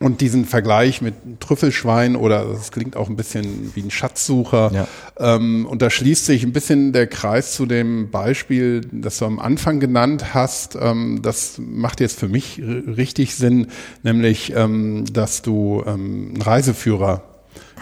und 0.00 0.22
diesen 0.22 0.46
Vergleich 0.46 1.02
mit 1.02 1.14
Trüffelschwein 1.40 2.16
oder 2.16 2.46
das 2.46 2.72
klingt 2.72 2.96
auch 2.96 3.10
ein 3.10 3.16
bisschen 3.16 3.72
wie 3.74 3.82
ein 3.82 3.90
Schatzsucher. 3.90 4.72
Ja. 4.72 4.88
Ähm, 5.18 5.66
und 5.66 5.82
da 5.82 5.90
schließt 5.90 6.24
sich 6.24 6.42
ein 6.42 6.54
bisschen 6.54 6.94
der 6.94 7.06
Kreis 7.06 7.52
zu 7.52 7.66
dem 7.66 8.10
Beispiel, 8.10 8.80
das 8.90 9.18
du 9.18 9.26
am 9.26 9.38
Anfang 9.38 9.78
genannt 9.78 10.32
hast. 10.32 10.74
Ähm, 10.80 11.20
das 11.22 11.58
macht 11.58 12.00
jetzt 12.00 12.18
für 12.18 12.28
mich 12.28 12.62
richtig 12.62 13.34
Sinn, 13.34 13.66
nämlich, 14.02 14.54
ähm, 14.56 15.04
dass 15.12 15.42
du 15.42 15.84
ähm, 15.86 16.30
einen 16.32 16.42
Reiseführer 16.42 17.22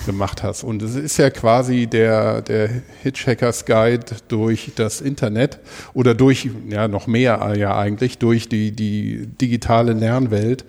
gemacht 0.07 0.43
hast. 0.43 0.65
Und 0.65 0.83
es 0.83 0.97
ist 0.97 1.19
ja 1.19 1.31
quasi 1.31 1.87
der, 1.87 2.43
der 2.43 2.69
Hitchhiker's 3.03 3.65
Guide 3.65 4.07
durch 4.29 4.73
das 4.75 5.01
Internet 5.01 5.59
oder 5.95 6.15
durch, 6.15 6.49
ja, 6.69 6.89
noch 6.89 7.07
mehr 7.07 7.55
ja 7.57 7.77
eigentlich, 7.77 8.19
durch 8.19 8.49
die, 8.49 8.73
die 8.73 9.27
digitale 9.27 9.93
Lernwelt 9.93 10.65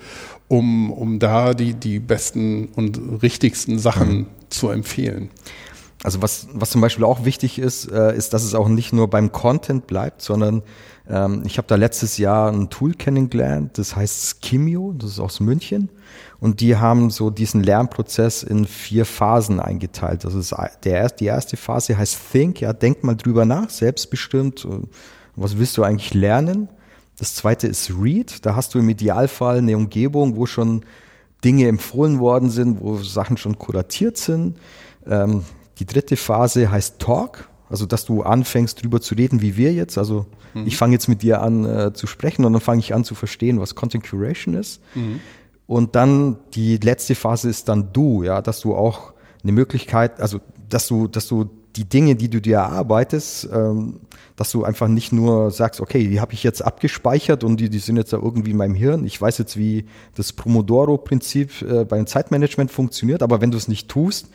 um, 0.50 0.92
um 0.92 1.20
da 1.20 1.54
die, 1.54 1.74
die 1.76 2.00
besten 2.00 2.70
und 2.76 3.00
richtigsten 3.22 3.80
Sachen 3.80 4.18
mhm. 4.18 4.28
zu 4.50 4.70
empfehlen. 4.70 5.30
Also 6.04 6.22
was, 6.22 6.48
was 6.54 6.72
zum 6.72 6.82
Beispiel 6.82 7.04
auch 7.06 7.24
wichtig 7.24 7.60
ist, 7.60 7.92
äh, 7.92 8.16
ist, 8.16 8.34
dass 8.34 8.44
es 8.44 8.56
auch 8.56 8.68
nicht 8.68 8.92
nur 8.94 9.10
beim 9.10 9.32
Content 9.32 9.86
bleibt, 9.86 10.22
sondern 10.22 10.64
ähm, 11.10 11.44
ich 11.46 11.58
habe 11.58 11.68
da 11.68 11.76
letztes 11.76 12.18
Jahr 12.18 12.52
ein 12.52 12.70
Tool 12.70 12.94
kennengelernt, 12.94 13.78
das 13.78 13.96
heißt 13.96 14.42
Skimio, 14.42 14.94
das 14.98 15.12
ist 15.12 15.20
aus 15.20 15.40
München. 15.40 15.90
Und 16.40 16.62
die 16.62 16.78
haben 16.78 17.10
so 17.10 17.30
diesen 17.30 17.64
Lernprozess 17.64 18.44
in 18.44 18.66
vier 18.66 19.06
Phasen 19.06 19.60
eingeteilt. 19.60 20.24
Das 20.24 20.34
ist 20.34 20.56
der, 20.84 21.10
die 21.10 21.26
erste 21.26 21.58
Phase 21.58 21.98
heißt 21.98 22.18
Think, 22.32 22.62
ja, 22.62 22.72
denk 22.72 23.04
mal 23.04 23.16
drüber 23.16 23.46
nach, 23.46 23.70
selbstbestimmt. 23.70 24.66
Was 25.36 25.58
willst 25.58 25.78
du 25.78 25.84
eigentlich 25.84 26.14
lernen? 26.14 26.70
Das 27.20 27.36
zweite 27.36 27.68
ist 27.68 27.92
Read. 27.92 28.46
Da 28.46 28.56
hast 28.56 28.74
du 28.74 28.80
im 28.80 28.88
Idealfall 28.90 29.58
eine 29.58 29.76
Umgebung, 29.76 30.38
wo 30.38 30.46
schon 30.46 30.86
Dinge 31.44 31.68
empfohlen 31.68 32.20
worden 32.20 32.50
sind, 32.50 32.82
wo 32.82 32.98
Sachen 32.98 33.38
schon 33.38 33.60
kuratiert 33.60 34.18
sind. 34.18 34.58
Ähm, 35.06 35.44
die 35.80 35.86
dritte 35.86 36.16
Phase 36.16 36.72
heißt 36.72 37.00
Talk, 37.00 37.50
also 37.70 37.86
dass 37.86 38.06
du 38.06 38.24
anfängst 38.24 38.82
drüber 38.82 39.02
zu 39.02 39.16
reden, 39.16 39.42
wie 39.42 39.58
wir 39.58 39.74
jetzt. 39.74 39.98
Also 39.98 40.26
mhm. 40.54 40.66
ich 40.66 40.78
fange 40.78 40.94
jetzt 40.94 41.08
mit 41.08 41.22
dir 41.22 41.42
an 41.42 41.66
äh, 41.66 41.94
zu 41.94 42.08
sprechen 42.08 42.46
und 42.46 42.54
dann 42.54 42.62
fange 42.62 42.80
ich 42.80 42.94
an 42.94 43.04
zu 43.04 43.16
verstehen, 43.16 43.60
was 43.60 43.76
Content 43.76 44.04
Curation 44.10 44.54
ist. 44.54 44.82
Mhm. 44.96 45.20
Und 45.68 45.96
dann 45.96 46.38
die 46.54 46.78
letzte 46.78 47.16
Phase 47.16 47.50
ist 47.50 47.70
dann 47.70 47.92
du, 47.94 48.24
ja, 48.24 48.42
dass 48.42 48.62
du 48.62 48.76
auch 48.76 49.14
eine 49.44 49.52
Möglichkeit, 49.52 50.20
also 50.20 50.40
dass 50.70 50.88
du, 50.88 51.08
dass 51.08 51.28
du 51.28 51.50
die 51.80 51.86
Dinge, 51.86 52.16
die 52.16 52.30
du 52.30 52.42
dir 52.42 52.58
erarbeitest, 52.58 53.48
ähm, 53.54 54.02
dass 54.36 54.52
du 54.52 54.66
einfach 54.66 54.90
nicht 54.90 55.14
nur 55.14 55.50
sagst, 55.50 55.80
okay, 55.80 56.08
die 56.08 56.20
habe 56.20 56.34
ich 56.34 56.44
jetzt 56.44 56.62
abgespeichert 56.62 57.46
und 57.46 57.58
die, 57.58 57.70
die 57.70 57.80
sind 57.80 57.96
jetzt 57.96 58.12
da 58.12 58.18
irgendwie 58.18 58.52
in 58.52 58.58
meinem 58.58 58.76
Hirn. 58.76 59.06
Ich 59.06 59.20
weiß 59.20 59.38
jetzt, 59.38 59.56
wie 59.56 59.86
das 60.16 60.34
Pomodoro-Prinzip 60.34 61.62
äh, 61.62 61.86
beim 61.86 62.06
Zeitmanagement 62.06 62.70
funktioniert, 62.70 63.24
aber 63.24 63.40
wenn 63.40 63.52
du 63.52 63.58
es 63.58 63.70
nicht 63.70 63.88
tust, 63.88 64.28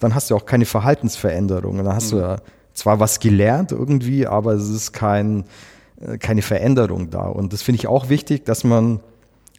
dann 0.00 0.12
hast 0.16 0.30
du 0.30 0.34
auch 0.34 0.44
keine 0.44 0.64
Verhaltensveränderungen. 0.64 1.84
Dann 1.84 1.94
hast 1.94 2.12
mhm. 2.12 2.16
du 2.16 2.22
ja 2.22 2.36
zwar 2.74 2.98
was 2.98 3.20
gelernt 3.20 3.70
irgendwie, 3.70 4.26
aber 4.26 4.54
es 4.54 4.68
ist 4.68 4.92
kein, 4.92 5.44
äh, 6.00 6.18
keine 6.18 6.42
Veränderung 6.42 7.10
da. 7.10 7.28
Und 7.28 7.52
das 7.52 7.62
finde 7.62 7.78
ich 7.78 7.86
auch 7.86 8.08
wichtig, 8.08 8.44
dass 8.44 8.64
man, 8.64 8.98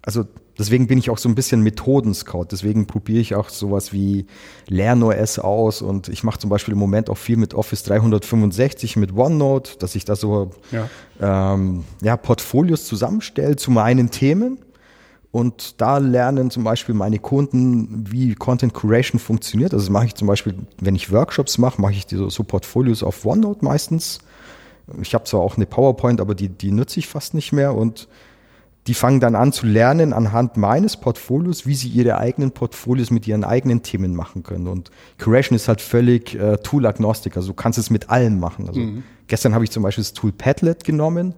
also 0.01 0.25
deswegen 0.59 0.87
bin 0.87 0.99
ich 0.99 1.09
auch 1.09 1.17
so 1.17 1.29
ein 1.29 1.35
bisschen 1.35 1.61
Methodenscout. 1.61 2.47
Deswegen 2.51 2.85
probiere 2.85 3.21
ich 3.21 3.33
auch 3.33 3.49
sowas 3.49 3.93
wie 3.93 4.27
LernOS 4.67 5.39
aus 5.39 5.81
und 5.81 6.09
ich 6.09 6.23
mache 6.23 6.37
zum 6.37 6.49
Beispiel 6.49 6.73
im 6.73 6.79
Moment 6.79 7.09
auch 7.09 7.17
viel 7.17 7.37
mit 7.37 7.53
Office 7.53 7.83
365, 7.83 8.97
mit 8.97 9.15
OneNote, 9.15 9.77
dass 9.79 9.95
ich 9.95 10.05
da 10.05 10.15
so 10.15 10.51
ja. 10.71 10.89
Ähm, 11.21 11.85
ja, 12.01 12.17
Portfolios 12.17 12.85
zusammenstelle 12.85 13.55
zu 13.55 13.71
meinen 13.71 14.11
Themen. 14.11 14.59
Und 15.31 15.79
da 15.79 15.99
lernen 15.99 16.49
zum 16.49 16.63
Beispiel 16.63 16.95
meine 16.95 17.19
Kunden, 17.19 18.05
wie 18.11 18.33
Content 18.33 18.73
Curation 18.73 19.19
funktioniert. 19.19 19.73
Also 19.73 19.85
das 19.85 19.91
mache 19.91 20.07
ich 20.07 20.15
zum 20.15 20.27
Beispiel, 20.27 20.55
wenn 20.79 20.95
ich 20.95 21.11
Workshops 21.11 21.59
mache, 21.59 21.79
mache 21.79 21.93
ich 21.93 22.07
diese, 22.07 22.29
so 22.31 22.43
Portfolios 22.43 23.03
auf 23.03 23.25
OneNote 23.25 23.63
meistens. 23.63 24.19
Ich 25.01 25.13
habe 25.13 25.25
zwar 25.25 25.41
auch 25.41 25.55
eine 25.55 25.67
PowerPoint, 25.67 26.19
aber 26.19 26.33
die, 26.33 26.49
die 26.49 26.71
nutze 26.71 26.99
ich 26.99 27.07
fast 27.07 27.35
nicht 27.35 27.53
mehr 27.53 27.75
und 27.75 28.07
die 28.87 28.93
fangen 28.93 29.19
dann 29.19 29.35
an 29.35 29.51
zu 29.51 29.65
lernen 29.65 30.13
anhand 30.13 30.57
meines 30.57 30.97
Portfolios, 30.97 31.65
wie 31.67 31.75
sie 31.75 31.89
ihre 31.89 32.17
eigenen 32.17 32.51
Portfolios 32.51 33.11
mit 33.11 33.27
ihren 33.27 33.43
eigenen 33.43 33.83
Themen 33.83 34.15
machen 34.15 34.43
können. 34.43 34.67
Und 34.67 34.89
Curation 35.17 35.55
ist 35.55 35.67
halt 35.67 35.81
völlig 35.81 36.35
äh, 36.35 36.57
Tool-agnostik, 36.57 37.35
also 37.35 37.49
du 37.49 37.53
kannst 37.53 37.77
es 37.77 37.89
mit 37.89 38.09
allem 38.09 38.39
machen. 38.39 38.67
Also 38.67 38.79
mhm. 38.79 39.03
gestern 39.27 39.53
habe 39.53 39.63
ich 39.63 39.71
zum 39.71 39.83
Beispiel 39.83 40.03
das 40.03 40.13
Tool 40.13 40.31
Padlet 40.31 40.83
genommen. 40.83 41.35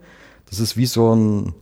Das 0.49 0.59
ist 0.59 0.77
wie 0.77 0.85
so 0.85 1.13
ein, 1.15 1.53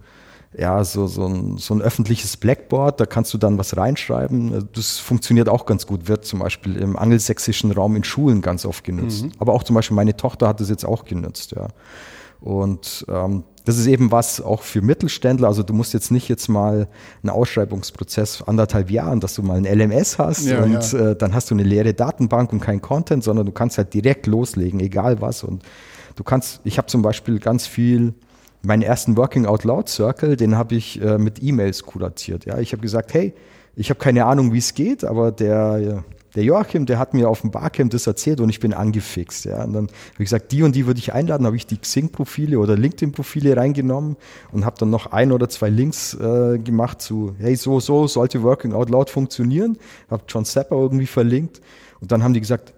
ja, 0.58 0.84
so, 0.84 1.08
so, 1.08 1.26
ein, 1.26 1.58
so 1.58 1.74
ein 1.74 1.82
öffentliches 1.82 2.38
Blackboard, 2.38 3.00
da 3.00 3.06
kannst 3.06 3.34
du 3.34 3.38
dann 3.38 3.58
was 3.58 3.78
reinschreiben. 3.78 4.68
Das 4.74 4.98
funktioniert 4.98 5.48
auch 5.48 5.66
ganz 5.66 5.88
gut, 5.88 6.08
wird 6.08 6.26
zum 6.26 6.40
Beispiel 6.40 6.76
im 6.76 6.98
angelsächsischen 6.98 7.72
Raum 7.72 7.96
in 7.96 8.04
Schulen 8.04 8.42
ganz 8.42 8.66
oft 8.66 8.84
genutzt. 8.84 9.24
Mhm. 9.24 9.32
Aber 9.40 9.54
auch 9.54 9.64
zum 9.64 9.76
Beispiel 9.76 9.96
meine 9.96 10.18
Tochter 10.18 10.48
hat 10.48 10.60
das 10.60 10.70
jetzt 10.70 10.86
auch 10.86 11.06
genutzt, 11.06 11.54
ja. 11.56 11.68
Und 12.42 13.06
ähm, 13.10 13.44
das 13.70 13.78
ist 13.78 13.86
eben 13.86 14.12
was 14.12 14.42
auch 14.42 14.64
für 14.64 14.82
Mittelständler. 14.82 15.48
Also 15.48 15.62
du 15.62 15.76
musst 15.76 15.94
jetzt 15.94 16.10
nicht 16.10 16.28
jetzt 16.28 16.48
mal 16.48 16.88
einen 17.22 17.30
Ausschreibungsprozess 17.30 18.42
anderthalb 18.42 18.90
Jahren, 18.90 19.20
dass 19.20 19.36
du 19.36 19.44
mal 19.44 19.64
ein 19.64 19.66
LMS 19.66 20.18
hast 20.18 20.48
ja, 20.48 20.64
und 20.64 20.92
ja. 20.92 21.12
Äh, 21.12 21.16
dann 21.16 21.36
hast 21.36 21.52
du 21.52 21.54
eine 21.54 21.62
leere 21.62 21.94
Datenbank 21.94 22.52
und 22.52 22.62
kein 22.62 22.82
Content, 22.82 23.24
sondern 23.24 23.46
du 23.46 23.52
kannst 23.52 23.78
halt 23.78 23.94
direkt 23.94 24.26
loslegen, 24.26 24.80
egal 24.80 25.22
was. 25.22 25.44
Und 25.44 25.62
du 26.16 26.24
kannst, 26.24 26.62
ich 26.64 26.80
habe 26.80 26.88
zum 26.88 27.04
Beispiel 27.04 27.38
ganz 27.38 27.68
viel 27.68 28.16
meinen 28.64 28.82
ersten 28.82 29.16
Working 29.18 29.46
Out 29.46 29.66
Loud 29.66 29.88
Circle, 29.88 30.36
den 30.36 30.58
habe 30.58 30.74
ich 30.74 31.00
äh, 31.00 31.20
mit 31.20 31.44
E-Mails 31.44 31.84
kuratiert. 31.84 32.46
Ja, 32.46 32.58
ich 32.58 32.72
habe 32.72 32.82
gesagt, 32.82 33.14
hey, 33.14 33.36
ich 33.76 33.92
habe 33.92 34.00
keine 34.00 34.26
Ahnung, 34.26 34.52
wie 34.52 34.58
es 34.58 34.74
geht, 34.74 35.04
aber 35.04 35.32
der 35.32 36.04
der 36.36 36.44
Joachim, 36.44 36.86
der 36.86 37.00
hat 37.00 37.14
mir 37.14 37.30
auf 37.30 37.42
dem 37.42 37.52
Barcamp 37.52 37.92
das 37.92 38.06
erzählt 38.06 38.40
und 38.40 38.50
ich 38.50 38.60
bin 38.60 38.74
angefixt. 38.74 39.46
Ja. 39.46 39.64
Und 39.64 39.74
dann 39.74 39.88
habe 39.88 40.14
ich 40.14 40.26
gesagt, 40.26 40.52
die 40.52 40.64
und 40.64 40.76
die 40.76 40.86
würde 40.86 41.00
ich 41.00 41.14
einladen, 41.14 41.46
habe 41.46 41.56
ich 41.56 41.66
die 41.66 41.78
Xing-Profile 41.78 42.60
oder 42.60 42.76
LinkedIn-Profile 42.76 43.58
reingenommen 43.58 44.16
und 44.52 44.66
habe 44.66 44.78
dann 44.80 44.90
noch 44.90 45.12
ein 45.12 45.32
oder 45.32 45.50
zwei 45.50 45.70
Links 45.70 46.14
äh, 46.14 46.60
gemacht 46.60 47.02
zu, 47.02 47.36
hey, 47.40 47.56
so, 47.56 47.80
so 47.80 48.08
sollte 48.08 48.44
Working 48.44 48.74
Out 48.74 48.90
Loud 48.90 49.10
funktionieren. 49.10 49.78
Habe 50.10 50.24
John 50.28 50.46
Zapper 50.46 50.76
irgendwie 50.76 51.08
verlinkt 51.08 51.62
und 52.00 52.12
dann 52.12 52.24
haben 52.24 52.34
die 52.34 52.42
gesagt, 52.42 52.74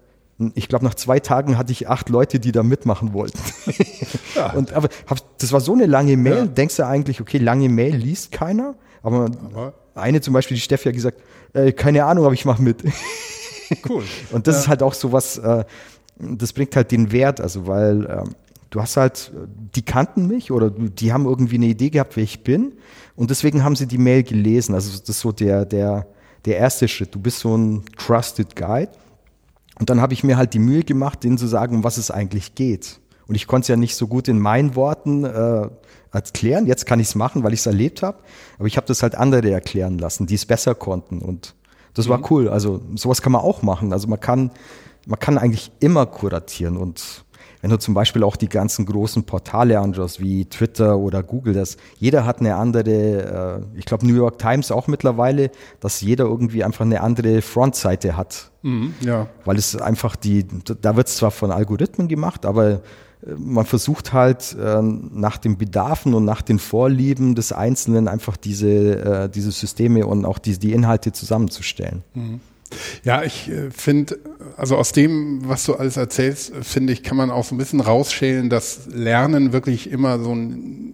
ich 0.56 0.68
glaube, 0.68 0.86
nach 0.86 0.96
zwei 0.96 1.20
Tagen 1.20 1.58
hatte 1.58 1.72
ich 1.72 1.88
acht 1.88 2.10
Leute, 2.10 2.40
die 2.40 2.52
da 2.52 2.64
mitmachen 2.64 3.14
wollten. 3.14 3.40
Ja. 4.34 4.54
Und, 4.54 4.72
aber 4.72 4.88
hab, 5.08 5.20
das 5.40 5.52
war 5.52 5.60
so 5.60 5.74
eine 5.74 5.86
lange 5.86 6.16
Mail. 6.16 6.38
Ja. 6.38 6.46
Denkst 6.46 6.78
du 6.78 6.88
eigentlich, 6.88 7.20
okay, 7.20 7.38
lange 7.38 7.68
Mail 7.68 7.98
liest 7.98 8.32
keiner? 8.32 8.76
Aber, 9.04 9.26
aber 9.26 9.74
eine 9.94 10.22
zum 10.22 10.34
Beispiel, 10.34 10.56
die 10.56 10.62
Steffi 10.62 10.86
hat 10.86 10.94
gesagt, 10.94 11.20
äh, 11.54 11.74
keine 11.74 12.06
Ahnung, 12.06 12.24
aber 12.24 12.34
ich 12.34 12.46
mache 12.46 12.62
mit. 12.62 12.84
Cool. 13.88 14.04
Und 14.32 14.48
das 14.48 14.56
ja. 14.56 14.62
ist 14.62 14.68
halt 14.68 14.84
auch 14.84 14.94
so 14.94 15.12
was, 15.12 15.38
äh, 15.38 15.64
das 16.18 16.54
bringt 16.54 16.76
halt 16.76 16.92
den 16.92 17.12
Wert, 17.12 17.42
also 17.42 17.68
weil 17.68 18.06
äh, 18.06 18.24
du 18.70 18.82
hast 18.82 18.98
halt, 18.98 19.32
die 19.76 19.82
kannten 19.82 20.28
mich 20.28 20.52
oder 20.52 20.70
die 20.70 21.14
haben 21.14 21.26
irgendwie 21.26 21.56
eine 21.56 21.68
Idee 21.68 21.90
gehabt, 21.90 22.16
wer 22.16 22.24
ich 22.24 22.44
bin 22.44 22.74
und 23.16 23.30
deswegen 23.30 23.64
haben 23.64 23.76
sie 23.76 23.88
die 23.88 23.98
Mail 23.98 24.24
gelesen. 24.24 24.74
Also 24.74 24.98
das 24.98 25.08
ist 25.08 25.20
so 25.20 25.32
der, 25.32 25.66
der, 25.66 26.08
der 26.46 26.58
erste 26.58 26.88
Schritt. 26.88 27.14
Du 27.14 27.20
bist 27.20 27.40
so 27.40 27.56
ein 27.56 27.84
Trusted 27.98 28.56
Guide. 28.56 28.92
Und 29.80 29.90
dann 29.90 30.02
habe 30.02 30.14
ich 30.14 30.24
mir 30.24 30.38
halt 30.38 30.54
die 30.54 30.60
Mühe 30.60 30.84
gemacht, 30.84 31.24
denen 31.24 31.38
zu 31.38 31.48
sagen, 31.48 31.78
um 31.78 31.84
was 31.84 31.98
es 31.98 32.12
eigentlich 32.12 32.56
geht. 32.56 33.00
Und 33.28 33.36
ich 33.36 33.48
konnte 33.48 33.66
es 33.66 33.68
ja 33.70 33.76
nicht 33.76 33.96
so 33.96 34.08
gut 34.08 34.28
in 34.28 34.40
meinen 34.40 34.76
Worten 34.76 35.24
äh, 35.24 35.70
erklären. 36.12 36.68
Jetzt 36.68 36.86
kann 36.86 37.00
ich 37.00 37.08
es 37.08 37.16
machen, 37.16 37.44
weil 37.44 37.54
ich 37.54 37.60
es 37.62 37.66
erlebt 37.66 38.04
habe. 38.04 38.18
Aber 38.58 38.68
ich 38.68 38.78
habe 38.78 38.88
das 38.88 39.02
halt 39.04 39.16
andere 39.16 39.52
erklären 39.52 39.98
lassen, 39.98 40.28
die 40.28 40.36
es 40.36 40.46
besser 40.46 40.76
konnten. 40.76 41.20
Und 41.20 41.56
das 41.94 42.10
war 42.10 42.20
mhm. 42.20 42.26
cool. 42.30 42.50
Also 42.50 42.82
sowas 42.96 43.22
kann 43.22 43.32
man 43.32 43.42
auch 43.42 43.62
machen. 43.62 43.94
Also 43.94 44.08
man 44.08 44.20
kann, 44.20 44.52
man 45.06 45.20
kann 45.20 45.38
eigentlich 45.38 45.72
immer 45.80 46.06
kuratieren 46.06 46.78
und 46.78 47.26
wenn 47.62 47.70
du 47.70 47.78
zum 47.78 47.94
Beispiel 47.94 48.24
auch 48.24 48.36
die 48.36 48.50
ganzen 48.50 48.86
großen 48.86 49.24
Portale 49.24 49.80
anschaust, 49.80 50.20
wie 50.20 50.46
Twitter 50.46 50.98
oder 50.98 51.22
Google, 51.22 51.54
das, 51.54 51.78
jeder 52.00 52.26
hat 52.26 52.40
eine 52.40 52.56
andere, 52.56 53.62
äh, 53.76 53.78
ich 53.80 53.86
glaube 53.86 54.06
New 54.08 54.16
York 54.16 54.40
Times 54.40 54.72
auch 54.72 54.88
mittlerweile, 54.88 55.52
dass 55.80 56.02
jeder 56.02 56.26
irgendwie 56.26 56.64
einfach 56.64 56.86
eine 56.86 57.02
andere 57.02 57.42
Frontseite 57.42 58.18
hat. 58.18 58.52
Mhm, 58.64 58.96
ja. 59.02 59.28
Weil 59.46 59.58
es 59.58 59.80
einfach 59.80 60.16
die, 60.16 60.46
da 60.82 60.96
wird 60.96 61.08
es 61.08 61.18
zwar 61.18 61.32
von 61.32 61.52
Algorithmen 61.52 62.08
gemacht, 62.08 62.46
aber 62.46 62.82
man 63.38 63.66
versucht 63.66 64.14
halt 64.14 64.56
äh, 64.60 64.82
nach 64.82 65.38
den 65.38 65.58
Bedarfen 65.58 66.14
und 66.14 66.26
nach 66.26 66.42
den 66.42 66.60
Vorlieben 66.60 67.36
des 67.36 67.52
Einzelnen 67.52 68.08
einfach 68.08 68.38
diese, 68.38 68.70
äh, 68.70 69.30
diese 69.30 69.52
Systeme 69.52 70.06
und 70.08 70.26
auch 70.26 70.40
die, 70.40 70.58
die 70.58 70.74
Inhalte 70.74 71.12
zusammenzustellen. 71.12 72.04
Mhm. 72.14 72.40
Ja, 73.04 73.24
ich 73.24 73.50
äh, 73.50 73.70
finde, 73.70 74.18
also 74.58 74.78
aus 74.78 74.92
dem, 74.92 75.48
was 75.48 75.66
du 75.66 75.76
alles 75.76 75.98
erzählst, 75.98 76.54
finde 76.62 76.94
ich, 76.94 77.04
kann 77.04 77.18
man 77.18 77.30
auch 77.30 77.44
so 77.44 77.56
ein 77.56 77.58
bisschen 77.58 77.82
rausschälen, 77.82 78.50
dass 78.50 78.88
Lernen 78.88 79.54
wirklich 79.54 79.92
immer 79.92 80.20
so 80.20 80.34
ein 80.34 80.91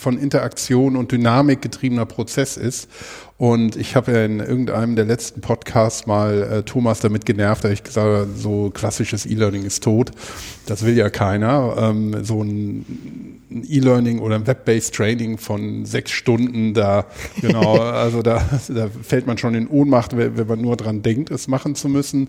von 0.00 0.18
Interaktion 0.18 0.96
und 0.96 1.12
Dynamik 1.12 1.62
getriebener 1.62 2.06
Prozess 2.06 2.56
ist. 2.56 2.88
Und 3.36 3.76
ich 3.76 3.96
habe 3.96 4.12
ja 4.12 4.24
in 4.24 4.38
irgendeinem 4.38 4.96
der 4.96 5.06
letzten 5.06 5.40
Podcasts 5.40 6.06
mal 6.06 6.42
äh, 6.42 6.62
Thomas 6.62 7.00
damit 7.00 7.24
genervt, 7.24 7.64
da 7.64 7.70
ich 7.70 7.82
gesagt 7.82 8.06
habe, 8.06 8.28
so 8.36 8.70
klassisches 8.70 9.24
E-Learning 9.24 9.64
ist 9.64 9.82
tot. 9.82 10.10
Das 10.66 10.84
will 10.84 10.96
ja 10.96 11.08
keiner. 11.08 11.74
Ähm, 11.78 12.22
so 12.22 12.42
ein 12.42 13.40
E-Learning 13.50 14.18
oder 14.18 14.34
ein 14.34 14.46
Web-based 14.46 14.94
Training 14.94 15.38
von 15.38 15.86
sechs 15.86 16.10
Stunden, 16.10 16.74
da 16.74 17.06
genau, 17.40 17.78
also 17.80 18.20
da, 18.20 18.46
da 18.68 18.88
fällt 19.02 19.26
man 19.26 19.38
schon 19.38 19.54
in 19.54 19.68
Ohnmacht, 19.68 20.16
wenn, 20.16 20.36
wenn 20.36 20.46
man 20.46 20.60
nur 20.60 20.76
dran 20.76 21.00
denkt, 21.00 21.30
es 21.30 21.48
machen 21.48 21.74
zu 21.74 21.88
müssen. 21.88 22.28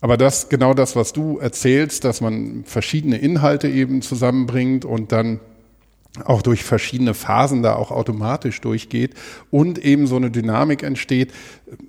Aber 0.00 0.16
das, 0.16 0.48
genau 0.48 0.74
das, 0.74 0.94
was 0.94 1.12
du 1.12 1.38
erzählst, 1.38 2.04
dass 2.04 2.20
man 2.20 2.62
verschiedene 2.64 3.18
Inhalte 3.18 3.68
eben 3.68 4.02
zusammenbringt 4.02 4.84
und 4.84 5.10
dann 5.10 5.40
auch 6.24 6.42
durch 6.42 6.64
verschiedene 6.64 7.14
Phasen 7.14 7.62
da 7.62 7.74
auch 7.74 7.90
automatisch 7.90 8.60
durchgeht 8.60 9.14
und 9.50 9.78
eben 9.78 10.06
so 10.06 10.16
eine 10.16 10.30
Dynamik 10.30 10.82
entsteht. 10.82 11.32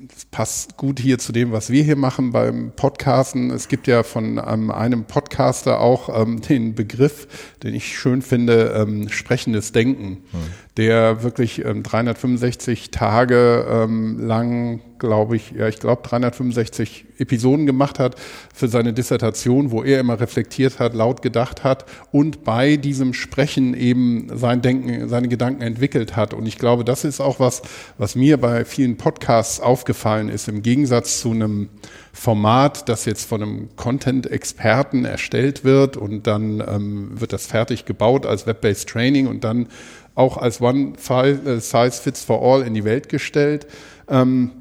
Das 0.07 0.25
passt 0.25 0.77
gut 0.77 0.99
hier 0.99 1.19
zu 1.19 1.31
dem, 1.31 1.51
was 1.51 1.69
wir 1.69 1.83
hier 1.83 1.95
machen 1.95 2.31
beim 2.31 2.71
Podcasten. 2.75 3.51
Es 3.51 3.67
gibt 3.67 3.87
ja 3.87 4.03
von 4.03 4.41
ähm, 4.45 4.71
einem 4.71 5.05
Podcaster 5.05 5.79
auch 5.79 6.21
ähm, 6.21 6.41
den 6.49 6.75
Begriff, 6.75 7.27
den 7.63 7.73
ich 7.73 7.97
schön 7.97 8.21
finde, 8.21 8.73
ähm, 8.75 9.09
sprechendes 9.09 9.71
Denken, 9.71 10.23
hm. 10.31 10.39
der 10.77 11.23
wirklich 11.23 11.63
365 11.63 12.85
ähm, 12.85 12.91
Tage 12.91 13.65
ähm, 13.69 14.19
lang 14.19 14.81
glaube 14.99 15.35
ich, 15.35 15.51
ja, 15.51 15.67
ich 15.67 15.79
glaube 15.79 16.03
365 16.03 17.05
Episoden 17.17 17.65
gemacht 17.65 17.99
hat 17.99 18.15
für 18.53 18.67
seine 18.67 18.93
Dissertation, 18.93 19.71
wo 19.71 19.83
er 19.83 19.99
immer 19.99 20.19
reflektiert 20.19 20.79
hat, 20.79 20.93
laut 20.93 21.21
gedacht 21.21 21.63
hat 21.63 21.85
und 22.11 22.43
bei 22.43 22.77
diesem 22.77 23.13
Sprechen 23.13 23.73
eben 23.73 24.27
sein 24.37 24.61
Denken, 24.61 25.07
seine 25.09 25.27
Gedanken 25.27 25.61
entwickelt 25.61 26.15
hat. 26.15 26.33
Und 26.33 26.45
ich 26.45 26.57
glaube, 26.57 26.83
das 26.83 27.03
ist 27.03 27.19
auch 27.19 27.39
was, 27.39 27.61
was 27.97 28.15
mir 28.15 28.37
bei 28.37 28.65
vielen 28.65 28.97
Podcasts 28.97 29.59
aufgefallen 29.69 30.29
ist, 30.29 30.47
im 30.47 30.61
Gegensatz 30.63 31.21
zu 31.21 31.31
einem 31.31 31.69
Format, 32.11 32.89
das 32.89 33.05
jetzt 33.05 33.25
von 33.25 33.41
einem 33.41 33.69
Content-Experten 33.75 35.05
erstellt 35.05 35.63
wird 35.63 35.95
und 35.95 36.27
dann 36.27 36.61
ähm, 36.67 37.21
wird 37.21 37.31
das 37.31 37.45
fertig 37.47 37.85
gebaut 37.85 38.25
als 38.25 38.47
Web-based 38.47 38.89
Training 38.89 39.27
und 39.27 39.43
dann 39.43 39.67
auch 40.15 40.37
als 40.37 40.59
One 40.59 40.93
Size 40.97 41.91
Fits 41.91 42.23
for 42.23 42.41
All 42.41 42.63
in 42.63 42.73
die 42.73 42.83
Welt 42.83 43.07
gestellt. 43.07 43.67
Ähm, 44.09 44.51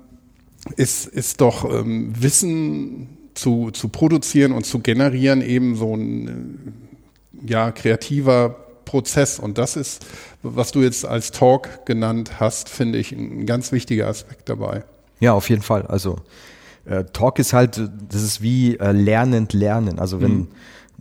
ist, 0.77 1.07
ist 1.07 1.41
doch 1.41 1.65
ähm, 1.65 2.13
Wissen 2.21 3.09
zu, 3.35 3.71
zu 3.71 3.89
produzieren 3.89 4.53
und 4.53 4.67
zu 4.67 4.81
generieren 4.81 5.41
eben 5.41 5.75
so 5.75 5.95
ein 5.95 6.75
äh, 7.47 7.51
ja, 7.51 7.73
kreativer 7.73 8.57
Prozess. 8.85 9.39
Und 9.39 9.59
das 9.59 9.77
ist, 9.77 10.05
was 10.43 10.73
du 10.73 10.83
jetzt 10.83 11.05
als 11.05 11.31
Talk 11.31 11.87
genannt 11.87 12.41
hast, 12.41 12.69
finde 12.69 12.99
ich 12.99 13.13
ein 13.13 13.47
ganz 13.47 13.73
wichtiger 13.73 14.09
Aspekt 14.09 14.49
dabei. 14.49 14.85
Ja, 15.21 15.33
auf 15.33 15.49
jeden 15.51 15.63
Fall. 15.63 15.83
Also 15.87 16.17
äh, 16.85 17.05
Talk 17.13 17.39
ist 17.39 17.53
halt, 17.53 17.81
das 18.09 18.23
ist 18.23 18.43
wie 18.43 18.77
äh, 18.77 18.93
lernend 18.93 19.53
lernen. 19.53 19.99
Also 19.99 20.21
wenn, 20.21 20.39
mhm 20.39 20.49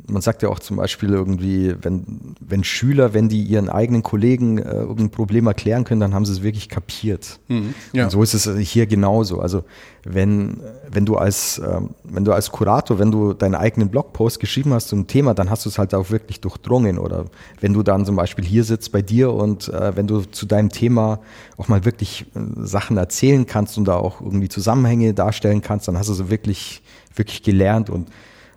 man 0.05 0.21
sagt 0.21 0.43
ja 0.43 0.49
auch 0.49 0.59
zum 0.59 0.77
Beispiel 0.77 1.09
irgendwie, 1.09 1.75
wenn, 1.81 2.35
wenn 2.39 2.63
Schüler, 2.63 3.13
wenn 3.13 3.29
die 3.29 3.41
ihren 3.41 3.69
eigenen 3.69 4.03
Kollegen 4.03 4.59
äh, 4.59 4.63
irgendein 4.63 5.09
Problem 5.09 5.47
erklären 5.47 5.83
können, 5.83 5.99
dann 5.99 6.13
haben 6.13 6.25
sie 6.25 6.33
es 6.33 6.43
wirklich 6.43 6.69
kapiert. 6.69 7.39
Mhm, 7.47 7.73
ja. 7.93 8.05
Und 8.05 8.11
so 8.11 8.21
ist 8.21 8.33
es 8.33 8.47
hier 8.59 8.85
genauso. 8.85 9.39
Also 9.39 9.63
wenn, 10.05 10.61
wenn 10.89 11.05
du 11.05 11.17
als, 11.17 11.59
ähm, 11.59 11.89
wenn 12.03 12.23
du 12.23 12.31
als 12.31 12.51
Kurator, 12.51 12.99
wenn 12.99 13.11
du 13.11 13.33
deinen 13.33 13.55
eigenen 13.55 13.89
Blogpost 13.89 14.39
geschrieben 14.39 14.73
hast 14.73 14.87
zum 14.89 15.07
Thema, 15.07 15.33
dann 15.33 15.49
hast 15.49 15.65
du 15.65 15.69
es 15.69 15.77
halt 15.79 15.93
auch 15.95 16.11
wirklich 16.11 16.41
durchdrungen. 16.41 16.99
Oder 16.99 17.25
wenn 17.59 17.73
du 17.73 17.81
dann 17.81 18.05
zum 18.05 18.15
Beispiel 18.15 18.45
hier 18.45 18.63
sitzt 18.63 18.91
bei 18.91 19.01
dir 19.01 19.33
und 19.33 19.67
äh, 19.69 19.95
wenn 19.95 20.07
du 20.07 20.21
zu 20.21 20.45
deinem 20.45 20.69
Thema 20.69 21.19
auch 21.57 21.67
mal 21.67 21.85
wirklich 21.85 22.27
äh, 22.35 22.39
Sachen 22.65 22.97
erzählen 22.97 23.45
kannst 23.47 23.77
und 23.77 23.85
da 23.85 23.95
auch 23.95 24.21
irgendwie 24.21 24.49
Zusammenhänge 24.49 25.13
darstellen 25.13 25.61
kannst, 25.61 25.87
dann 25.87 25.97
hast 25.97 26.07
du 26.07 26.13
so 26.13 26.29
wirklich, 26.29 26.81
wirklich 27.15 27.41
gelernt 27.41 27.89
und 27.89 28.09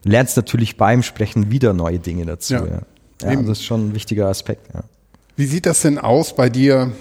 lernst 0.04 0.36
natürlich 0.36 0.76
beim 0.76 1.02
Sprechen 1.02 1.50
wieder 1.50 1.72
neue 1.72 1.98
Dinge 1.98 2.26
dazu. 2.26 2.54
Ja, 2.54 2.66
ja. 2.66 3.32
ja 3.32 3.42
das 3.42 3.58
ist 3.58 3.64
schon 3.64 3.88
ein 3.90 3.94
wichtiger 3.94 4.28
Aspekt. 4.28 4.72
Ja. 4.74 4.84
Wie 5.36 5.46
sieht 5.46 5.66
das 5.66 5.82
denn 5.82 5.98
aus 5.98 6.34
bei 6.34 6.48
dir? 6.48 6.92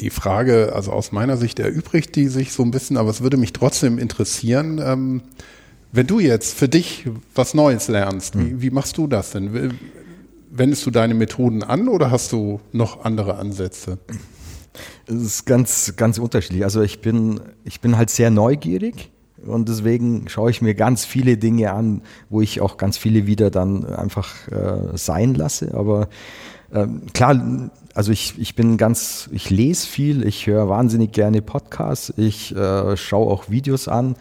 Die 0.00 0.10
Frage, 0.10 0.72
also 0.74 0.92
aus 0.92 1.12
meiner 1.12 1.38
Sicht 1.38 1.58
erübrigt 1.58 2.14
die 2.14 2.28
sich 2.28 2.52
so 2.52 2.62
ein 2.62 2.70
bisschen, 2.70 2.98
aber 2.98 3.08
es 3.08 3.22
würde 3.22 3.38
mich 3.38 3.54
trotzdem 3.54 3.98
interessieren, 3.98 4.78
ähm, 4.84 5.22
wenn 5.92 6.06
du 6.06 6.20
jetzt 6.20 6.54
für 6.54 6.68
dich 6.68 7.06
was 7.34 7.54
Neues 7.54 7.88
lernst, 7.88 8.34
hm. 8.34 8.46
wie, 8.46 8.62
wie 8.62 8.70
machst 8.70 8.98
du 8.98 9.06
das 9.06 9.30
denn? 9.30 9.78
Wendest 10.50 10.84
du 10.84 10.90
deine 10.90 11.14
Methoden 11.14 11.62
an 11.62 11.88
oder 11.88 12.10
hast 12.10 12.32
du 12.32 12.60
noch 12.72 13.04
andere 13.04 13.36
Ansätze? 13.36 13.98
Es 15.06 15.14
ist 15.14 15.46
ganz, 15.46 15.94
ganz 15.96 16.18
unterschiedlich. 16.18 16.64
Also 16.64 16.82
ich 16.82 17.00
bin, 17.00 17.40
ich 17.64 17.80
bin 17.80 17.96
halt 17.96 18.10
sehr 18.10 18.30
neugierig 18.30 19.10
und 19.46 19.68
deswegen 19.68 20.28
schaue 20.28 20.50
ich 20.50 20.62
mir 20.62 20.74
ganz 20.74 21.04
viele 21.04 21.36
Dinge 21.36 21.72
an, 21.72 22.02
wo 22.28 22.40
ich 22.40 22.60
auch 22.60 22.76
ganz 22.76 22.98
viele 22.98 23.26
wieder 23.26 23.50
dann 23.50 23.84
einfach 23.84 24.48
äh, 24.48 24.96
sein 24.96 25.34
lasse. 25.34 25.74
Aber 25.74 26.08
Ähm, 26.70 27.02
klar, 27.14 27.70
also 27.94 28.12
ich, 28.12 28.38
ich 28.38 28.54
bin 28.54 28.76
ganz, 28.76 29.30
ich 29.32 29.48
lese 29.48 29.86
viel, 29.86 30.26
ich 30.26 30.46
höre 30.46 30.68
wahnsinnig 30.68 31.12
gerne 31.12 31.40
Podcasts, 31.40 32.12
ich 32.16 32.54
äh, 32.54 32.94
schaue 32.96 33.32
auch 33.32 33.48
Videos 33.48 33.88
an. 33.88 34.16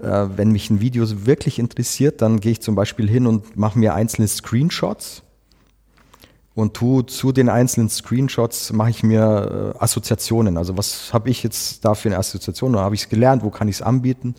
Äh, 0.00 0.28
wenn 0.36 0.52
mich 0.52 0.70
ein 0.70 0.80
Video 0.80 1.04
wirklich 1.26 1.58
interessiert, 1.58 2.22
dann 2.22 2.40
gehe 2.40 2.52
ich 2.52 2.62
zum 2.62 2.74
Beispiel 2.74 3.08
hin 3.08 3.26
und 3.26 3.56
mache 3.56 3.78
mir 3.78 3.94
einzelne 3.94 4.26
Screenshots 4.26 5.22
und 6.54 6.74
tu 6.74 7.02
zu 7.02 7.32
den 7.32 7.48
einzelnen 7.48 7.88
Screenshots 7.88 8.72
mache 8.72 8.90
ich 8.90 9.02
mir 9.02 9.74
äh, 9.74 9.82
Assoziationen. 9.82 10.58
Also 10.58 10.76
was 10.76 11.12
habe 11.12 11.30
ich 11.30 11.42
jetzt 11.42 11.84
da 11.84 11.94
für 11.94 12.08
eine 12.08 12.18
Assoziation? 12.18 12.74
Oder 12.74 12.84
habe 12.84 12.94
ich 12.94 13.02
es 13.02 13.08
gelernt? 13.08 13.42
Wo 13.42 13.50
kann 13.50 13.68
ich 13.68 13.76
es 13.76 13.82
anbieten? 13.82 14.34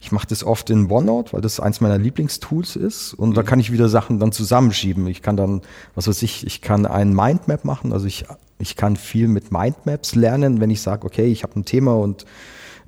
Ich 0.00 0.12
mache 0.12 0.26
das 0.26 0.42
oft 0.42 0.70
in 0.70 0.90
OneNote, 0.90 1.34
weil 1.34 1.42
das 1.42 1.60
eins 1.60 1.82
meiner 1.82 1.98
Lieblingstools 1.98 2.76
ist. 2.76 3.12
Und 3.12 3.30
mhm. 3.30 3.34
da 3.34 3.42
kann 3.42 3.60
ich 3.60 3.70
wieder 3.70 3.90
Sachen 3.90 4.18
dann 4.18 4.32
zusammenschieben. 4.32 5.06
Ich 5.06 5.20
kann 5.20 5.36
dann, 5.36 5.60
was 5.94 6.08
weiß 6.08 6.22
ich, 6.22 6.46
ich 6.46 6.62
kann 6.62 6.86
ein 6.86 7.12
Mindmap 7.14 7.66
machen. 7.66 7.92
Also 7.92 8.06
ich, 8.06 8.24
ich 8.58 8.76
kann 8.76 8.96
viel 8.96 9.28
mit 9.28 9.52
Mindmaps 9.52 10.14
lernen, 10.14 10.60
wenn 10.60 10.70
ich 10.70 10.80
sage, 10.80 11.06
okay, 11.06 11.26
ich 11.26 11.42
habe 11.42 11.60
ein 11.60 11.66
Thema 11.66 11.94
und 11.94 12.24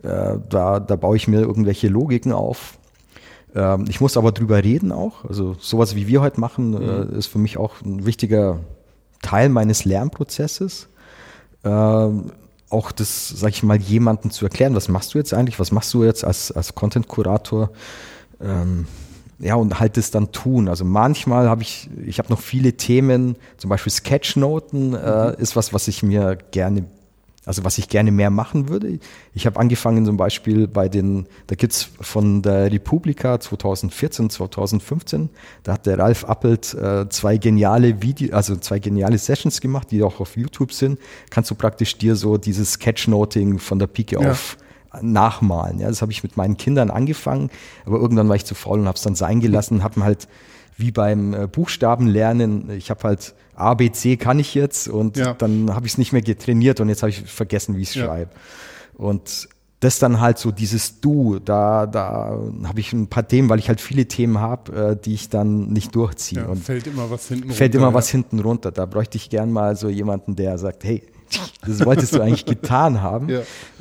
äh, 0.02 0.38
da, 0.48 0.80
da 0.80 0.96
baue 0.96 1.16
ich 1.16 1.28
mir 1.28 1.40
irgendwelche 1.40 1.88
Logiken 1.88 2.32
auf. 2.32 2.78
Ähm, 3.54 3.86
ich 3.88 4.00
muss 4.00 4.16
aber 4.16 4.32
drüber 4.32 4.62
reden 4.62 4.92
auch. 4.92 5.24
Also 5.24 5.54
sowas 5.58 5.94
wie 5.94 6.06
wir 6.06 6.20
heute 6.20 6.40
machen, 6.40 6.74
äh, 6.74 6.78
mhm. 6.78 7.14
äh, 7.14 7.18
ist 7.18 7.26
für 7.26 7.38
mich 7.38 7.56
auch 7.58 7.80
ein 7.82 8.06
wichtiger 8.06 8.60
Teil 9.20 9.48
meines 9.48 9.84
Lernprozesses. 9.84 10.88
Ähm, 11.64 12.32
auch 12.70 12.90
das, 12.90 13.28
sag 13.28 13.50
ich 13.50 13.62
mal, 13.62 13.76
jemandem 13.76 14.30
zu 14.30 14.46
erklären, 14.46 14.74
was 14.74 14.88
machst 14.88 15.14
du 15.14 15.18
jetzt 15.18 15.34
eigentlich, 15.34 15.60
was 15.60 15.72
machst 15.72 15.92
du 15.92 16.04
jetzt 16.04 16.24
als, 16.24 16.50
als 16.50 16.74
Content-Kurator? 16.74 17.70
Ähm, 18.40 18.86
ja, 19.38 19.56
und 19.56 19.78
halt 19.78 19.96
das 19.96 20.10
dann 20.10 20.32
tun. 20.32 20.68
Also 20.68 20.84
manchmal 20.84 21.48
habe 21.48 21.62
ich, 21.62 21.90
ich 22.06 22.18
habe 22.18 22.30
noch 22.30 22.40
viele 22.40 22.74
Themen, 22.74 23.36
zum 23.58 23.70
Beispiel 23.70 23.92
Sketchnoten 23.92 24.94
äh, 24.94 25.28
mhm. 25.28 25.34
ist 25.38 25.56
was, 25.56 25.74
was 25.74 25.88
ich 25.88 26.02
mir 26.02 26.38
gerne 26.50 26.84
also 27.44 27.64
was 27.64 27.78
ich 27.78 27.88
gerne 27.88 28.12
mehr 28.12 28.30
machen 28.30 28.68
würde. 28.68 28.98
Ich 29.34 29.46
habe 29.46 29.58
angefangen 29.58 30.04
zum 30.04 30.16
Beispiel 30.16 30.68
bei 30.68 30.88
den, 30.88 31.26
da 31.48 31.56
gibt's 31.56 31.88
von 32.00 32.42
der 32.42 32.70
Republika 32.70 33.40
2014, 33.40 34.30
2015, 34.30 35.30
da 35.62 35.72
hat 35.74 35.86
der 35.86 35.98
Ralf 35.98 36.24
Appelt 36.24 36.74
äh, 36.74 37.08
zwei 37.08 37.38
geniale 37.38 38.02
Video, 38.02 38.34
also 38.34 38.56
zwei 38.56 38.78
geniale 38.78 39.18
Sessions 39.18 39.60
gemacht, 39.60 39.90
die 39.90 40.02
auch 40.02 40.20
auf 40.20 40.36
YouTube 40.36 40.72
sind. 40.72 40.98
Kannst 41.30 41.50
du 41.50 41.54
praktisch 41.54 41.98
dir 41.98 42.14
so 42.14 42.36
dieses 42.36 42.74
Sketchnoting 42.74 43.58
von 43.58 43.78
der 43.78 43.88
Pike 43.88 44.20
ja. 44.20 44.30
auf 44.30 44.56
nachmalen. 45.00 45.80
Ja, 45.80 45.88
das 45.88 46.02
habe 46.02 46.12
ich 46.12 46.22
mit 46.22 46.36
meinen 46.36 46.56
Kindern 46.56 46.90
angefangen, 46.90 47.50
aber 47.86 47.98
irgendwann 47.98 48.28
war 48.28 48.36
ich 48.36 48.44
zu 48.44 48.54
faul 48.54 48.80
und 48.80 48.86
habe 48.86 48.96
es 48.96 49.02
dann 49.02 49.14
sein 49.14 49.40
gelassen 49.40 49.76
und 49.76 49.82
habe 49.82 50.04
halt 50.04 50.28
wie 50.76 50.90
beim 50.90 51.34
äh, 51.34 51.46
Buchstabenlernen, 51.46 52.70
ich 52.70 52.90
habe 52.90 53.02
halt 53.04 53.34
A, 53.54 53.74
B, 53.74 53.90
C 53.90 54.16
kann 54.16 54.38
ich 54.38 54.54
jetzt 54.54 54.88
und 54.88 55.16
ja. 55.16 55.34
dann 55.34 55.74
habe 55.74 55.86
ich 55.86 55.92
es 55.92 55.98
nicht 55.98 56.12
mehr 56.12 56.22
getrainiert 56.22 56.80
und 56.80 56.88
jetzt 56.88 57.02
habe 57.02 57.10
ich 57.10 57.22
vergessen, 57.22 57.76
wie 57.76 57.82
ich 57.82 57.90
es 57.90 57.94
ja. 57.94 58.06
schreibe. 58.06 58.30
Und 58.94 59.48
das 59.80 59.98
dann 59.98 60.20
halt 60.20 60.38
so 60.38 60.52
dieses 60.52 61.00
Du, 61.00 61.40
da, 61.40 61.86
da 61.86 62.38
habe 62.64 62.80
ich 62.80 62.92
ein 62.92 63.08
paar 63.08 63.26
Themen, 63.26 63.48
weil 63.48 63.58
ich 63.58 63.68
halt 63.68 63.80
viele 63.80 64.06
Themen 64.06 64.38
habe, 64.38 64.90
äh, 64.92 64.96
die 64.96 65.14
ich 65.14 65.28
dann 65.28 65.72
nicht 65.72 65.94
durchziehe. 65.94 66.42
Ja, 66.42 66.46
und 66.46 66.62
fällt 66.62 66.86
immer 66.86 67.10
was 67.10 67.26
hinten 67.26 67.42
runter. 67.44 67.56
Fällt 67.56 67.74
immer 67.74 67.92
was 67.92 68.08
hinten 68.08 68.38
runter. 68.38 68.70
Da 68.70 68.86
bräuchte 68.86 69.16
ich 69.16 69.28
gern 69.28 69.50
mal 69.50 69.74
so 69.74 69.88
jemanden, 69.88 70.36
der 70.36 70.56
sagt, 70.58 70.84
hey, 70.84 71.02
das 71.66 71.84
wolltest 71.84 72.14
du 72.14 72.20
eigentlich 72.20 72.44
getan 72.44 73.02
haben. 73.02 73.28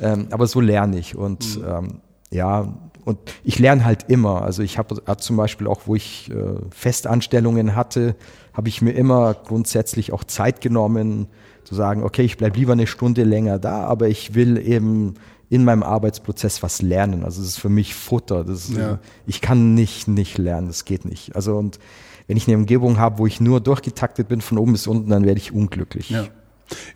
Ähm, 0.00 0.26
aber 0.30 0.48
so 0.48 0.60
lerne 0.60 0.98
ich. 0.98 1.14
Und 1.14 1.58
mhm. 1.58 1.64
ähm, 1.68 2.00
ja, 2.30 2.74
und 3.04 3.18
ich 3.42 3.58
lerne 3.58 3.84
halt 3.84 4.04
immer. 4.08 4.42
Also 4.42 4.62
ich 4.62 4.78
habe 4.78 5.02
hab 5.06 5.22
zum 5.22 5.36
Beispiel 5.36 5.66
auch, 5.66 5.82
wo 5.86 5.94
ich 5.94 6.30
äh, 6.30 6.34
Festanstellungen 6.70 7.74
hatte, 7.74 8.14
habe 8.52 8.68
ich 8.68 8.82
mir 8.82 8.92
immer 8.92 9.34
grundsätzlich 9.34 10.12
auch 10.12 10.24
Zeit 10.24 10.60
genommen, 10.60 11.28
zu 11.64 11.74
sagen, 11.74 12.02
okay, 12.02 12.22
ich 12.22 12.36
bleibe 12.36 12.58
lieber 12.58 12.72
eine 12.72 12.86
Stunde 12.86 13.24
länger 13.24 13.58
da, 13.58 13.84
aber 13.84 14.08
ich 14.08 14.34
will 14.34 14.58
eben 14.58 15.14
in 15.48 15.64
meinem 15.64 15.82
Arbeitsprozess 15.82 16.62
was 16.62 16.80
lernen. 16.80 17.24
Also 17.24 17.42
es 17.42 17.48
ist 17.48 17.58
für 17.58 17.68
mich 17.68 17.94
Futter. 17.94 18.44
Das 18.44 18.68
ist, 18.68 18.76
ja. 18.76 18.98
Ich 19.26 19.40
kann 19.40 19.74
nicht 19.74 20.08
nicht 20.08 20.38
lernen, 20.38 20.68
das 20.68 20.84
geht 20.84 21.04
nicht. 21.04 21.36
Also 21.36 21.56
und 21.56 21.78
wenn 22.26 22.36
ich 22.36 22.46
eine 22.48 22.56
Umgebung 22.56 22.98
habe, 22.98 23.18
wo 23.18 23.26
ich 23.26 23.40
nur 23.40 23.60
durchgetaktet 23.60 24.28
bin 24.28 24.40
von 24.40 24.58
oben 24.58 24.72
bis 24.72 24.86
unten, 24.86 25.10
dann 25.10 25.24
werde 25.24 25.38
ich 25.38 25.52
unglücklich. 25.52 26.10
Ja, 26.10 26.26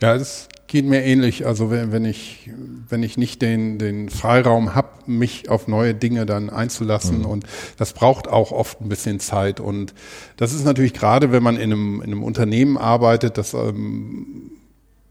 ja 0.01 0.17
das 0.17 0.49
geht 0.67 0.85
mir 0.85 1.03
ähnlich. 1.05 1.47
Also 1.47 1.71
wenn, 1.71 1.93
wenn 1.93 2.05
ich 2.05 2.51
wenn 2.89 3.03
ich 3.03 3.17
nicht 3.17 3.43
den 3.43 3.79
den 3.79 4.09
Freiraum 4.09 4.75
habe, 4.75 4.89
mich 5.07 5.49
auf 5.49 5.69
neue 5.69 5.95
Dinge 5.95 6.27
dann 6.27 6.51
einzulassen 6.51 7.21
mhm. 7.21 7.27
und 7.27 7.45
das 7.77 7.93
braucht 7.93 8.29
auch 8.29 8.53
oft 8.53 8.81
ein 8.81 8.89
bisschen 8.89 9.21
Zeit 9.21 9.61
und 9.61 9.95
das 10.37 10.53
ist 10.53 10.65
natürlich 10.65 10.95
gerade, 10.95 11.33
wenn 11.33 11.43
man 11.43 11.57
in 11.57 11.73
einem 11.73 12.01
in 12.01 12.13
einem 12.13 12.23
Unternehmen 12.23 12.77
arbeitet, 12.77 13.39
das 13.39 13.55
ähm, 13.55 14.51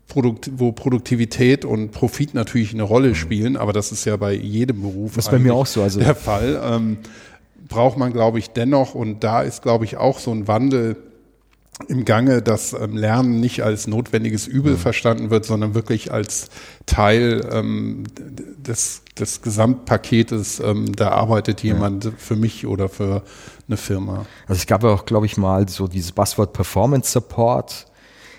Produkt, 0.07 0.51
wo 0.57 0.71
Produktivität 0.71 1.65
und 1.65 1.91
Profit 1.91 2.33
natürlich 2.33 2.73
eine 2.73 2.83
Rolle 2.83 3.09
mhm. 3.09 3.15
spielen, 3.15 3.57
aber 3.57 3.73
das 3.73 3.91
ist 3.91 4.05
ja 4.05 4.17
bei 4.17 4.33
jedem 4.33 4.81
Beruf 4.81 5.15
das 5.15 5.25
ist 5.25 5.31
bei 5.31 5.39
mir 5.39 5.53
auch 5.53 5.65
so, 5.65 5.81
also 5.81 5.99
der 5.99 6.15
Fall. 6.15 6.61
Ähm, 6.63 6.97
braucht 7.67 7.97
man, 7.97 8.13
glaube 8.13 8.37
ich, 8.39 8.51
dennoch 8.51 8.93
und 8.93 9.23
da 9.23 9.41
ist, 9.41 9.63
glaube 9.63 9.85
ich, 9.85 9.97
auch 9.97 10.19
so 10.19 10.31
ein 10.31 10.47
Wandel 10.47 10.97
im 11.87 12.05
Gange, 12.05 12.41
dass 12.41 12.73
ähm, 12.73 12.95
Lernen 12.95 13.39
nicht 13.39 13.63
als 13.63 13.87
notwendiges 13.87 14.47
Übel 14.47 14.73
mhm. 14.73 14.77
verstanden 14.77 15.29
wird, 15.29 15.45
sondern 15.45 15.75
wirklich 15.75 16.11
als 16.11 16.47
Teil 16.85 17.47
ähm, 17.51 18.03
des, 18.57 19.01
des 19.19 19.41
Gesamtpaketes, 19.41 20.61
ähm, 20.61 20.95
da 20.95 21.09
arbeitet 21.09 21.63
jemand 21.63 22.05
ja. 22.05 22.11
für 22.17 22.35
mich 22.35 22.65
oder 22.65 22.87
für 22.87 23.23
eine 23.67 23.77
Firma. 23.77 24.25
Also 24.47 24.59
es 24.59 24.67
gab 24.67 24.83
ja 24.83 24.89
auch, 24.89 25.05
glaube 25.05 25.25
ich, 25.25 25.37
mal 25.37 25.67
so 25.67 25.87
dieses 25.87 26.11
Buzzword 26.13 26.53
Performance 26.53 27.11
Support. 27.11 27.87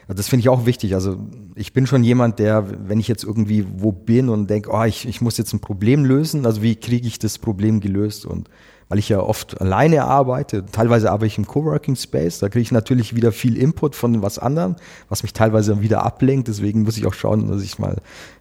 Das 0.09 0.29
finde 0.29 0.43
ich 0.43 0.49
auch 0.49 0.67
wichtig. 0.67 0.95
Also 0.95 1.19
ich 1.57 1.73
bin 1.73 1.87
schon 1.87 2.05
jemand, 2.05 2.39
der, 2.39 2.65
wenn 2.89 3.01
ich 3.01 3.09
jetzt 3.09 3.25
irgendwie 3.25 3.67
wo 3.77 3.91
bin 3.91 4.29
und 4.29 4.49
denke, 4.49 4.71
oh, 4.73 4.85
ich, 4.85 5.07
ich 5.07 5.21
muss 5.21 5.37
jetzt 5.37 5.53
ein 5.53 5.61
Problem 5.61 6.05
lösen, 6.05 6.47
also 6.47 6.63
wie 6.63 6.77
kriege 6.77 7.07
ich 7.09 7.19
das 7.19 7.39
Problem 7.39 7.81
gelöst? 7.81 8.25
Und 8.25 8.49
weil 8.89 8.99
ich 8.99 9.09
ja 9.09 9.21
oft 9.21 9.61
alleine 9.61 10.05
arbeite. 10.05 10.65
Teilweise 10.67 11.11
arbeite 11.11 11.27
ich 11.27 11.39
im 11.39 11.47
Coworking 11.47 11.97
Space. 11.97 12.39
Da 12.39 12.49
kriege 12.49 12.63
ich 12.63 12.73
natürlich 12.73 13.17
wieder 13.17 13.33
viel 13.33 13.57
Input 13.57 13.97
von 13.97 14.23
was 14.23 14.39
anderem, 14.39 14.77
was 15.09 15.23
mich 15.23 15.33
teilweise 15.33 15.81
wieder 15.81 16.05
ablenkt. 16.05 16.49
Deswegen 16.49 16.83
muss 16.83 16.97
ich 16.97 17.07
auch 17.07 17.15
schauen, 17.15 17.49
dass 17.49 17.63
ich 17.63 17.79
mal, 17.79 17.97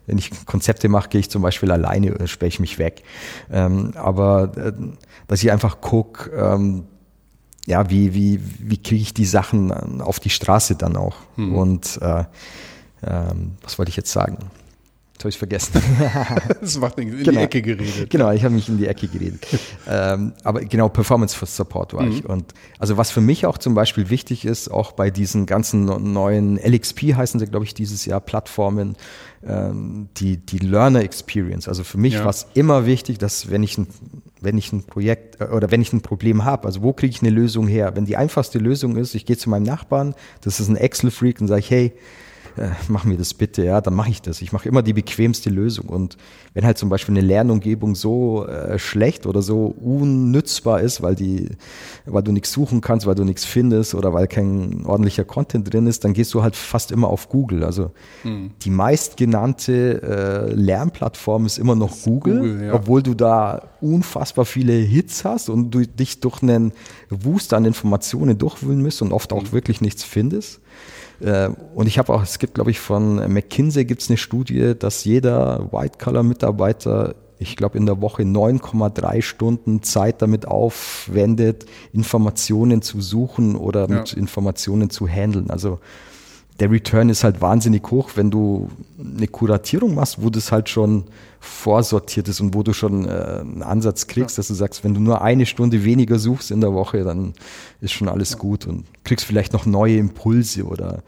wenn 0.05 0.17
ich 0.17 0.45
Konzepte 0.45 0.87
mache, 0.87 1.09
gehe 1.09 1.19
ich 1.19 1.29
zum 1.29 1.41
Beispiel 1.41 1.71
alleine 1.71 2.27
spreche 2.27 2.55
ich 2.55 2.59
mich 2.59 2.77
weg. 2.77 3.03
Ähm, 3.51 3.93
aber 3.95 4.51
äh, 4.55 4.73
dass 5.27 5.43
ich 5.43 5.51
einfach 5.51 5.81
gucke, 5.81 6.29
ähm, 6.31 6.83
ja, 7.65 7.89
wie, 7.89 8.13
wie, 8.13 8.39
wie 8.59 8.77
kriege 8.77 9.01
ich 9.01 9.13
die 9.15 9.25
Sachen 9.25 10.01
auf 10.01 10.19
die 10.19 10.29
Straße 10.29 10.75
dann 10.75 10.95
auch? 10.95 11.15
Hm. 11.35 11.55
Und 11.55 11.99
äh, 12.01 12.25
ähm, 13.03 13.53
was 13.63 13.79
wollte 13.79 13.89
ich 13.89 13.97
jetzt 13.97 14.11
sagen? 14.11 14.37
Jetzt 15.15 15.23
habe 15.23 15.29
ich 15.29 15.37
vergessen. 15.37 15.81
das 16.61 16.77
macht 16.77 16.97
nichts, 16.97 17.13
in 17.13 17.23
genau. 17.23 17.39
die 17.39 17.45
Ecke 17.45 17.61
geredet. 17.61 18.09
Genau, 18.09 18.31
ich 18.31 18.43
habe 18.43 18.53
mich 18.53 18.67
in 18.67 18.77
die 18.77 18.85
Ecke 18.85 19.07
geredet. 19.07 19.47
ähm, 19.87 20.33
aber 20.43 20.59
genau, 20.59 20.89
Performance 20.89 21.37
for 21.37 21.47
Support 21.47 21.93
war 21.93 22.03
mhm. 22.03 22.11
ich. 22.11 22.25
Und 22.25 22.53
also 22.79 22.97
was 22.97 23.11
für 23.11 23.21
mich 23.21 23.45
auch 23.45 23.57
zum 23.57 23.75
Beispiel 23.75 24.09
wichtig 24.09 24.43
ist, 24.43 24.67
auch 24.67 24.91
bei 24.91 25.11
diesen 25.11 25.45
ganzen 25.45 25.85
neuen 25.85 26.57
LXP 26.57 27.15
heißen 27.15 27.39
sie, 27.39 27.47
glaube 27.47 27.63
ich, 27.63 27.73
dieses 27.73 28.05
Jahr 28.05 28.19
Plattformen, 28.19 28.97
ähm, 29.47 30.09
die, 30.17 30.35
die 30.35 30.57
Learner 30.57 30.99
Experience. 30.99 31.69
Also 31.69 31.85
für 31.85 31.97
mich 31.97 32.15
ja. 32.15 32.23
war 32.25 32.31
es 32.31 32.47
immer 32.53 32.85
wichtig, 32.85 33.17
dass 33.17 33.49
wenn 33.49 33.63
ich 33.63 33.77
ein, 33.77 33.87
wenn 34.41 34.57
ich 34.57 34.73
ein 34.73 34.83
Projekt 34.83 35.39
äh, 35.39 35.45
oder 35.45 35.71
wenn 35.71 35.81
ich 35.81 35.93
ein 35.93 36.01
Problem 36.01 36.43
habe, 36.43 36.65
also 36.65 36.81
wo 36.81 36.91
kriege 36.91 37.11
ich 37.11 37.21
eine 37.21 37.31
Lösung 37.31 37.69
her? 37.69 37.95
Wenn 37.95 38.05
die 38.05 38.17
einfachste 38.17 38.59
Lösung 38.59 38.97
ist, 38.97 39.15
ich 39.15 39.25
gehe 39.25 39.37
zu 39.37 39.49
meinem 39.49 39.63
Nachbarn, 39.63 40.13
das 40.41 40.59
ist 40.59 40.67
ein 40.67 40.75
Excel-Freak 40.75 41.39
und 41.39 41.47
sage, 41.47 41.63
hey, 41.65 41.93
äh, 42.57 42.69
mach 42.87 43.03
mir 43.03 43.17
das 43.17 43.33
bitte, 43.33 43.63
ja, 43.63 43.81
dann 43.81 43.93
mache 43.93 44.09
ich 44.09 44.21
das. 44.21 44.41
Ich 44.41 44.53
mache 44.53 44.67
immer 44.69 44.81
die 44.81 44.93
bequemste 44.93 45.49
Lösung. 45.49 45.87
Und 45.87 46.17
wenn 46.53 46.65
halt 46.65 46.77
zum 46.77 46.89
Beispiel 46.89 47.13
eine 47.17 47.25
Lernumgebung 47.25 47.95
so 47.95 48.45
äh, 48.47 48.79
schlecht 48.79 49.25
oder 49.25 49.41
so 49.41 49.65
unnützbar 49.65 50.81
ist, 50.81 51.01
weil 51.01 51.15
die, 51.15 51.49
weil 52.05 52.23
du 52.23 52.31
nichts 52.31 52.51
suchen 52.51 52.81
kannst, 52.81 53.05
weil 53.05 53.15
du 53.15 53.23
nichts 53.23 53.43
findest 53.45 53.93
oder 53.93 54.13
weil 54.13 54.27
kein 54.27 54.85
ordentlicher 54.85 55.25
Content 55.25 55.71
drin 55.71 55.87
ist, 55.87 56.05
dann 56.05 56.13
gehst 56.13 56.33
du 56.33 56.43
halt 56.43 56.55
fast 56.55 56.91
immer 56.91 57.09
auf 57.09 57.29
Google. 57.29 57.63
Also 57.63 57.91
hm. 58.21 58.51
die 58.61 58.69
meistgenannte 58.69 60.01
äh, 60.01 60.53
Lernplattform 60.53 61.45
ist 61.45 61.57
immer 61.57 61.75
noch 61.75 61.95
ist 61.95 62.03
Google, 62.03 62.37
Google 62.37 62.65
ja. 62.67 62.73
obwohl 62.73 63.03
du 63.03 63.13
da 63.13 63.69
unfassbar 63.81 64.45
viele 64.45 64.73
Hits 64.73 65.25
hast 65.25 65.49
und 65.49 65.71
du 65.71 65.85
dich 65.85 66.21
durch 66.21 66.41
einen 66.41 66.71
Wust 67.09 67.53
an 67.53 67.65
Informationen 67.65 68.37
durchwühlen 68.37 68.81
musst 68.81 69.01
und 69.01 69.11
oft 69.11 69.33
auch 69.33 69.43
hm. 69.43 69.51
wirklich 69.51 69.81
nichts 69.81 70.03
findest. 70.03 70.61
Äh, 71.19 71.49
und 71.73 71.87
ich 71.87 71.97
habe 71.97 72.13
auch, 72.13 72.23
es 72.23 72.39
gibt, 72.39 72.55
glaube 72.55 72.71
ich, 72.71 72.79
von 72.79 73.15
McKinsey 73.31 73.85
gibt 73.85 74.01
es 74.01 74.09
eine 74.09 74.17
Studie, 74.17 74.73
dass 74.77 75.03
jeder 75.05 75.71
White-Collar-Mitarbeiter, 75.71 77.15
ich 77.39 77.55
glaube, 77.55 77.77
in 77.77 77.85
der 77.85 78.01
Woche 78.01 78.23
9,3 78.23 79.21
Stunden 79.21 79.83
Zeit 79.83 80.21
damit 80.21 80.47
aufwendet, 80.47 81.65
Informationen 81.93 82.81
zu 82.81 83.01
suchen 83.01 83.55
oder 83.55 83.89
ja. 83.89 83.99
mit 83.99 84.13
Informationen 84.13 84.89
zu 84.89 85.07
handeln. 85.07 85.49
Also 85.49 85.79
der 86.59 86.71
Return 86.71 87.09
ist 87.09 87.23
halt 87.23 87.41
wahnsinnig 87.41 87.83
hoch, 87.91 88.11
wenn 88.15 88.31
du 88.31 88.69
eine 88.97 89.27
Kuratierung 89.27 89.95
machst, 89.95 90.21
wo 90.21 90.29
das 90.29 90.51
halt 90.51 90.69
schon 90.69 91.03
vorsortiert 91.39 92.27
ist 92.27 92.39
und 92.39 92.53
wo 92.53 92.63
du 92.63 92.73
schon 92.73 93.07
äh, 93.07 93.39
einen 93.41 93.61
Ansatz 93.61 94.07
kriegst, 94.07 94.37
ja. 94.37 94.41
dass 94.41 94.47
du 94.47 94.53
sagst, 94.53 94.83
wenn 94.83 94.93
du 94.93 95.01
nur 95.01 95.21
eine 95.21 95.45
Stunde 95.45 95.83
weniger 95.83 96.17
suchst 96.17 96.51
in 96.51 96.61
der 96.61 96.73
Woche, 96.73 97.03
dann 97.03 97.33
ist 97.81 97.91
schon 97.91 98.07
alles 98.07 98.31
ja. 98.31 98.37
gut 98.37 98.65
und 98.65 98.85
kriegst 99.03 99.25
vielleicht 99.25 99.53
noch 99.53 99.65
neue 99.65 99.97
Impulse 99.97 100.63
oder 100.63 101.03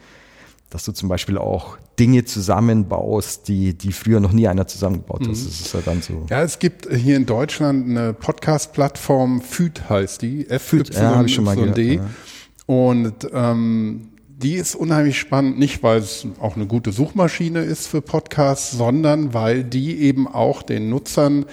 dass 0.70 0.84
du 0.84 0.91
zum 0.91 1.08
Beispiel 1.08 1.38
auch 1.38 1.78
Dinge 1.98 2.26
zusammenbaust, 2.26 3.48
die, 3.48 3.74
die 3.74 3.93
früher 3.93 4.20
noch 4.20 4.34
nie 4.34 4.50
einer 4.50 4.68
zusammengebaut 4.68 5.22
hat. 5.22 5.28
Mhm. 5.28 5.32
Das 5.32 5.39
ist 5.39 5.74
ja 5.74 5.80
dann 5.84 6.02
so. 6.02 6.26
Ja, 6.30 6.43
es 6.43 6.60
gibt 6.60 6.93
hier 6.93 7.16
in 7.16 7.26
Deutschland 7.26 7.89
eine 7.89 8.14
Podcast-Plattform, 8.14 9.41
FÜD 9.41 9.89
heißt 9.89 10.22
die, 10.22 10.48
f 10.50 10.74
y 10.74 10.84
ja, 10.93 11.24
ich 11.24 11.34
schon 11.34 11.45
mal 11.45 11.56
gehört, 11.56 11.78
ja. 11.78 12.06
Und 12.66 13.30
ähm, 13.32 14.10
die 14.38 14.54
ist 14.54 14.76
unheimlich 14.76 15.18
spannend, 15.18 15.58
nicht 15.58 15.82
weil 15.82 15.98
es 15.98 16.28
auch 16.40 16.56
eine 16.56 16.68
gute 16.68 16.92
Suchmaschine 16.92 17.62
ist 17.62 17.88
für 17.88 18.02
Podcasts, 18.02 18.72
sondern 18.72 19.34
weil 19.34 19.64
die 19.64 20.00
eben 20.02 20.28
auch 20.28 20.62
den 20.62 20.90
Nutzern 20.90 21.46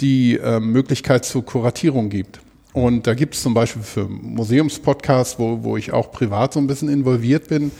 die 0.00 0.36
äh, 0.36 0.60
Möglichkeit 0.60 1.24
zur 1.24 1.46
Kuratierung 1.46 2.10
gibt. 2.10 2.40
Und 2.74 3.06
da 3.06 3.14
gibt 3.14 3.34
es 3.34 3.42
zum 3.42 3.54
Beispiel 3.54 3.82
für 3.82 4.06
Museumspodcasts, 4.06 5.38
wo, 5.38 5.64
wo 5.64 5.78
ich 5.78 5.94
auch 5.94 6.12
privat 6.12 6.52
so 6.52 6.60
ein 6.60 6.66
bisschen 6.66 6.90
involviert 6.90 7.48
bin, 7.48 7.70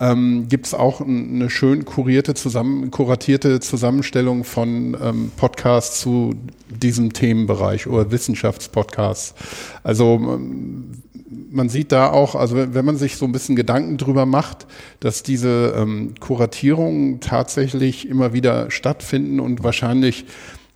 ähm, 0.00 0.46
gibt 0.48 0.64
es 0.64 0.72
auch 0.72 1.02
eine 1.02 1.50
schön 1.50 1.84
kurierte, 1.84 2.32
zusammen, 2.32 2.90
kuratierte 2.90 3.60
Zusammenstellung 3.60 4.44
von 4.44 4.96
ähm, 4.98 5.30
Podcasts 5.36 6.00
zu 6.00 6.36
diesem 6.70 7.12
Themenbereich 7.12 7.86
oder 7.86 8.10
Wissenschaftspodcasts. 8.10 9.34
Also 9.82 10.14
ähm, 10.14 11.02
man 11.28 11.68
sieht 11.68 11.92
da 11.92 12.10
auch, 12.10 12.34
also 12.34 12.56
wenn 12.56 12.84
man 12.84 12.96
sich 12.96 13.16
so 13.16 13.24
ein 13.24 13.32
bisschen 13.32 13.56
Gedanken 13.56 13.96
drüber 13.98 14.26
macht, 14.26 14.66
dass 15.00 15.22
diese 15.22 15.74
ähm, 15.76 16.14
Kuratierungen 16.20 17.20
tatsächlich 17.20 18.08
immer 18.08 18.32
wieder 18.32 18.70
stattfinden 18.70 19.40
und 19.40 19.64
wahrscheinlich 19.64 20.26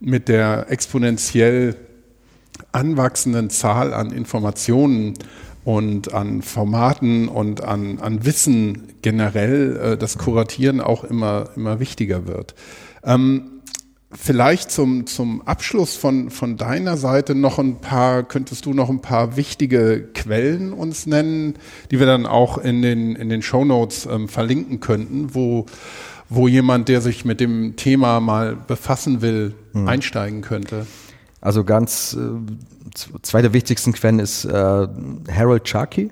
mit 0.00 0.28
der 0.28 0.70
exponentiell 0.70 1.76
anwachsenden 2.72 3.50
Zahl 3.50 3.92
an 3.94 4.10
Informationen 4.10 5.14
und 5.64 6.12
an 6.14 6.42
Formaten 6.42 7.28
und 7.28 7.62
an, 7.62 7.98
an 8.00 8.24
Wissen 8.24 8.94
generell 9.02 9.76
äh, 9.76 9.96
das 9.96 10.18
Kuratieren 10.18 10.80
auch 10.80 11.04
immer, 11.04 11.50
immer 11.54 11.80
wichtiger 11.80 12.26
wird. 12.26 12.54
Ähm, 13.04 13.59
vielleicht 14.12 14.70
zum, 14.70 15.06
zum 15.06 15.42
Abschluss 15.46 15.94
von, 15.96 16.30
von 16.30 16.56
deiner 16.56 16.96
Seite 16.96 17.34
noch 17.34 17.58
ein 17.58 17.80
paar, 17.80 18.24
könntest 18.24 18.66
du 18.66 18.72
noch 18.72 18.90
ein 18.90 19.00
paar 19.00 19.36
wichtige 19.36 20.08
Quellen 20.14 20.72
uns 20.72 21.06
nennen, 21.06 21.54
die 21.90 21.98
wir 22.00 22.06
dann 22.06 22.26
auch 22.26 22.58
in 22.58 22.82
den, 22.82 23.14
in 23.14 23.28
den 23.28 23.42
Show 23.42 23.64
Notes 23.64 24.06
ähm, 24.06 24.28
verlinken 24.28 24.80
könnten, 24.80 25.34
wo, 25.34 25.66
wo 26.28 26.48
jemand, 26.48 26.88
der 26.88 27.00
sich 27.00 27.24
mit 27.24 27.40
dem 27.40 27.76
Thema 27.76 28.20
mal 28.20 28.56
befassen 28.56 29.22
will, 29.22 29.54
hm. 29.72 29.86
einsteigen 29.86 30.42
könnte? 30.42 30.86
Also 31.40 31.64
ganz 31.64 32.16
äh, 32.18 32.98
zwei 33.22 33.42
der 33.42 33.52
wichtigsten 33.52 33.92
Quellen 33.92 34.18
ist 34.18 34.44
äh, 34.44 34.52
Harold 34.52 35.68
Charkey. 35.68 36.10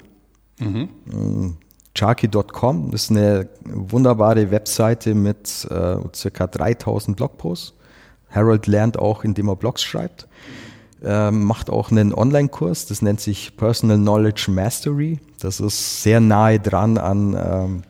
Mhm. 0.58 0.88
Mm, 1.04 1.56
Charkey.com 1.94 2.92
ist 2.92 3.10
eine 3.10 3.48
wunderbare 3.64 4.50
Webseite 4.50 5.14
mit 5.14 5.66
äh, 5.70 5.96
circa 6.14 6.46
3000 6.46 7.16
Blogposts. 7.16 7.74
Harold 8.30 8.66
lernt 8.66 8.98
auch, 8.98 9.24
indem 9.24 9.48
er 9.48 9.56
Blogs 9.56 9.82
schreibt. 9.82 10.28
Ähm, 11.02 11.44
macht 11.44 11.70
auch 11.70 11.92
einen 11.92 12.12
Online-Kurs, 12.12 12.86
das 12.86 13.02
nennt 13.02 13.20
sich 13.20 13.56
Personal 13.56 13.98
Knowledge 13.98 14.50
Mastery. 14.50 15.20
Das 15.38 15.60
ist 15.60 16.02
sehr 16.02 16.20
nahe 16.20 16.58
dran 16.58 16.98
an, 16.98 17.34
ähm, 17.34 17.82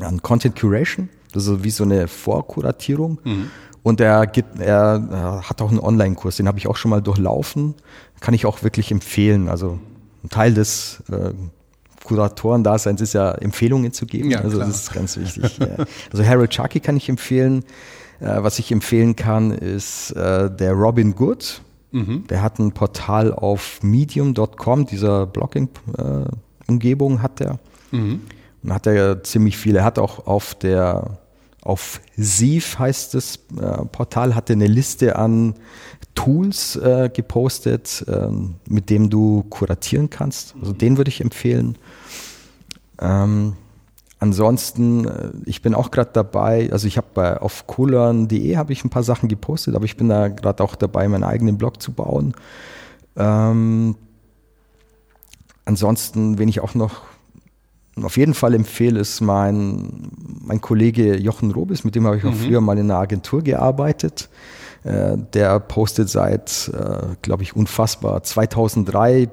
an 0.00 0.22
Content 0.22 0.54
Curation. 0.54 1.08
Das 1.32 1.46
ist 1.46 1.64
wie 1.64 1.70
so 1.70 1.84
eine 1.84 2.06
Vorkuratierung. 2.06 3.18
Mhm. 3.24 3.50
Und 3.82 4.00
er, 4.00 4.26
gibt, 4.26 4.60
er, 4.60 5.42
hat 5.48 5.62
auch 5.62 5.70
einen 5.70 5.80
Online-Kurs, 5.80 6.36
den 6.36 6.46
habe 6.46 6.58
ich 6.58 6.68
auch 6.68 6.76
schon 6.76 6.90
mal 6.90 7.00
durchlaufen. 7.00 7.74
Kann 8.20 8.34
ich 8.34 8.46
auch 8.46 8.62
wirklich 8.62 8.90
empfehlen. 8.90 9.48
Also 9.48 9.80
ein 10.22 10.28
Teil 10.28 10.52
des 10.54 11.02
äh, 11.10 11.32
Kuratoren-Daseins 12.04 13.00
ist 13.00 13.14
ja, 13.14 13.32
Empfehlungen 13.32 13.92
zu 13.92 14.06
geben. 14.06 14.30
Ja, 14.30 14.40
also 14.40 14.58
klar. 14.58 14.68
das 14.68 14.82
ist 14.82 14.92
ganz 14.92 15.16
wichtig. 15.16 15.58
ja. 15.58 15.84
Also 16.12 16.24
Harold 16.24 16.50
Chucky 16.50 16.80
kann 16.80 16.96
ich 16.96 17.08
empfehlen. 17.08 17.64
Äh, 18.20 18.42
was 18.42 18.58
ich 18.58 18.70
empfehlen 18.70 19.16
kann, 19.16 19.50
ist 19.50 20.12
äh, 20.12 20.50
der 20.54 20.72
Robin 20.72 21.14
Good. 21.14 21.62
Mhm. 21.92 22.26
Der 22.28 22.42
hat 22.42 22.58
ein 22.58 22.72
Portal 22.72 23.32
auf 23.32 23.82
medium.com, 23.82 24.86
dieser 24.86 25.26
Blogging-Umgebung 25.26 27.14
äh, 27.16 27.18
hat 27.18 27.40
er. 27.40 27.58
Mhm. 27.90 28.20
Und 28.62 28.74
hat 28.74 28.86
er 28.86 29.22
ziemlich 29.24 29.56
viele. 29.56 29.78
Er 29.80 29.84
hat 29.84 29.98
auch 29.98 30.26
auf 30.26 30.54
der 30.54 31.18
auf 31.62 32.00
Sieve 32.16 32.78
heißt 32.78 33.14
das 33.14 33.38
äh, 33.60 33.84
Portal, 33.92 34.34
hatte 34.34 34.54
eine 34.54 34.66
Liste 34.66 35.16
an 35.16 35.54
Tools 36.14 36.76
äh, 36.76 37.10
gepostet, 37.12 38.04
äh, 38.08 38.28
mit 38.66 38.88
dem 38.88 39.10
du 39.10 39.44
kuratieren 39.50 40.08
kannst. 40.08 40.54
Also 40.58 40.72
den 40.72 40.96
würde 40.96 41.10
ich 41.10 41.20
empfehlen. 41.20 41.76
Ähm, 42.98 43.54
ansonsten, 44.20 45.06
äh, 45.06 45.30
ich 45.46 45.62
bin 45.62 45.74
auch 45.74 45.90
gerade 45.90 46.10
dabei, 46.12 46.70
also 46.70 46.86
ich 46.86 46.96
habe 46.96 47.42
auf 47.42 47.66
coolern.de 47.66 48.56
habe 48.56 48.72
ich 48.72 48.84
ein 48.84 48.90
paar 48.90 49.02
Sachen 49.02 49.28
gepostet, 49.28 49.74
aber 49.74 49.84
ich 49.84 49.96
bin 49.96 50.08
da 50.08 50.28
gerade 50.28 50.62
auch 50.62 50.76
dabei, 50.76 51.08
meinen 51.08 51.24
eigenen 51.24 51.58
Blog 51.58 51.82
zu 51.82 51.92
bauen. 51.92 52.34
Ähm, 53.16 53.96
ansonsten, 55.64 56.38
wenn 56.38 56.48
ich 56.48 56.60
auch 56.60 56.74
noch 56.74 57.02
auf 58.00 58.16
jeden 58.16 58.34
Fall 58.34 58.54
empfehle, 58.54 59.00
ist 59.00 59.20
mein, 59.20 60.10
mein 60.42 60.60
Kollege 60.60 61.16
Jochen 61.16 61.50
Robis, 61.50 61.84
mit 61.84 61.94
dem 61.94 62.06
habe 62.06 62.16
ich 62.16 62.24
auch 62.24 62.30
mhm. 62.30 62.36
früher 62.46 62.60
mal 62.60 62.78
in 62.78 62.90
einer 62.90 63.00
Agentur 63.00 63.42
gearbeitet. 63.42 64.28
Äh, 64.84 65.18
der 65.34 65.60
postet 65.60 66.08
seit, 66.08 66.70
äh, 66.72 67.14
glaube 67.20 67.42
ich, 67.42 67.54
unfassbar 67.54 68.22
2003 68.22 69.22
äh, 69.22 69.28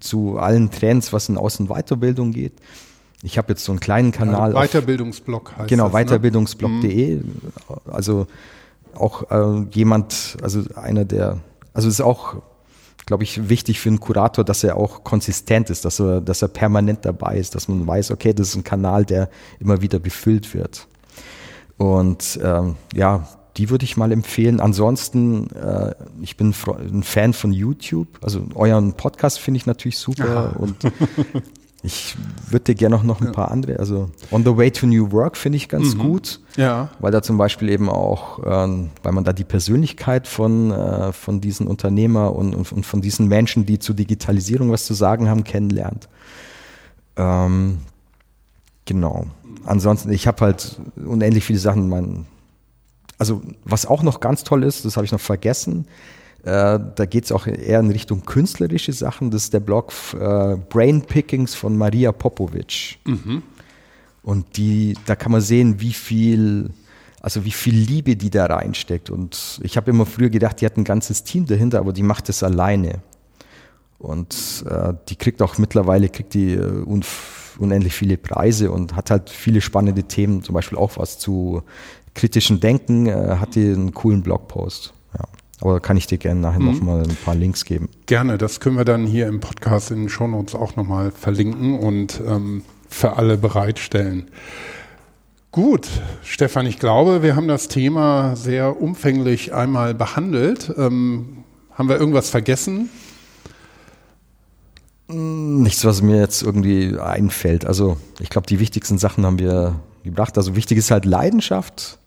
zu 0.00 0.38
allen 0.38 0.70
Trends, 0.70 1.12
was 1.12 1.28
in 1.28 1.36
Aus- 1.36 1.60
und 1.60 1.68
Weiterbildung 1.68 2.32
geht. 2.32 2.54
Ich 3.22 3.38
habe 3.38 3.52
jetzt 3.52 3.64
so 3.64 3.72
einen 3.72 3.80
kleinen 3.80 4.12
Kanal. 4.12 4.52
Ja, 4.52 4.60
Weiterbildungsblog 4.60 5.56
heißt 5.56 5.68
Genau, 5.68 5.86
ne? 5.88 5.92
weiterbildungsblog.de. 5.92 7.16
Mhm. 7.16 7.32
Also 7.90 8.26
auch 8.94 9.30
äh, 9.30 9.64
jemand, 9.70 10.36
also 10.42 10.62
einer 10.74 11.04
der, 11.04 11.38
also 11.72 11.88
es 11.88 11.94
ist 11.94 12.00
auch 12.00 12.36
glaube 13.06 13.24
ich, 13.24 13.48
wichtig 13.48 13.80
für 13.80 13.88
einen 13.88 14.00
Kurator, 14.00 14.44
dass 14.44 14.62
er 14.62 14.76
auch 14.76 15.02
konsistent 15.04 15.70
ist, 15.70 15.84
dass 15.84 16.00
er, 16.00 16.20
dass 16.20 16.40
er 16.40 16.48
permanent 16.48 17.04
dabei 17.04 17.36
ist, 17.36 17.54
dass 17.54 17.68
man 17.68 17.86
weiß, 17.86 18.10
okay, 18.10 18.32
das 18.32 18.50
ist 18.50 18.56
ein 18.56 18.64
Kanal, 18.64 19.04
der 19.04 19.28
immer 19.58 19.82
wieder 19.82 19.98
befüllt 19.98 20.54
wird. 20.54 20.86
Und 21.78 22.38
ähm, 22.42 22.76
ja, 22.94 23.26
die 23.56 23.70
würde 23.70 23.84
ich 23.84 23.96
mal 23.96 24.12
empfehlen. 24.12 24.60
Ansonsten, 24.60 25.50
äh, 25.50 25.94
ich 26.20 26.36
bin 26.36 26.54
ein 26.66 27.02
Fan 27.02 27.32
von 27.32 27.52
YouTube. 27.52 28.08
Also 28.22 28.46
euren 28.54 28.94
Podcast 28.94 29.40
finde 29.40 29.58
ich 29.58 29.66
natürlich 29.66 29.98
super. 29.98 30.52
Aha. 30.52 30.56
Und 30.58 30.76
Ich 31.84 32.16
würde 32.48 32.64
dir 32.64 32.74
gerne 32.76 32.94
noch, 32.94 33.02
noch 33.02 33.20
ein 33.20 33.26
ja. 33.26 33.32
paar 33.32 33.50
andere, 33.50 33.78
also 33.80 34.08
On 34.30 34.44
the 34.44 34.56
Way 34.56 34.70
to 34.70 34.86
New 34.86 35.10
Work 35.10 35.36
finde 35.36 35.56
ich 35.56 35.68
ganz 35.68 35.94
mhm. 35.94 35.98
gut, 35.98 36.40
ja. 36.56 36.90
weil 37.00 37.10
da 37.10 37.22
zum 37.22 37.38
Beispiel 37.38 37.68
eben 37.70 37.88
auch, 37.88 38.38
ähm, 38.46 38.90
weil 39.02 39.12
man 39.12 39.24
da 39.24 39.32
die 39.32 39.42
Persönlichkeit 39.42 40.28
von, 40.28 40.70
äh, 40.70 41.12
von 41.12 41.40
diesen 41.40 41.66
Unternehmer 41.66 42.36
und, 42.36 42.54
und, 42.54 42.70
und, 42.70 42.86
von 42.86 43.00
diesen 43.00 43.26
Menschen, 43.26 43.66
die 43.66 43.80
zur 43.80 43.96
Digitalisierung 43.96 44.70
was 44.70 44.84
zu 44.84 44.94
sagen 44.94 45.28
haben, 45.28 45.42
kennenlernt. 45.42 46.08
Ähm, 47.16 47.78
genau. 48.84 49.26
Ansonsten, 49.64 50.12
ich 50.12 50.28
habe 50.28 50.40
halt 50.44 50.80
unendlich 50.96 51.44
viele 51.44 51.58
Sachen, 51.58 51.88
mein, 51.88 52.26
also 53.18 53.42
was 53.64 53.86
auch 53.86 54.04
noch 54.04 54.20
ganz 54.20 54.44
toll 54.44 54.62
ist, 54.62 54.84
das 54.84 54.96
habe 54.96 55.04
ich 55.04 55.10
noch 55.12 55.20
vergessen, 55.20 55.86
äh, 56.44 56.78
da 56.94 57.06
geht 57.06 57.24
es 57.24 57.32
auch 57.32 57.46
eher 57.46 57.78
in 57.80 57.90
Richtung 57.90 58.24
künstlerische 58.24 58.92
Sachen. 58.92 59.30
Das 59.30 59.44
ist 59.44 59.54
der 59.54 59.60
Blog 59.60 59.92
äh, 60.14 60.56
Brain 60.68 61.02
Pickings 61.02 61.54
von 61.54 61.76
Maria 61.76 62.10
Popovic. 62.10 62.98
Mhm. 63.04 63.42
Und 64.22 64.56
die, 64.56 64.94
da 65.06 65.16
kann 65.16 65.32
man 65.32 65.40
sehen, 65.40 65.80
wie 65.80 65.92
viel, 65.92 66.70
also 67.20 67.44
wie 67.44 67.50
viel 67.52 67.74
Liebe 67.74 68.16
die 68.16 68.30
da 68.30 68.46
reinsteckt. 68.46 69.10
Und 69.10 69.60
ich 69.62 69.76
habe 69.76 69.90
immer 69.90 70.06
früher 70.06 70.30
gedacht, 70.30 70.60
die 70.60 70.66
hat 70.66 70.76
ein 70.76 70.84
ganzes 70.84 71.22
Team 71.22 71.46
dahinter, 71.46 71.78
aber 71.78 71.92
die 71.92 72.02
macht 72.02 72.28
es 72.28 72.42
alleine. 72.42 73.00
Und 73.98 74.64
äh, 74.68 74.94
die 75.08 75.16
kriegt 75.16 75.40
auch 75.42 75.58
mittlerweile 75.58 76.08
kriegt 76.08 76.34
die 76.34 76.54
äh, 76.54 76.84
unendlich 77.58 77.94
viele 77.94 78.16
Preise 78.16 78.72
und 78.72 78.96
hat 78.96 79.12
halt 79.12 79.30
viele 79.30 79.60
spannende 79.60 80.02
Themen, 80.02 80.42
zum 80.42 80.54
Beispiel 80.54 80.76
auch 80.76 80.96
was 80.96 81.20
zu 81.20 81.62
kritischen 82.14 82.58
Denken, 82.58 83.06
äh, 83.06 83.36
hat 83.38 83.54
die 83.54 83.64
einen 83.64 83.94
coolen 83.94 84.22
Blogpost. 84.22 84.92
Aber 85.62 85.80
kann 85.80 85.96
ich 85.96 86.06
dir 86.06 86.18
gerne 86.18 86.40
nachher 86.40 86.60
mhm. 86.60 86.72
nochmal 86.72 87.02
ein 87.02 87.16
paar 87.24 87.34
Links 87.34 87.64
geben. 87.64 87.88
Gerne, 88.06 88.36
das 88.36 88.60
können 88.60 88.76
wir 88.76 88.84
dann 88.84 89.06
hier 89.06 89.28
im 89.28 89.40
Podcast 89.40 89.90
in 89.90 90.00
den 90.00 90.08
Shownotes 90.08 90.54
auch 90.54 90.76
nochmal 90.76 91.12
verlinken 91.12 91.78
und 91.78 92.20
ähm, 92.26 92.62
für 92.88 93.16
alle 93.16 93.38
bereitstellen. 93.38 94.28
Gut, 95.52 95.86
Stefan, 96.22 96.66
ich 96.66 96.78
glaube, 96.78 97.22
wir 97.22 97.36
haben 97.36 97.46
das 97.46 97.68
Thema 97.68 98.36
sehr 98.36 98.80
umfänglich 98.80 99.54
einmal 99.54 99.94
behandelt. 99.94 100.72
Ähm, 100.76 101.44
haben 101.72 101.88
wir 101.88 101.98
irgendwas 101.98 102.30
vergessen? 102.30 102.88
Nichts, 105.08 105.84
was 105.84 106.00
mir 106.02 106.18
jetzt 106.18 106.42
irgendwie 106.42 106.98
einfällt. 106.98 107.66
Also 107.66 107.98
ich 108.18 108.30
glaube, 108.30 108.46
die 108.46 108.60
wichtigsten 108.60 108.98
Sachen 108.98 109.26
haben 109.26 109.38
wir 109.38 109.78
gebracht. 110.04 110.38
Also 110.38 110.56
wichtig 110.56 110.78
ist 110.78 110.90
halt 110.90 111.04
Leidenschaft, 111.04 111.98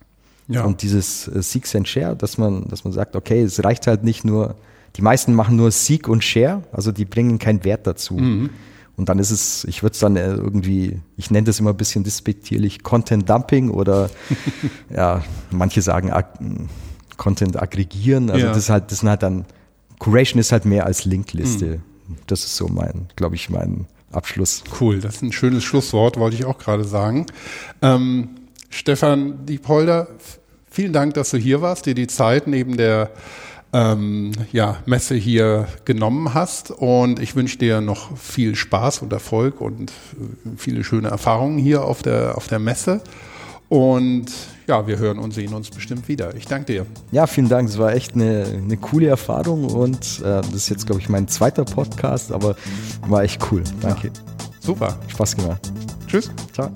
ja. 0.47 0.63
Und 0.63 0.81
dieses 0.81 1.27
äh, 1.27 1.41
Seek 1.41 1.73
and 1.75 1.87
Share, 1.87 2.15
dass 2.15 2.37
man, 2.37 2.67
dass 2.67 2.83
man 2.83 2.93
sagt, 2.93 3.15
okay, 3.15 3.41
es 3.41 3.63
reicht 3.63 3.87
halt 3.87 4.03
nicht 4.03 4.23
nur, 4.23 4.55
die 4.95 5.01
meisten 5.01 5.33
machen 5.33 5.55
nur 5.55 5.71
Seek 5.71 6.07
und 6.07 6.23
Share, 6.23 6.63
also 6.71 6.91
die 6.91 7.05
bringen 7.05 7.39
keinen 7.39 7.63
Wert 7.63 7.87
dazu. 7.87 8.15
Mhm. 8.15 8.49
Und 8.97 9.09
dann 9.09 9.19
ist 9.19 9.31
es, 9.31 9.65
ich 9.65 9.83
würde 9.83 9.93
es 9.93 9.99
dann 9.99 10.15
äh, 10.15 10.33
irgendwie, 10.33 11.01
ich 11.17 11.29
nenne 11.29 11.45
das 11.45 11.59
immer 11.59 11.71
ein 11.71 11.77
bisschen 11.77 12.03
despektierlich 12.03 12.83
Content 12.83 13.29
Dumping 13.29 13.69
oder 13.69 14.09
ja, 14.89 15.23
manche 15.51 15.81
sagen 15.81 16.11
Ag 16.11 16.27
Content 17.17 17.61
aggregieren. 17.61 18.29
Also 18.29 18.45
ja. 18.45 18.51
das 18.51 18.63
ist 18.63 18.69
halt, 18.69 18.91
das 18.91 18.99
sind 18.99 19.09
halt 19.09 19.23
dann, 19.23 19.45
Curation 19.99 20.39
ist 20.39 20.51
halt 20.51 20.65
mehr 20.65 20.85
als 20.85 21.05
Linkliste. 21.05 21.79
Mhm. 22.07 22.15
Das 22.27 22.43
ist 22.43 22.55
so 22.55 22.67
mein, 22.67 23.07
glaube 23.15 23.35
ich, 23.35 23.49
mein 23.49 23.87
Abschluss. 24.11 24.63
Cool, 24.79 24.99
das 24.99 25.15
ist 25.15 25.21
ein 25.23 25.31
schönes 25.31 25.63
Schlusswort, 25.63 26.17
wollte 26.17 26.35
ich 26.35 26.45
auch 26.45 26.57
gerade 26.57 26.83
sagen. 26.83 27.25
Ähm, 27.81 28.29
Stefan 28.69 29.45
Diepolder, 29.45 30.07
vielen 30.69 30.93
Dank, 30.93 31.13
dass 31.13 31.31
du 31.31 31.37
hier 31.37 31.61
warst, 31.61 31.85
dir 31.85 31.95
die 31.95 32.07
Zeit 32.07 32.47
neben 32.47 32.77
der 32.77 33.11
ähm, 33.73 34.31
ja, 34.53 34.77
Messe 34.85 35.15
hier 35.15 35.67
genommen 35.83 36.33
hast. 36.33 36.71
Und 36.71 37.19
ich 37.19 37.35
wünsche 37.35 37.57
dir 37.57 37.81
noch 37.81 38.17
viel 38.17 38.55
Spaß 38.55 39.01
und 39.01 39.11
Erfolg 39.11 39.61
und 39.61 39.91
äh, 39.91 39.93
viele 40.57 40.83
schöne 40.83 41.09
Erfahrungen 41.09 41.57
hier 41.57 41.83
auf 41.83 42.01
der, 42.01 42.37
auf 42.37 42.47
der 42.47 42.59
Messe. 42.59 43.01
Und 43.67 44.27
ja, 44.67 44.87
wir 44.87 44.97
hören 44.97 45.19
und 45.19 45.33
sehen 45.33 45.53
uns 45.53 45.69
bestimmt 45.69 46.07
wieder. 46.07 46.35
Ich 46.35 46.45
danke 46.45 46.71
dir. 46.71 46.85
Ja, 47.11 47.27
vielen 47.27 47.49
Dank. 47.49 47.67
Es 47.67 47.77
war 47.77 47.93
echt 47.93 48.15
eine, 48.15 48.45
eine 48.45 48.77
coole 48.77 49.07
Erfahrung 49.07 49.65
und 49.65 50.21
äh, 50.21 50.41
das 50.41 50.53
ist 50.53 50.69
jetzt, 50.69 50.85
glaube 50.85 51.01
ich, 51.01 51.09
mein 51.09 51.27
zweiter 51.27 51.65
Podcast, 51.65 52.31
aber 52.31 52.55
war 53.07 53.23
echt 53.23 53.41
cool. 53.51 53.63
Danke. 53.81 54.07
Ja, 54.07 54.13
super. 54.59 54.97
Spaß 55.07 55.35
gemacht. 55.35 55.71
Tschüss. 56.07 56.31
Ciao. 56.53 56.71